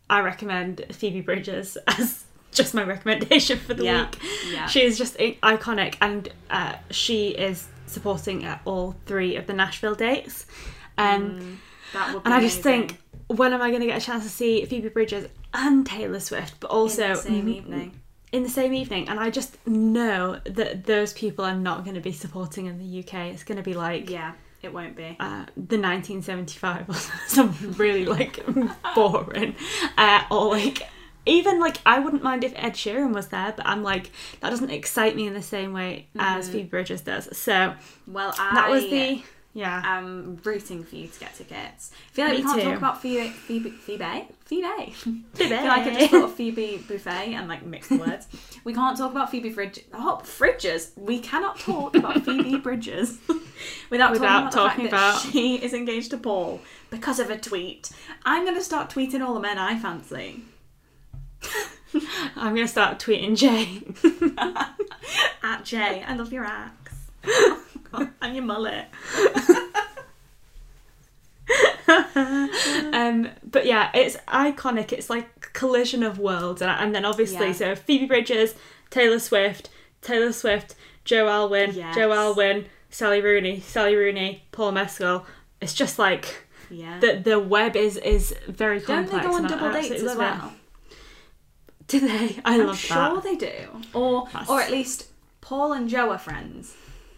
I 0.08 0.20
recommend 0.20 0.84
Phoebe 0.92 1.20
Bridgers 1.20 1.76
as 1.86 2.24
just 2.52 2.72
my 2.72 2.82
recommendation 2.82 3.58
for 3.58 3.74
the 3.74 3.84
Yeah, 3.84 4.04
week. 4.06 4.18
yeah. 4.50 4.66
She 4.66 4.82
is 4.82 4.96
just 4.96 5.18
iconic 5.18 5.96
and 6.00 6.28
uh, 6.48 6.76
she 6.90 7.28
is 7.28 7.66
supporting 7.86 8.44
at 8.44 8.62
all 8.64 8.94
three 9.04 9.36
of 9.36 9.46
the 9.46 9.52
Nashville 9.52 9.94
dates. 9.94 10.46
Um, 10.96 11.60
That 11.92 12.12
be 12.12 12.20
and 12.24 12.32
I 12.32 12.40
just 12.40 12.64
amazing. 12.64 12.88
think, 12.88 13.00
when 13.26 13.52
am 13.52 13.60
I 13.60 13.68
going 13.68 13.80
to 13.82 13.86
get 13.86 14.00
a 14.00 14.04
chance 14.04 14.24
to 14.24 14.30
see 14.30 14.64
Phoebe 14.64 14.88
Bridgers 14.88 15.28
and 15.52 15.84
Taylor 15.86 16.20
Swift, 16.20 16.54
but 16.60 16.70
also 16.70 17.12
same 17.14 17.46
mm, 17.46 17.54
evening. 17.56 18.00
In 18.36 18.42
the 18.42 18.50
same 18.50 18.74
evening 18.74 19.08
and 19.08 19.18
i 19.18 19.30
just 19.30 19.56
know 19.66 20.38
that 20.44 20.84
those 20.84 21.12
people 21.14 21.42
are 21.44 21.54
not 21.68 21.84
going 21.84 21.94
to 21.94 22.02
be 22.02 22.12
supporting 22.12 22.66
in 22.66 22.78
the 22.78 22.88
uk 23.00 23.14
it's 23.14 23.44
going 23.44 23.56
to 23.56 23.62
be 23.62 23.72
like 23.72 24.10
Yeah, 24.10 24.32
it 24.62 24.72
won't 24.74 24.94
be. 24.94 25.16
uh, 25.18 25.46
the 25.56 25.78
1975 25.80 26.90
or 26.90 26.94
something 27.26 27.72
really 27.72 28.04
like 28.04 28.34
boring. 28.94 29.54
Uh, 29.96 30.22
or 30.30 30.50
like 30.50 30.82
even 31.24 31.58
like 31.60 31.78
i 31.86 31.98
wouldn't 31.98 32.22
mind 32.22 32.44
if 32.44 32.52
ed 32.56 32.74
sheeran 32.74 33.14
was 33.14 33.28
there 33.28 33.54
but 33.56 33.66
i'm 33.66 33.82
like 33.82 34.10
that 34.40 34.50
doesn't 34.50 34.70
excite 34.70 35.16
me 35.16 35.26
in 35.26 35.32
the 35.34 35.42
same 35.42 35.72
way 35.72 36.06
as 36.18 36.48
phoebe 36.50 36.64
bridgers 36.68 37.00
does. 37.00 37.24
So 37.36 37.74
Well, 38.06 38.34
I 38.38 38.54
that 38.54 38.68
was 38.70 38.82
the 38.84 39.22
yeah 39.56 39.82
am 39.84 40.38
rooting 40.44 40.84
for 40.84 40.96
you 40.96 41.08
to 41.08 41.18
get 41.20 41.34
tickets. 41.34 41.90
I 41.92 42.12
feel 42.14 42.24
like 42.26 42.34
Me 42.34 42.38
we 42.40 42.44
can't 42.44 42.60
too. 42.60 42.68
talk 42.68 42.76
about 42.78 43.00
Phoebe, 43.02 43.28
Phoebe, 43.30 43.70
Phoebe, 43.70 44.28
Phoebe. 44.44 44.64
I 44.66 44.90
Phoebe. 44.92 45.22
feel 45.34 45.48
like 45.64 45.86
I 45.86 45.94
just 45.94 46.10
thought 46.10 46.24
of 46.24 46.34
Phoebe 46.34 46.78
Buffay 46.86 47.32
and 47.34 47.48
like 47.48 47.64
mixed 47.64 47.90
words. 47.90 48.28
we 48.64 48.74
can't 48.74 48.96
talk 48.98 49.10
about 49.12 49.30
Phoebe 49.30 49.48
Bridgers. 49.50 49.84
Oh, 49.94 50.20
Fridges. 50.24 50.90
We 50.98 51.18
cannot 51.20 51.58
talk 51.58 51.96
about 51.96 52.24
Phoebe 52.24 52.56
Bridgers 52.66 53.16
without, 53.90 54.12
Without 54.12 54.52
talking, 54.52 54.84
talking 54.84 54.86
about, 54.88 55.14
fact 55.14 55.24
about- 55.24 55.32
she 55.32 55.56
is 55.56 55.72
engaged 55.72 56.10
to 56.10 56.18
Paul 56.18 56.60
because 56.90 57.18
of 57.18 57.30
a 57.30 57.38
tweet. 57.38 57.90
I'm 58.24 58.44
going 58.44 58.56
to 58.56 58.62
start 58.62 58.90
tweeting 58.90 59.20
all 59.22 59.32
the 59.34 59.40
men 59.40 59.56
I 59.58 59.78
fancy. 59.78 60.42
i'm 62.36 62.54
going 62.54 62.66
to 62.66 62.68
start 62.68 62.98
tweeting 62.98 63.36
jay 63.36 63.80
At 65.42 65.64
Jay, 65.64 66.02
I 66.06 66.14
love 66.16 66.32
your 66.32 66.44
axe. 66.44 66.94
and 68.22 68.34
your 68.34 68.44
mullet. 68.44 68.86
um, 72.92 73.28
but 73.44 73.66
yeah, 73.66 73.90
it's 73.94 74.16
iconic. 74.28 74.92
It's 74.92 75.10
like 75.10 75.52
collision 75.52 76.02
of 76.02 76.18
worlds, 76.18 76.62
and, 76.62 76.70
and 76.70 76.94
then 76.94 77.04
obviously, 77.04 77.48
Yeah. 77.48 77.52
so 77.52 77.74
Phoebe 77.76 78.06
Bridgers, 78.06 78.54
Taylor 78.90 79.18
Swift, 79.18 79.68
Taylor 80.02 80.32
Swift, 80.32 80.74
Joe 81.04 81.28
Alwyn, 81.28 81.72
Yes. 81.74 81.94
Joe 81.94 82.12
Alwyn, 82.12 82.66
Sally 82.90 83.20
Rooney, 83.20 83.60
Sally 83.60 83.94
Rooney, 83.94 84.44
Paul 84.52 84.72
Mescal. 84.72 85.26
It's 85.60 85.74
just 85.74 85.98
like 85.98 86.46
Yeah. 86.70 86.98
the 87.00 87.20
the 87.22 87.38
web 87.38 87.76
is 87.76 87.96
is 87.98 88.34
very 88.48 88.80
Don't 88.80 89.08
complex. 89.08 89.24
they 89.24 89.30
go 89.30 89.36
on 89.36 89.46
I 89.46 89.48
double 89.48 89.72
dates 89.72 89.90
as 89.92 90.02
love 90.02 90.16
it. 90.16 90.20
well? 90.20 90.52
Do 91.88 92.00
they? 92.00 92.40
I 92.44 92.54
I'm 92.60 92.66
love 92.66 92.78
sure 92.78 92.96
that. 93.14 93.22
they 93.22 93.36
do. 93.36 93.52
Or 93.94 94.24
That's- 94.26 94.48
or 94.50 94.60
at 94.60 94.70
least 94.72 95.06
Paul 95.40 95.72
and 95.72 95.88
Joe 95.88 96.10
are 96.10 96.18
friends, 96.18 96.74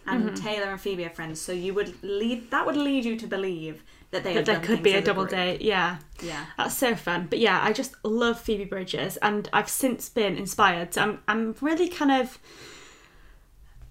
and 0.09 0.25
Mm-hmm. 0.25 0.35
Taylor 0.35 0.71
and 0.71 0.81
Phoebe 0.81 1.05
are 1.05 1.09
friends. 1.09 1.39
So 1.39 1.51
you 1.51 1.73
would 1.73 2.01
lead 2.03 2.51
that 2.51 2.65
would 2.65 2.77
lead 2.77 3.05
you 3.05 3.15
to 3.17 3.27
believe 3.27 3.83
that 4.11 4.23
they 4.23 4.33
That 4.33 4.45
there 4.45 4.59
could 4.59 4.83
be 4.83 4.93
a 4.93 5.01
double 5.01 5.25
date. 5.25 5.61
Yeah. 5.61 5.97
Yeah. 6.21 6.45
That's 6.57 6.75
so 6.75 6.95
fun. 6.95 7.27
But 7.29 7.39
yeah, 7.39 7.59
I 7.63 7.73
just 7.73 7.93
love 8.03 8.39
Phoebe 8.39 8.65
Bridgers 8.65 9.17
and 9.17 9.49
I've 9.53 9.69
since 9.69 10.09
been 10.09 10.37
inspired. 10.37 10.93
So 10.93 11.01
I'm 11.01 11.19
I'm 11.27 11.55
really 11.61 11.89
kind 11.89 12.11
of 12.11 12.39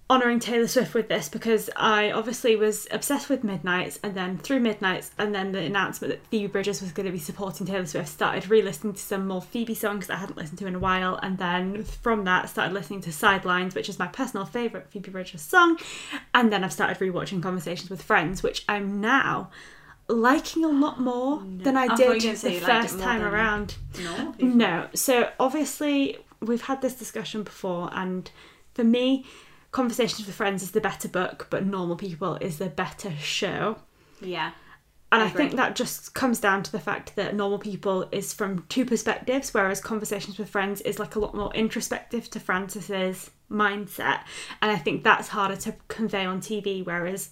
honouring 0.09 0.39
Taylor 0.39 0.67
Swift 0.67 0.95
with 0.95 1.07
this 1.07 1.29
because 1.29 1.69
I 1.75 2.11
obviously 2.11 2.55
was 2.55 2.87
obsessed 2.89 3.29
with 3.29 3.43
Midnights, 3.43 3.99
and 4.03 4.15
then 4.15 4.37
through 4.37 4.59
Midnights, 4.59 5.11
and 5.17 5.35
then 5.35 5.51
the 5.51 5.59
announcement 5.59 6.11
that 6.11 6.25
Phoebe 6.27 6.47
Bridgers 6.47 6.81
was 6.81 6.91
going 6.91 7.05
to 7.05 7.11
be 7.11 7.19
supporting 7.19 7.67
Taylor 7.67 7.85
Swift, 7.85 8.09
started 8.09 8.49
re 8.49 8.61
listening 8.61 8.93
to 8.93 8.99
some 8.99 9.27
more 9.27 9.41
Phoebe 9.41 9.75
songs 9.75 10.07
that 10.07 10.17
I 10.17 10.19
hadn't 10.19 10.37
listened 10.37 10.57
to 10.59 10.67
in 10.67 10.75
a 10.75 10.79
while, 10.79 11.19
and 11.21 11.37
then 11.37 11.83
from 11.83 12.23
that, 12.25 12.49
started 12.49 12.73
listening 12.73 13.01
to 13.01 13.11
Sidelines, 13.11 13.75
which 13.75 13.89
is 13.89 13.99
my 13.99 14.07
personal 14.07 14.45
favourite 14.45 14.89
Phoebe 14.89 15.11
Bridgers 15.11 15.41
song, 15.41 15.77
and 16.33 16.51
then 16.51 16.63
I've 16.63 16.73
started 16.73 16.97
rewatching 16.97 17.43
Conversations 17.43 17.89
with 17.89 18.01
Friends, 18.01 18.41
which 18.41 18.65
I'm 18.67 18.99
now 18.99 19.51
liking 20.07 20.65
a 20.65 20.69
lot 20.69 20.99
more 20.99 21.43
than 21.45 21.77
I 21.77 21.83
I 21.83 21.95
did 21.95 21.99
you 21.99 22.05
were 22.07 22.19
gonna 22.19 22.35
say 22.35 22.47
the 22.49 22.55
you 22.55 22.61
liked 22.61 22.85
it 22.85 22.89
first 22.89 22.99
time 22.99 23.21
around. 23.21 23.75
No. 24.03 24.35
No. 24.39 24.87
So 24.95 25.29
obviously 25.39 26.17
we've 26.41 26.63
had 26.63 26.81
this 26.81 26.95
discussion 26.95 27.43
before, 27.43 27.91
and 27.93 28.29
for 28.73 28.83
me, 28.83 29.25
Conversations 29.71 30.25
with 30.25 30.35
Friends 30.35 30.63
is 30.63 30.71
the 30.71 30.81
better 30.81 31.07
book, 31.07 31.47
but 31.49 31.65
Normal 31.65 31.95
People 31.95 32.35
is 32.35 32.57
the 32.57 32.69
better 32.69 33.11
show. 33.19 33.77
Yeah. 34.21 34.51
And 35.11 35.23
I 35.23 35.25
I, 35.25 35.29
think 35.29 35.55
that 35.55 35.75
just 35.75 36.13
comes 36.13 36.39
down 36.39 36.61
to 36.63 36.71
the 36.71 36.79
fact 36.79 37.15
that 37.15 37.35
Normal 37.35 37.57
People 37.57 38.07
is 38.11 38.31
from 38.31 38.65
two 38.69 38.85
perspectives, 38.85 39.53
whereas 39.53 39.81
Conversations 39.81 40.37
with 40.37 40.49
Friends 40.49 40.81
is 40.81 40.99
like 40.99 41.15
a 41.15 41.19
lot 41.19 41.33
more 41.33 41.53
introspective 41.53 42.29
to 42.31 42.39
Frances's 42.39 43.31
mindset. 43.49 44.21
And 44.61 44.71
I 44.71 44.75
think 44.75 45.03
that's 45.03 45.29
harder 45.29 45.55
to 45.57 45.75
convey 45.87 46.25
on 46.25 46.41
TV, 46.41 46.85
whereas 46.85 47.29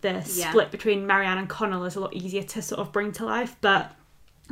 the 0.00 0.14
Yeah. 0.34 0.50
split 0.50 0.72
between 0.72 1.06
Marianne 1.06 1.38
and 1.38 1.48
Connell 1.48 1.84
is 1.84 1.94
a 1.94 2.00
lot 2.00 2.12
easier 2.12 2.42
to 2.42 2.62
sort 2.62 2.80
of 2.80 2.92
bring 2.92 3.12
to 3.12 3.24
life. 3.24 3.56
But 3.60 3.94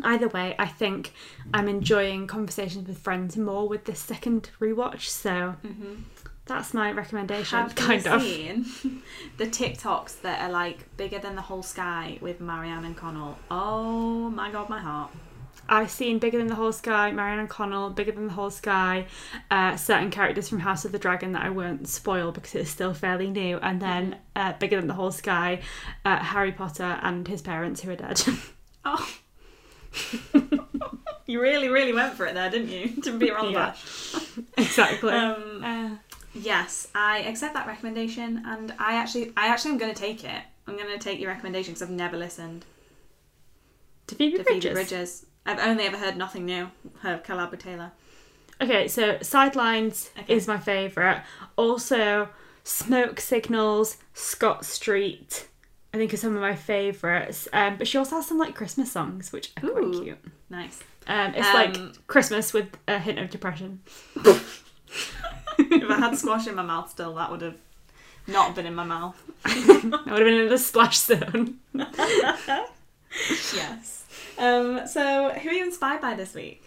either 0.04 0.28
way, 0.28 0.54
I 0.56 0.66
think 0.66 1.12
I'm 1.52 1.68
enjoying 1.68 2.28
Conversations 2.28 2.86
with 2.86 2.98
Friends 2.98 3.36
more 3.36 3.68
with 3.68 3.84
this 3.84 3.98
second 3.98 4.50
rewatch. 4.60 5.08
So 5.08 5.56
mm-hmm. 5.64 6.02
That's 6.50 6.74
my 6.74 6.92
recommendation, 6.92 7.58
Have 7.58 7.74
kind 7.74 8.04
you 8.04 8.10
of. 8.12 8.22
seen 8.22 9.02
the 9.38 9.46
TikToks 9.46 10.20
that 10.22 10.40
are 10.42 10.50
like 10.50 10.94
bigger 10.96 11.18
than 11.18 11.34
the 11.36 11.42
whole 11.42 11.62
sky 11.62 12.18
with 12.20 12.40
Marianne 12.40 12.84
and 12.84 12.96
Connell? 12.96 13.38
Oh 13.50 14.28
my 14.30 14.50
god, 14.50 14.68
my 14.68 14.80
heart. 14.80 15.10
I've 15.68 15.90
seen 15.90 16.18
Bigger 16.18 16.38
Than 16.38 16.48
the 16.48 16.56
Whole 16.56 16.72
Sky, 16.72 17.12
Marianne 17.12 17.38
and 17.38 17.48
Connell, 17.48 17.90
Bigger 17.90 18.10
Than 18.10 18.26
the 18.26 18.32
Whole 18.32 18.50
Sky, 18.50 19.06
uh, 19.52 19.76
certain 19.76 20.10
characters 20.10 20.48
from 20.48 20.58
House 20.58 20.84
of 20.84 20.90
the 20.90 20.98
Dragon 20.98 21.30
that 21.32 21.44
I 21.44 21.50
won't 21.50 21.86
spoil 21.86 22.32
because 22.32 22.56
it's 22.56 22.70
still 22.70 22.92
fairly 22.92 23.30
new, 23.30 23.56
and 23.58 23.80
then 23.80 24.16
uh, 24.34 24.54
Bigger 24.54 24.78
Than 24.78 24.88
the 24.88 24.94
Whole 24.94 25.12
Sky, 25.12 25.60
uh, 26.04 26.16
Harry 26.18 26.50
Potter 26.50 26.98
and 27.02 27.28
his 27.28 27.40
parents 27.40 27.82
who 27.82 27.90
are 27.92 27.96
dead. 27.96 28.20
Oh. 28.84 29.08
you 31.26 31.40
really, 31.40 31.68
really 31.68 31.92
went 31.92 32.14
for 32.14 32.26
it 32.26 32.34
there, 32.34 32.50
didn't 32.50 32.68
you? 32.70 33.02
To 33.02 33.16
be 33.18 33.30
on 33.30 33.46
the 33.46 33.52
Yeah. 33.52 33.66
bash. 33.66 34.14
exactly. 34.56 35.12
Um, 35.12 35.62
uh, 35.62 35.90
Yes, 36.32 36.86
I 36.94 37.18
accept 37.20 37.54
that 37.54 37.66
recommendation, 37.66 38.42
and 38.46 38.72
I 38.78 38.94
actually, 38.94 39.32
I 39.36 39.48
actually 39.48 39.72
am 39.72 39.78
going 39.78 39.92
to 39.94 40.00
take 40.00 40.22
it. 40.24 40.42
I'm 40.66 40.76
going 40.76 40.88
to 40.88 40.98
take 40.98 41.18
your 41.18 41.30
recommendation 41.30 41.72
because 41.74 41.82
I've 41.82 41.90
never 41.90 42.16
listened 42.16 42.64
to 44.06 44.14
Phoebe 44.14 44.36
to 44.38 44.44
Bridgers. 44.44 44.62
Phoebe 44.62 44.74
Bridgers. 44.74 45.26
I've 45.46 45.58
only 45.58 45.84
ever 45.84 45.96
heard 45.98 46.16
nothing 46.16 46.44
new. 46.46 46.70
Her 47.00 47.18
collab 47.24 47.50
with 47.50 47.60
Taylor. 47.60 47.90
Okay, 48.60 48.86
so 48.88 49.18
Sidelines 49.22 50.10
Okay. 50.18 50.34
is 50.34 50.46
my 50.46 50.58
favourite. 50.58 51.22
Also, 51.56 52.28
Smoke 52.62 53.18
Signals, 53.18 53.96
Scott 54.14 54.64
Street, 54.64 55.48
I 55.92 55.96
think 55.96 56.12
are 56.14 56.18
some 56.18 56.36
of 56.36 56.40
my 56.40 56.54
favourites. 56.54 57.48
Um, 57.52 57.76
but 57.78 57.88
she 57.88 57.98
also 57.98 58.16
has 58.16 58.26
some 58.28 58.38
like 58.38 58.54
Christmas 58.54 58.92
songs, 58.92 59.32
which 59.32 59.50
are 59.62 59.68
quite 59.68 59.92
cute. 60.04 60.18
Nice. 60.50 60.80
Um, 61.08 61.34
it's 61.34 61.48
Um, 61.48 61.54
like 61.54 62.06
Christmas 62.06 62.52
with 62.52 62.68
a 62.86 62.98
hint 63.00 63.18
of 63.18 63.30
depression. 63.30 63.80
if 65.70 65.90
I 65.90 65.96
had 65.96 66.16
squash 66.16 66.46
in 66.46 66.54
my 66.54 66.62
mouth 66.62 66.90
still, 66.90 67.14
that 67.16 67.30
would 67.30 67.42
have 67.42 67.56
not 68.26 68.54
been 68.54 68.66
in 68.66 68.74
my 68.74 68.84
mouth. 68.84 69.16
I 69.44 69.52
would 69.84 69.92
have 69.92 70.18
been 70.18 70.34
in 70.34 70.48
the 70.48 70.58
splash 70.58 70.98
zone. 70.98 71.58
Yes. 73.54 74.04
Um, 74.38 74.86
so, 74.86 75.30
who 75.30 75.48
are 75.48 75.52
you 75.52 75.64
inspired 75.64 76.00
by 76.00 76.14
this 76.14 76.32
week? 76.34 76.62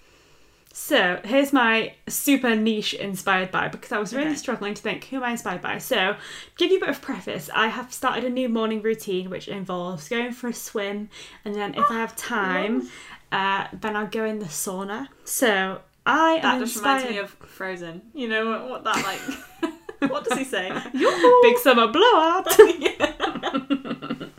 So 0.76 1.20
here's 1.24 1.54
my 1.54 1.94
super 2.08 2.56
niche 2.56 2.96
inspired 2.96 3.52
by 3.52 3.68
because 3.68 3.92
I 3.92 4.00
was 4.00 4.12
really 4.14 4.30
Okay. 4.30 4.36
struggling 4.36 4.74
to 4.74 4.82
think 4.82 5.04
who 5.06 5.18
am 5.18 5.24
I 5.24 5.32
inspired 5.32 5.62
by. 5.62 5.78
So 5.78 6.16
give 6.58 6.72
you 6.72 6.78
a 6.78 6.80
bit 6.80 6.90
of 6.90 7.00
preface. 7.00 7.48
I 7.54 7.68
have 7.68 7.94
started 7.94 8.24
a 8.24 8.30
new 8.30 8.50
morning 8.50 8.82
routine 8.82 9.30
which 9.30 9.48
involves 9.48 10.10
going 10.10 10.32
for 10.32 10.48
a 10.48 10.54
swim, 10.54 11.10
and 11.46 11.54
then 11.54 11.76
if 11.76 11.86
I 11.92 11.94
have 11.94 12.16
time, 12.18 12.90
uh, 13.32 13.68
then 13.72 13.96
I'll 13.96 14.08
go 14.08 14.26
in 14.26 14.40
the 14.40 14.46
sauna. 14.48 15.10
So 15.26 15.82
I 16.06 16.40
That 16.42 16.56
am 16.56 16.60
just 16.60 16.76
inspired. 16.76 16.98
reminds 17.08 17.12
me 17.12 17.18
of 17.20 17.30
Frozen. 17.50 18.02
You 18.14 18.28
know 18.28 18.50
what, 18.50 18.70
what 18.70 18.84
that 18.84 19.04
like? 19.04 19.72
what 20.12 20.24
does 20.26 20.38
he 20.38 20.44
say? 20.44 20.70
Big 21.44 21.58
summer 21.58 21.88
blowout. 21.88 22.48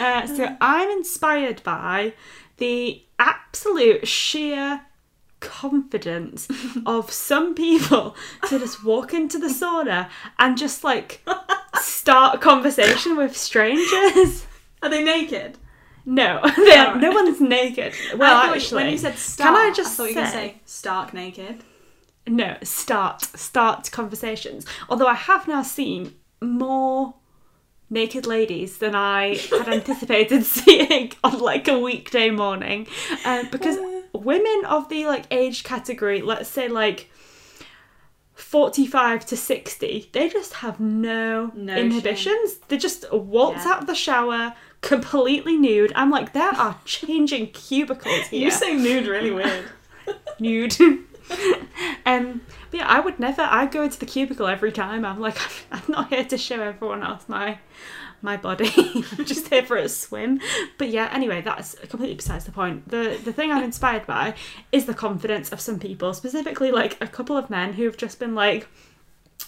Uh, 0.00 0.26
so 0.26 0.56
I'm 0.60 0.90
inspired 0.90 1.62
by 1.62 2.14
the 2.56 3.02
absolute 3.18 4.06
sheer 4.08 4.82
confidence 5.40 6.48
of 6.84 7.10
some 7.12 7.54
people 7.54 8.16
to 8.48 8.58
just 8.58 8.84
walk 8.84 9.14
into 9.14 9.38
the 9.38 9.46
sauna 9.46 10.08
and 10.38 10.58
just 10.58 10.82
like 10.84 11.26
start 11.80 12.34
a 12.34 12.38
conversation 12.38 13.16
with 13.16 13.36
strangers. 13.36 14.46
Are 14.82 14.88
they 14.90 15.04
naked? 15.04 15.58
No, 16.06 16.40
they 16.56 16.76
are, 16.76 16.96
no 16.96 17.10
one's 17.12 17.40
naked. 17.40 17.94
Well, 18.16 18.36
I 18.36 18.46
thought 18.48 18.56
actually, 18.56 18.82
when 18.82 18.92
you 18.92 18.98
said 18.98 19.16
stark, 19.16 19.48
can 19.48 19.56
I 19.56 19.72
just 19.74 19.96
thought 19.96 20.10
you 20.10 20.16
were 20.20 20.26
say- 20.26 20.32
say 20.32 20.54
stark 20.66 21.14
naked. 21.14 21.64
No, 22.26 22.56
start 22.62 23.22
start 23.22 23.90
conversations. 23.90 24.66
Although 24.88 25.06
I 25.06 25.14
have 25.14 25.48
now 25.48 25.62
seen 25.62 26.14
more 26.42 27.14
naked 27.90 28.26
ladies 28.26 28.78
than 28.78 28.94
I 28.94 29.36
had 29.50 29.68
anticipated 29.78 30.44
seeing 30.56 31.12
on 31.22 31.38
like 31.38 31.68
a 31.68 31.78
weekday 31.78 32.30
morning, 32.30 32.86
um, 33.24 33.48
because 33.50 33.78
women 34.12 34.62
of 34.66 34.88
the 34.90 35.06
like 35.06 35.24
age 35.30 35.64
category, 35.64 36.20
let's 36.22 36.48
say 36.50 36.68
like. 36.68 37.10
45 38.36 39.26
to 39.26 39.36
60 39.36 40.10
they 40.12 40.28
just 40.28 40.54
have 40.54 40.80
no, 40.80 41.52
No 41.54 41.76
inhibitions 41.76 42.56
they 42.68 42.76
just 42.76 43.04
waltz 43.12 43.64
Yeah. 43.64 43.72
out 43.74 43.80
of 43.82 43.86
the 43.86 43.94
shower 43.94 44.54
completely 44.84 45.56
nude 45.56 45.92
i'm 45.96 46.10
like 46.10 46.32
there 46.34 46.54
are 46.54 46.78
changing 46.84 47.46
cubicles 47.48 48.26
here 48.26 48.44
You 48.44 48.50
say 48.50 48.74
nude 48.74 49.06
really 49.06 49.30
weird. 49.30 49.64
nude. 50.38 50.76
um, 52.06 52.42
but 52.70 52.80
yeah, 52.80 52.86
I 52.86 53.00
would 53.00 53.18
never. 53.18 53.42
I 53.42 53.66
go 53.66 53.82
into 53.82 53.98
the 53.98 54.06
cubicle 54.06 54.46
every 54.46 54.72
time. 54.72 55.04
I'm 55.04 55.20
like, 55.20 55.38
I'm 55.72 55.82
not 55.88 56.10
here 56.10 56.24
to 56.24 56.38
show 56.38 56.60
everyone 56.60 57.02
else 57.02 57.24
my 57.28 57.58
my 58.22 58.36
body. 58.36 58.70
I'm 58.76 59.24
just 59.24 59.48
here 59.48 59.64
for 59.64 59.76
a 59.76 59.88
swim. 59.88 60.40
But 60.78 60.90
yeah, 60.90 61.08
anyway, 61.12 61.40
that's 61.40 61.74
completely 61.88 62.16
besides 62.16 62.44
the 62.44 62.52
point. 62.52 62.88
The 62.88 63.18
the 63.22 63.32
thing 63.32 63.50
I'm 63.50 63.64
inspired 63.64 64.06
by 64.06 64.34
is 64.72 64.86
the 64.86 64.94
confidence 64.94 65.52
of 65.52 65.60
some 65.60 65.78
people, 65.78 66.12
specifically 66.14 66.70
like 66.70 66.96
a 67.00 67.06
couple 67.06 67.36
of 67.36 67.50
men 67.50 67.74
who've 67.74 67.96
just 67.96 68.18
been 68.18 68.34
like. 68.34 68.68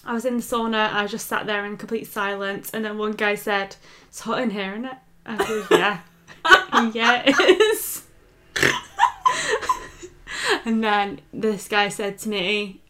I 0.05 0.13
was 0.13 0.25
in 0.25 0.37
the 0.37 0.43
sauna, 0.43 0.93
I 0.93 1.07
just 1.07 1.27
sat 1.27 1.47
there 1.47 1.65
in 1.65 1.77
complete 1.77 2.07
silence, 2.07 2.71
and 2.71 2.85
then 2.85 2.99
one 2.99 3.13
guy 3.13 3.35
said, 3.35 3.77
It's 4.09 4.21
hot 4.21 4.41
in 4.41 4.51
here, 4.51 4.73
isn't 4.73 4.85
it? 4.85 4.97
Yeah. 5.71 6.01
yeah, 6.93 7.23
it 7.27 7.61
is. 7.61 8.05
and 10.65 10.83
then 10.83 11.21
this 11.33 11.69
guy 11.69 11.89
said 11.89 12.19
to 12.19 12.29
me, 12.29 12.83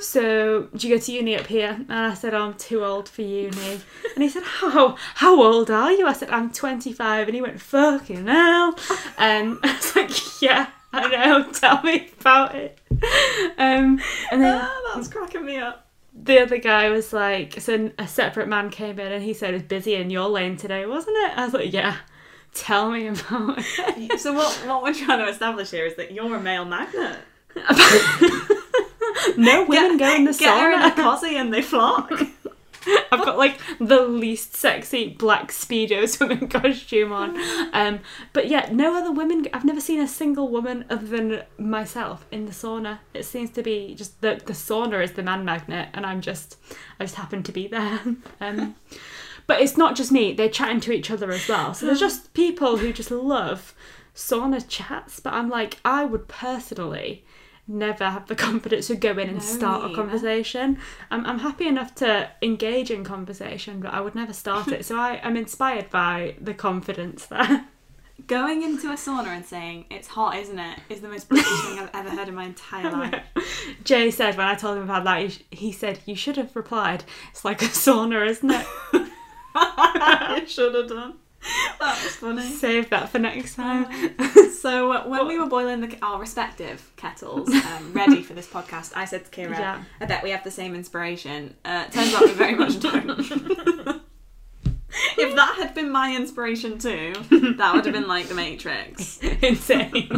So, 0.00 0.68
do 0.74 0.88
you 0.88 0.96
go 0.96 1.00
to 1.00 1.12
uni 1.12 1.36
up 1.36 1.46
here? 1.46 1.76
And 1.88 1.92
I 1.92 2.14
said, 2.14 2.34
oh, 2.34 2.42
I'm 2.42 2.54
too 2.54 2.84
old 2.84 3.08
for 3.08 3.22
uni. 3.22 3.80
And 4.14 4.22
he 4.22 4.28
said, 4.28 4.42
How 4.42 4.96
how 5.14 5.40
old 5.42 5.70
are 5.70 5.92
you? 5.92 6.06
I 6.06 6.12
said, 6.12 6.30
I'm 6.30 6.50
25. 6.52 7.28
And 7.28 7.34
he 7.34 7.40
went, 7.40 7.60
Fucking 7.60 8.26
hell. 8.26 8.76
And 9.16 9.58
I 9.62 9.72
was 9.76 9.96
like, 9.96 10.42
Yeah, 10.42 10.68
I 10.92 11.08
know, 11.08 11.50
tell 11.52 11.82
me 11.82 12.10
about 12.20 12.54
it. 12.54 12.78
Um, 13.58 14.00
and 14.30 14.42
then 14.42 14.60
ah, 14.62 14.92
that's 14.94 15.08
cracking 15.08 15.44
me 15.44 15.56
up. 15.58 15.88
The 16.14 16.40
other 16.40 16.58
guy 16.58 16.88
was 16.90 17.12
like, 17.12 17.60
so 17.60 17.90
a 17.98 18.06
separate 18.06 18.48
man 18.48 18.70
came 18.70 18.98
in 18.98 19.12
and 19.12 19.22
he 19.22 19.34
said, 19.34 19.54
It's 19.54 19.66
busy 19.66 19.94
in 19.94 20.10
your 20.10 20.28
lane 20.28 20.56
today, 20.56 20.86
wasn't 20.86 21.16
it? 21.16 21.38
I 21.38 21.44
was 21.44 21.54
like, 21.54 21.72
Yeah, 21.72 21.96
tell 22.54 22.90
me 22.90 23.06
about 23.08 23.58
it. 23.58 24.20
So 24.20 24.32
what 24.32 24.52
what 24.66 24.82
we're 24.82 24.94
trying 24.94 25.18
to 25.24 25.28
establish 25.28 25.70
here 25.70 25.86
is 25.86 25.96
that 25.96 26.12
you're 26.12 26.34
a 26.36 26.40
male 26.40 26.64
magnet. 26.64 27.18
no 29.36 29.64
women 29.64 29.98
go 29.98 30.14
in 30.14 30.24
the 30.24 30.32
Get 30.32 30.58
her 30.58 30.72
in 30.72 30.82
a 30.82 30.94
cosy 30.94 31.36
and 31.36 31.52
they 31.52 31.62
flock. 31.62 32.10
I've 32.86 33.24
got 33.24 33.38
like 33.38 33.60
the 33.78 34.02
least 34.02 34.54
sexy 34.54 35.08
black 35.08 35.52
speedo 35.52 36.08
swimming 36.08 36.48
costume 36.50 37.12
on. 37.12 37.36
Um, 37.72 38.00
but 38.32 38.48
yeah, 38.48 38.68
no 38.72 38.96
other 38.96 39.12
women. 39.12 39.46
I've 39.52 39.64
never 39.64 39.80
seen 39.80 40.00
a 40.00 40.08
single 40.08 40.48
woman 40.48 40.84
other 40.90 41.06
than 41.06 41.42
myself 41.58 42.26
in 42.30 42.46
the 42.46 42.52
sauna. 42.52 42.98
It 43.14 43.24
seems 43.24 43.50
to 43.50 43.62
be 43.62 43.94
just 43.94 44.20
the 44.20 44.40
the 44.44 44.52
sauna 44.52 45.02
is 45.02 45.12
the 45.12 45.22
man 45.22 45.44
magnet, 45.44 45.88
and 45.94 46.06
I'm 46.06 46.20
just 46.20 46.56
I 46.98 47.04
just 47.04 47.16
happen 47.16 47.42
to 47.42 47.52
be 47.52 47.68
there. 47.68 48.00
Um, 48.40 48.76
but 49.46 49.60
it's 49.60 49.76
not 49.76 49.94
just 49.94 50.10
me; 50.10 50.32
they're 50.32 50.48
chatting 50.48 50.80
to 50.80 50.92
each 50.92 51.10
other 51.10 51.30
as 51.30 51.48
well. 51.48 51.74
So 51.74 51.86
there's 51.86 52.00
just 52.00 52.32
people 52.34 52.78
who 52.78 52.92
just 52.92 53.10
love 53.10 53.74
sauna 54.14 54.64
chats. 54.66 55.20
But 55.20 55.34
I'm 55.34 55.48
like, 55.48 55.78
I 55.84 56.04
would 56.04 56.28
personally 56.28 57.24
never 57.68 58.04
have 58.04 58.26
the 58.26 58.34
confidence 58.48 58.88
to 58.88 58.96
go 58.96 59.12
in 59.12 59.28
and 59.28 59.38
No, 59.38 59.44
start 59.44 59.90
a 59.90 59.94
conversation. 59.94 60.78
I'm, 61.10 61.24
I'm 61.26 61.38
happy 61.38 61.66
enough 61.66 61.94
to 61.96 62.30
engage 62.42 62.90
in 62.90 63.04
conversation, 63.04 63.80
but 63.80 63.92
I 63.92 64.00
would 64.00 64.14
never 64.14 64.32
start 64.32 64.68
it. 64.68 64.84
So 64.92 64.96
I, 64.98 65.20
I'm 65.22 65.36
inspired 65.36 65.90
by 65.90 66.34
the 66.40 66.54
confidence 66.54 67.26
there. 67.26 67.66
Going 68.26 68.62
into 68.62 68.88
a 68.90 68.94
sauna 68.94 69.28
and 69.28 69.44
saying 69.44 69.86
it's 69.90 70.08
hot, 70.08 70.36
isn't 70.36 70.58
it? 70.58 70.78
Is 70.88 71.00
the 71.00 71.08
most 71.08 71.28
British 71.28 71.46
thing 71.62 71.78
I've 71.78 71.90
ever 71.94 72.10
heard 72.10 72.28
in 72.28 72.34
my 72.34 72.44
entire 72.44 72.90
life. 72.90 73.24
Jay 73.84 74.10
said 74.10 74.36
when 74.36 74.46
I 74.46 74.54
told 74.54 74.76
him 74.76 74.84
about 74.84 75.04
that, 75.04 75.20
he, 75.22 75.44
he 75.50 75.72
said, 75.72 76.00
You 76.04 76.14
should 76.14 76.36
have 76.36 76.54
replied, 76.54 77.04
It's 77.30 77.44
like 77.44 77.62
a 77.62 77.66
sauna, 77.66 78.26
isn't 78.28 78.50
it? 78.50 78.66
you 80.42 80.46
should 80.46 80.74
have 80.74 80.88
done. 80.88 81.14
That 81.82 82.02
was 82.02 82.14
funny. 82.16 82.42
Save 82.48 82.90
that 82.90 83.08
for 83.10 83.18
next 83.18 83.54
time. 83.56 83.86
So 84.62 84.92
uh, 84.92 85.02
when 85.08 85.26
we 85.26 85.40
were 85.40 85.46
boiling 85.46 85.80
the, 85.80 85.98
our 86.02 86.20
respective 86.20 86.92
kettles, 86.94 87.52
um, 87.72 87.92
ready 87.92 88.22
for 88.22 88.32
this 88.32 88.46
podcast, 88.46 88.92
I 88.94 89.06
said 89.06 89.24
to 89.24 89.30
Kira, 89.32 89.58
Yeah. 89.58 89.82
"I 90.00 90.04
bet 90.06 90.22
we 90.22 90.30
have 90.30 90.44
the 90.44 90.52
same 90.52 90.76
inspiration." 90.76 91.56
Uh, 91.64 91.86
turns 91.86 92.14
out 92.14 92.22
we 92.22 92.30
very 92.30 92.54
much 92.54 92.78
don't. 92.86 94.01
If 95.22 95.36
that 95.36 95.54
had 95.56 95.74
been 95.74 95.90
my 95.90 96.14
inspiration 96.14 96.78
too, 96.78 97.12
that 97.56 97.74
would 97.74 97.84
have 97.84 97.94
been 97.94 98.08
like 98.08 98.28
the 98.28 98.34
Matrix. 98.34 99.18
Insane. 99.42 100.08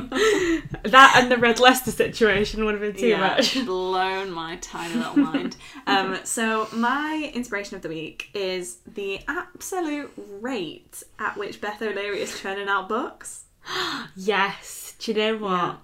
that 0.84 1.14
and 1.16 1.30
the 1.30 1.38
Red 1.38 1.60
Leicester 1.60 1.90
situation 1.90 2.64
would 2.64 2.74
have 2.74 2.80
been 2.80 2.94
too 2.94 3.08
yeah, 3.08 3.20
much. 3.20 3.64
blown 3.64 4.30
my 4.30 4.56
tiny 4.56 4.94
little 4.94 5.16
mind. 5.16 5.56
Um, 5.86 6.18
so 6.24 6.68
my 6.72 7.30
inspiration 7.34 7.76
of 7.76 7.82
the 7.82 7.88
week 7.88 8.30
is 8.34 8.78
the 8.94 9.20
absolute 9.28 10.12
rate 10.16 11.02
at 11.18 11.36
which 11.36 11.60
Beth 11.60 11.82
O'Leary 11.82 12.20
is 12.20 12.40
churning 12.40 12.68
out 12.68 12.88
books. 12.88 13.44
Yes. 14.16 14.94
Do 14.98 15.12
you 15.12 15.18
know 15.18 15.36
what? 15.36 15.50
Yeah. 15.50 15.76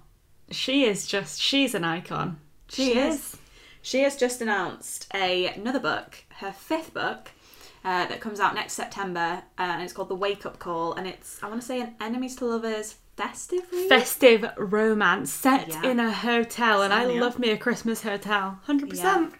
She 0.52 0.84
is 0.84 1.06
just, 1.06 1.40
she's 1.40 1.74
an 1.74 1.84
icon. 1.84 2.38
She 2.68 2.96
is. 2.96 3.36
She 3.82 4.02
has 4.02 4.16
just 4.16 4.40
announced 4.40 5.06
a, 5.14 5.46
another 5.46 5.80
book, 5.80 6.24
her 6.36 6.52
fifth 6.52 6.92
book, 6.94 7.30
uh, 7.84 8.06
that 8.06 8.20
comes 8.20 8.40
out 8.40 8.54
next 8.54 8.74
September, 8.74 9.42
uh, 9.58 9.62
and 9.62 9.82
it's 9.82 9.92
called 9.92 10.08
The 10.08 10.14
Wake 10.14 10.44
Up 10.46 10.58
Call, 10.58 10.92
and 10.94 11.06
it's 11.06 11.42
I 11.42 11.48
want 11.48 11.60
to 11.60 11.66
say 11.66 11.80
an 11.80 11.94
enemies 12.00 12.36
to 12.36 12.46
lovers 12.46 12.96
festive 13.16 13.62
read. 13.72 13.88
Festive 13.88 14.44
romance 14.56 15.32
set 15.32 15.68
Yeah. 15.68 15.86
in 15.90 16.00
a 16.00 16.12
hotel, 16.12 16.82
and 16.82 16.92
I 16.92 17.04
love 17.04 17.38
me 17.38 17.50
a 17.50 17.56
Christmas 17.58 18.02
hotel. 18.02 18.58
100%. 18.66 19.32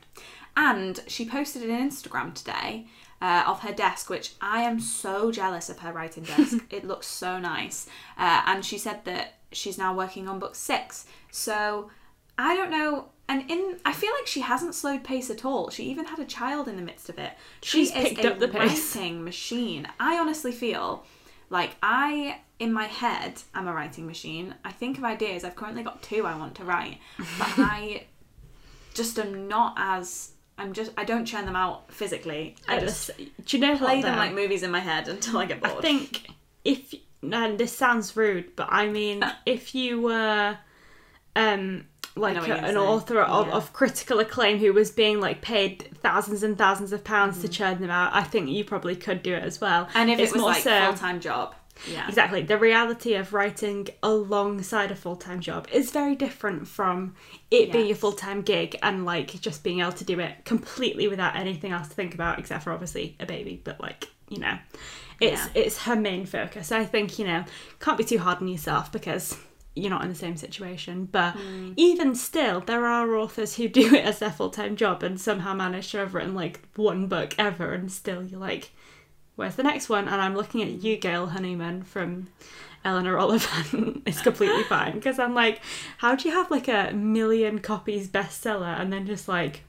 And 0.57 1.01
she 1.07 1.25
posted 1.25 1.63
an 1.63 1.89
Instagram 1.91 2.35
today 2.35 2.87
uh, 3.23 3.45
of 3.47 3.61
her 3.61 3.73
desk, 3.73 4.11
which 4.11 4.35
I 4.41 4.63
am 4.63 4.81
so 4.81 5.31
jealous 5.31 5.71
of 5.71 5.79
her 5.81 5.93
writing 5.93 6.25
desk. 6.37 6.59
it 6.71 6.85
looks 6.85 7.07
so 7.07 7.39
nice. 7.39 7.87
Uh, 8.19 8.43
and 8.47 8.65
she 8.65 8.77
said 8.77 9.05
that 9.05 9.35
she's 9.53 9.79
now 9.79 9.95
working 9.95 10.29
on 10.29 10.39
book 10.39 10.55
six. 10.55 11.07
So 11.31 11.91
I 12.37 12.57
don't 12.57 12.71
know. 12.71 13.11
And 13.31 13.49
in, 13.49 13.79
I 13.85 13.93
feel 13.93 14.11
like 14.19 14.27
she 14.27 14.41
hasn't 14.41 14.75
slowed 14.75 15.05
pace 15.05 15.31
at 15.31 15.45
all. 15.45 15.71
She 15.71 15.85
even 15.85 16.05
had 16.07 16.19
a 16.19 16.25
child 16.25 16.67
in 16.67 16.75
the 16.75 16.83
midst 16.83 17.09
of 17.09 17.17
it. 17.17 17.31
She 17.63 17.85
She's 17.87 17.95
is 17.95 18.09
picked 18.09 18.25
a 18.25 18.33
up 18.33 18.41
the 18.41 18.49
pace. 18.49 18.97
writing 18.97 19.23
machine. 19.23 19.87
I 20.01 20.19
honestly 20.19 20.51
feel 20.51 21.05
like 21.49 21.77
I, 21.81 22.41
in 22.59 22.73
my 22.73 22.87
head, 22.87 23.41
am 23.55 23.69
a 23.69 23.73
writing 23.73 24.05
machine. 24.05 24.57
I 24.65 24.73
think 24.73 24.99
of 24.99 25.05
ideas. 25.05 25.45
I've 25.45 25.55
currently 25.55 25.85
got 25.85 26.03
two 26.03 26.27
I 26.27 26.37
want 26.37 26.57
to 26.57 26.65
write, 26.65 26.99
but 27.17 27.29
I 27.57 28.07
just 28.95 29.17
am 29.17 29.47
not 29.47 29.75
as 29.77 30.33
I'm 30.59 30.73
just 30.73 30.91
I 30.99 31.05
don't 31.05 31.25
churn 31.25 31.47
them 31.47 31.55
out 31.55 31.93
physically. 31.93 32.57
I 32.67 32.77
I 32.77 32.81
just 32.81 33.07
just, 33.17 33.19
do 33.47 33.57
you 33.57 33.61
know 33.65 33.77
play 33.77 33.99
what, 33.99 34.03
them 34.03 34.19
like 34.19 34.35
movies 34.35 34.65
in 34.65 34.73
my 34.73 34.81
head 34.81 35.07
until 35.07 35.39
I 35.39 35.47
get 35.47 35.61
bored. 35.61 35.77
I 35.79 35.81
think 35.81 36.31
if 36.65 36.95
and 37.23 37.59
this 37.59 37.77
sounds 37.77 38.17
rude, 38.17 38.57
but 38.57 38.67
I 38.73 38.89
mean 38.89 39.23
if 39.47 39.73
you 39.73 40.03
were 40.03 40.59
um 41.37 41.87
like 42.17 42.37
a- 42.37 42.53
an 42.55 42.77
author 42.77 43.21
of, 43.21 43.47
Yeah. 43.47 43.53
of 43.55 43.73
critical 43.73 44.19
acclaim 44.21 44.59
who 44.59 44.73
was 44.73 44.91
being 44.91 45.21
like 45.21 45.41
paid 45.43 45.89
thousands 46.03 46.43
and 46.43 46.59
thousands 46.59 46.93
of 46.93 47.05
pounds 47.05 47.37
Mm-hmm. 47.37 47.43
to 47.47 47.49
churn 47.49 47.81
them 47.81 47.91
out, 47.91 48.15
I 48.15 48.23
think 48.25 48.49
you 48.49 48.65
probably 48.65 48.97
could 48.97 49.23
do 49.23 49.33
it 49.35 49.43
as 49.45 49.61
well. 49.61 49.89
and 49.95 50.11
if 50.11 50.19
it's 50.19 50.31
it 50.31 50.35
was 50.35 50.41
more 50.43 50.51
like 50.53 50.63
so 50.63 50.85
full 50.87 50.95
time 50.95 51.21
job, 51.21 51.55
yeah, 51.91 52.07
exactly 52.09 52.43
the 52.43 52.59
reality 52.59 53.15
of 53.15 53.33
writing 53.33 53.89
alongside 54.03 54.91
a 54.91 54.97
full 54.97 55.17
time 55.17 55.41
job 55.41 55.67
is 55.73 55.91
very 55.93 56.15
different 56.15 56.69
from 56.69 57.15
it 57.51 57.73
being 57.73 57.91
a 57.91 57.95
full 57.95 58.13
time 58.13 58.43
gig 58.43 58.77
and 58.83 59.07
like 59.07 59.29
just 59.41 59.63
being 59.65 59.81
able 59.81 59.93
to 59.93 60.05
do 60.05 60.21
it 60.21 60.45
completely 60.45 61.09
without 61.09 61.37
anything 61.37 61.73
else 61.73 61.89
to 61.89 61.95
think 61.95 62.13
about 62.13 62.39
except 62.39 62.65
for 62.65 62.73
obviously 62.73 63.17
a 63.21 63.25
baby. 63.27 63.61
But 63.65 63.81
like 63.81 64.09
you 64.29 64.39
know, 64.41 64.59
it's 65.21 65.41
Yeah. 65.41 65.63
it's 65.63 65.79
her 65.85 65.97
main 65.97 66.27
focus. 66.27 66.71
I 66.71 66.85
think 66.85 67.19
you 67.19 67.27
know 67.27 67.45
can't 67.79 67.97
be 67.97 68.05
too 68.05 68.19
hard 68.19 68.39
on 68.39 68.49
yourself 68.49 68.93
because 68.93 69.37
you're 69.75 69.91
not 69.91 70.03
in 70.03 70.09
the 70.09 70.15
same 70.15 70.37
situation. 70.37 71.07
But 71.11 71.35
Mm. 71.35 71.75
even 71.77 72.15
still, 72.15 72.61
there 72.61 72.87
are 72.87 73.15
authors 73.17 73.57
who 73.57 73.69
do 73.81 73.95
it 73.95 74.05
as 74.05 74.19
their 74.19 74.31
full 74.33 74.51
time 74.51 74.77
job 74.77 75.03
and 75.03 75.21
somehow 75.21 75.55
manage 75.55 75.91
to 75.93 75.99
have 75.99 76.15
written 76.15 76.35
like 76.35 76.61
one 76.77 77.07
book 77.07 77.35
ever, 77.39 77.73
and 77.73 77.91
still 77.91 78.23
you're 78.23 78.41
like, 78.41 78.71
where's 79.37 79.57
the 79.57 79.63
next 79.63 79.89
one? 79.89 80.09
And 80.09 80.21
I'm 80.21 80.35
looking 80.35 80.63
at 80.63 80.83
you, 80.83 80.97
Gail 80.97 81.29
Honeyman 81.29 81.83
from 81.85 82.29
Eleanor 82.85 83.17
Oliphant. 83.19 84.03
it's 84.07 84.21
completely 84.23 84.65
fine 84.69 84.95
because 84.95 85.19
I'm 85.19 85.35
like, 85.35 85.61
how 85.99 86.15
do 86.15 86.29
you 86.29 86.35
have 86.35 86.51
like 86.51 86.69
a 86.69 86.93
million 86.93 87.59
copies 87.61 88.09
bestseller 88.09 88.79
and 88.81 88.93
then 88.93 89.07
just 89.07 89.29
like 89.29 89.63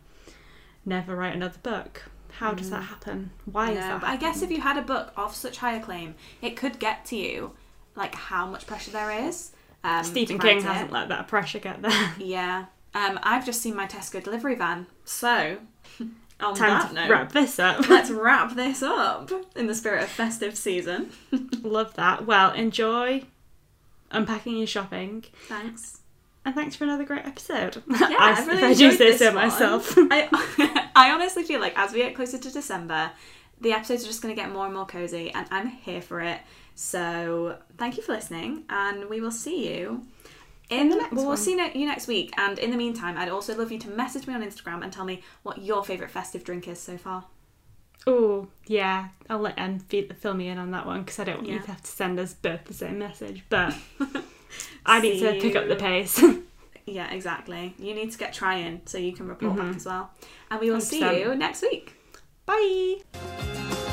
never 0.86 1.16
write 1.16 1.36
another 1.36 1.60
book? 1.62 2.04
How 2.40 2.54
does 2.54 2.70
that 2.72 2.84
happen? 2.84 3.32
Why 3.46 3.72
is 3.72 3.78
that? 3.78 4.02
but 4.02 4.10
I 4.10 4.16
guess 4.16 4.42
if 4.42 4.50
you 4.50 4.62
had 4.62 4.78
a 4.78 4.82
book 4.82 5.12
of 5.16 5.36
such 5.36 5.58
high 5.58 5.76
acclaim, 5.76 6.16
it 6.42 6.56
could 6.58 6.80
get 6.80 7.06
to 7.06 7.16
you 7.16 7.52
like 7.96 8.16
how 8.16 8.46
much 8.48 8.66
pressure 8.66 8.90
there 8.92 9.12
is. 9.12 9.52
Um, 9.84 10.04
Stephen 10.04 10.38
King 10.40 10.62
hasn't 10.62 10.92
let 10.92 11.10
that 11.10 11.28
pressure 11.28 11.60
get 11.60 11.82
there. 11.82 12.14
Yeah. 12.20 12.66
Um, 12.94 13.20
I've 13.24 13.46
just 13.46 13.62
seen 13.62 13.76
my 13.76 13.88
Tesco 13.88 14.22
delivery 14.24 14.56
van. 14.56 14.86
So, 15.06 15.58
on 16.42 16.56
Time 16.56 16.70
that 16.70 16.88
to 16.90 16.94
note, 16.94 17.10
wrap 17.10 17.32
this 17.32 17.58
up. 17.58 17.88
let's 17.90 18.10
wrap 18.12 18.54
this 18.56 18.84
up 18.84 19.32
in 19.56 19.68
the 19.68 19.74
spirit 19.76 20.04
of 20.04 20.10
festive 20.10 20.58
season. 20.58 21.12
Love 21.64 21.94
that. 21.96 22.26
Well, 22.26 22.52
enjoy 22.52 23.24
unpacking 24.12 24.58
your 24.58 24.68
shopping, 24.68 25.24
Thanks. 25.48 26.02
and 26.44 26.54
thanks 26.54 26.76
for 26.76 26.84
another 26.84 27.06
great 27.06 27.26
episode. 27.26 27.82
Yeah, 27.88 27.98
I, 28.20 28.36
I 28.38 28.46
really 28.46 28.58
if 28.58 28.64
I 28.64 28.74
do 28.74 28.86
enjoyed 28.86 28.98
say 28.98 29.12
this 29.12 29.20
so 29.20 29.26
one. 29.28 29.36
myself. 29.36 29.94
I, 29.98 30.90
I 30.94 31.12
honestly 31.12 31.44
feel 31.44 31.62
like 31.62 31.78
as 31.78 31.94
we 31.94 32.00
get 32.00 32.14
closer 32.16 32.38
to 32.38 32.52
December, 32.52 33.12
the 33.62 33.72
episodes 33.72 34.04
are 34.04 34.08
just 34.08 34.22
going 34.22 34.36
to 34.36 34.42
get 34.42 34.52
more 34.52 34.66
and 34.66 34.74
more 34.76 34.86
cozy, 34.86 35.32
and 35.32 35.48
I'm 35.50 35.68
here 35.70 36.02
for 36.02 36.20
it. 36.20 36.42
So 36.82 37.58
thank 37.78 37.96
you 37.96 38.02
for 38.02 38.12
listening, 38.12 38.64
and 38.68 39.08
we 39.08 39.22
will 39.22 39.30
see 39.32 39.72
you 39.72 40.08
in 40.72 40.90
the 40.90 40.96
next. 40.96 41.14
Well, 41.14 41.28
we'll 41.28 41.38
see 41.38 41.52
you 41.52 41.86
next 41.86 42.08
week. 42.08 42.34
And 42.38 42.58
in 42.58 42.72
the 42.72 42.76
meantime, 42.78 43.20
I'd 43.20 43.30
also 43.30 43.56
love 43.56 43.72
you 43.72 43.78
to 43.78 43.90
message 43.92 44.26
me 44.26 44.34
on 44.34 44.42
Instagram 44.42 44.84
and 44.84 44.92
tell 44.92 45.06
me 45.06 45.22
what 45.44 45.62
your 45.62 45.84
favourite 45.84 46.12
festive 46.12 46.44
drink 46.44 46.68
is 46.68 46.80
so 46.80 46.98
far. 46.98 47.26
Oh, 48.08 48.48
yeah. 48.66 49.10
I'll 49.30 49.38
let 49.38 49.60
Em 49.60 49.78
fill 49.80 50.34
me 50.34 50.48
in 50.48 50.58
on 50.58 50.72
that 50.72 50.88
one 50.88 51.02
because 51.04 51.20
I 51.20 51.26
don't 51.26 51.38
want 51.38 51.50
you 51.50 51.60
to 51.60 51.68
have 51.68 51.84
to 51.84 51.92
send 51.92 52.20
us 52.20 52.34
both 52.34 52.66
the 52.66 52.74
same 52.74 52.98
message. 52.98 53.46
But 53.48 53.76
I 54.88 55.02
need 55.02 55.20
to 55.20 55.40
pick 55.40 55.56
up 55.56 55.68
the 55.68 55.76
pace. 55.76 56.20
Yeah, 56.88 57.12
exactly. 57.12 57.76
You 57.78 57.94
need 57.94 58.12
to 58.12 58.18
get 58.18 58.34
trying 58.34 58.82
so 58.86 58.98
you 58.98 59.14
can 59.14 59.28
report 59.28 59.54
Mhm. 59.54 59.58
back 59.58 59.76
as 59.76 59.86
well. 59.86 60.10
And 60.50 60.60
we 60.60 60.72
will 60.72 60.82
see 60.82 61.00
100%. 61.00 61.20
you 61.20 61.36
next 61.36 61.62
week. 61.62 61.94
Bye. 62.48 63.91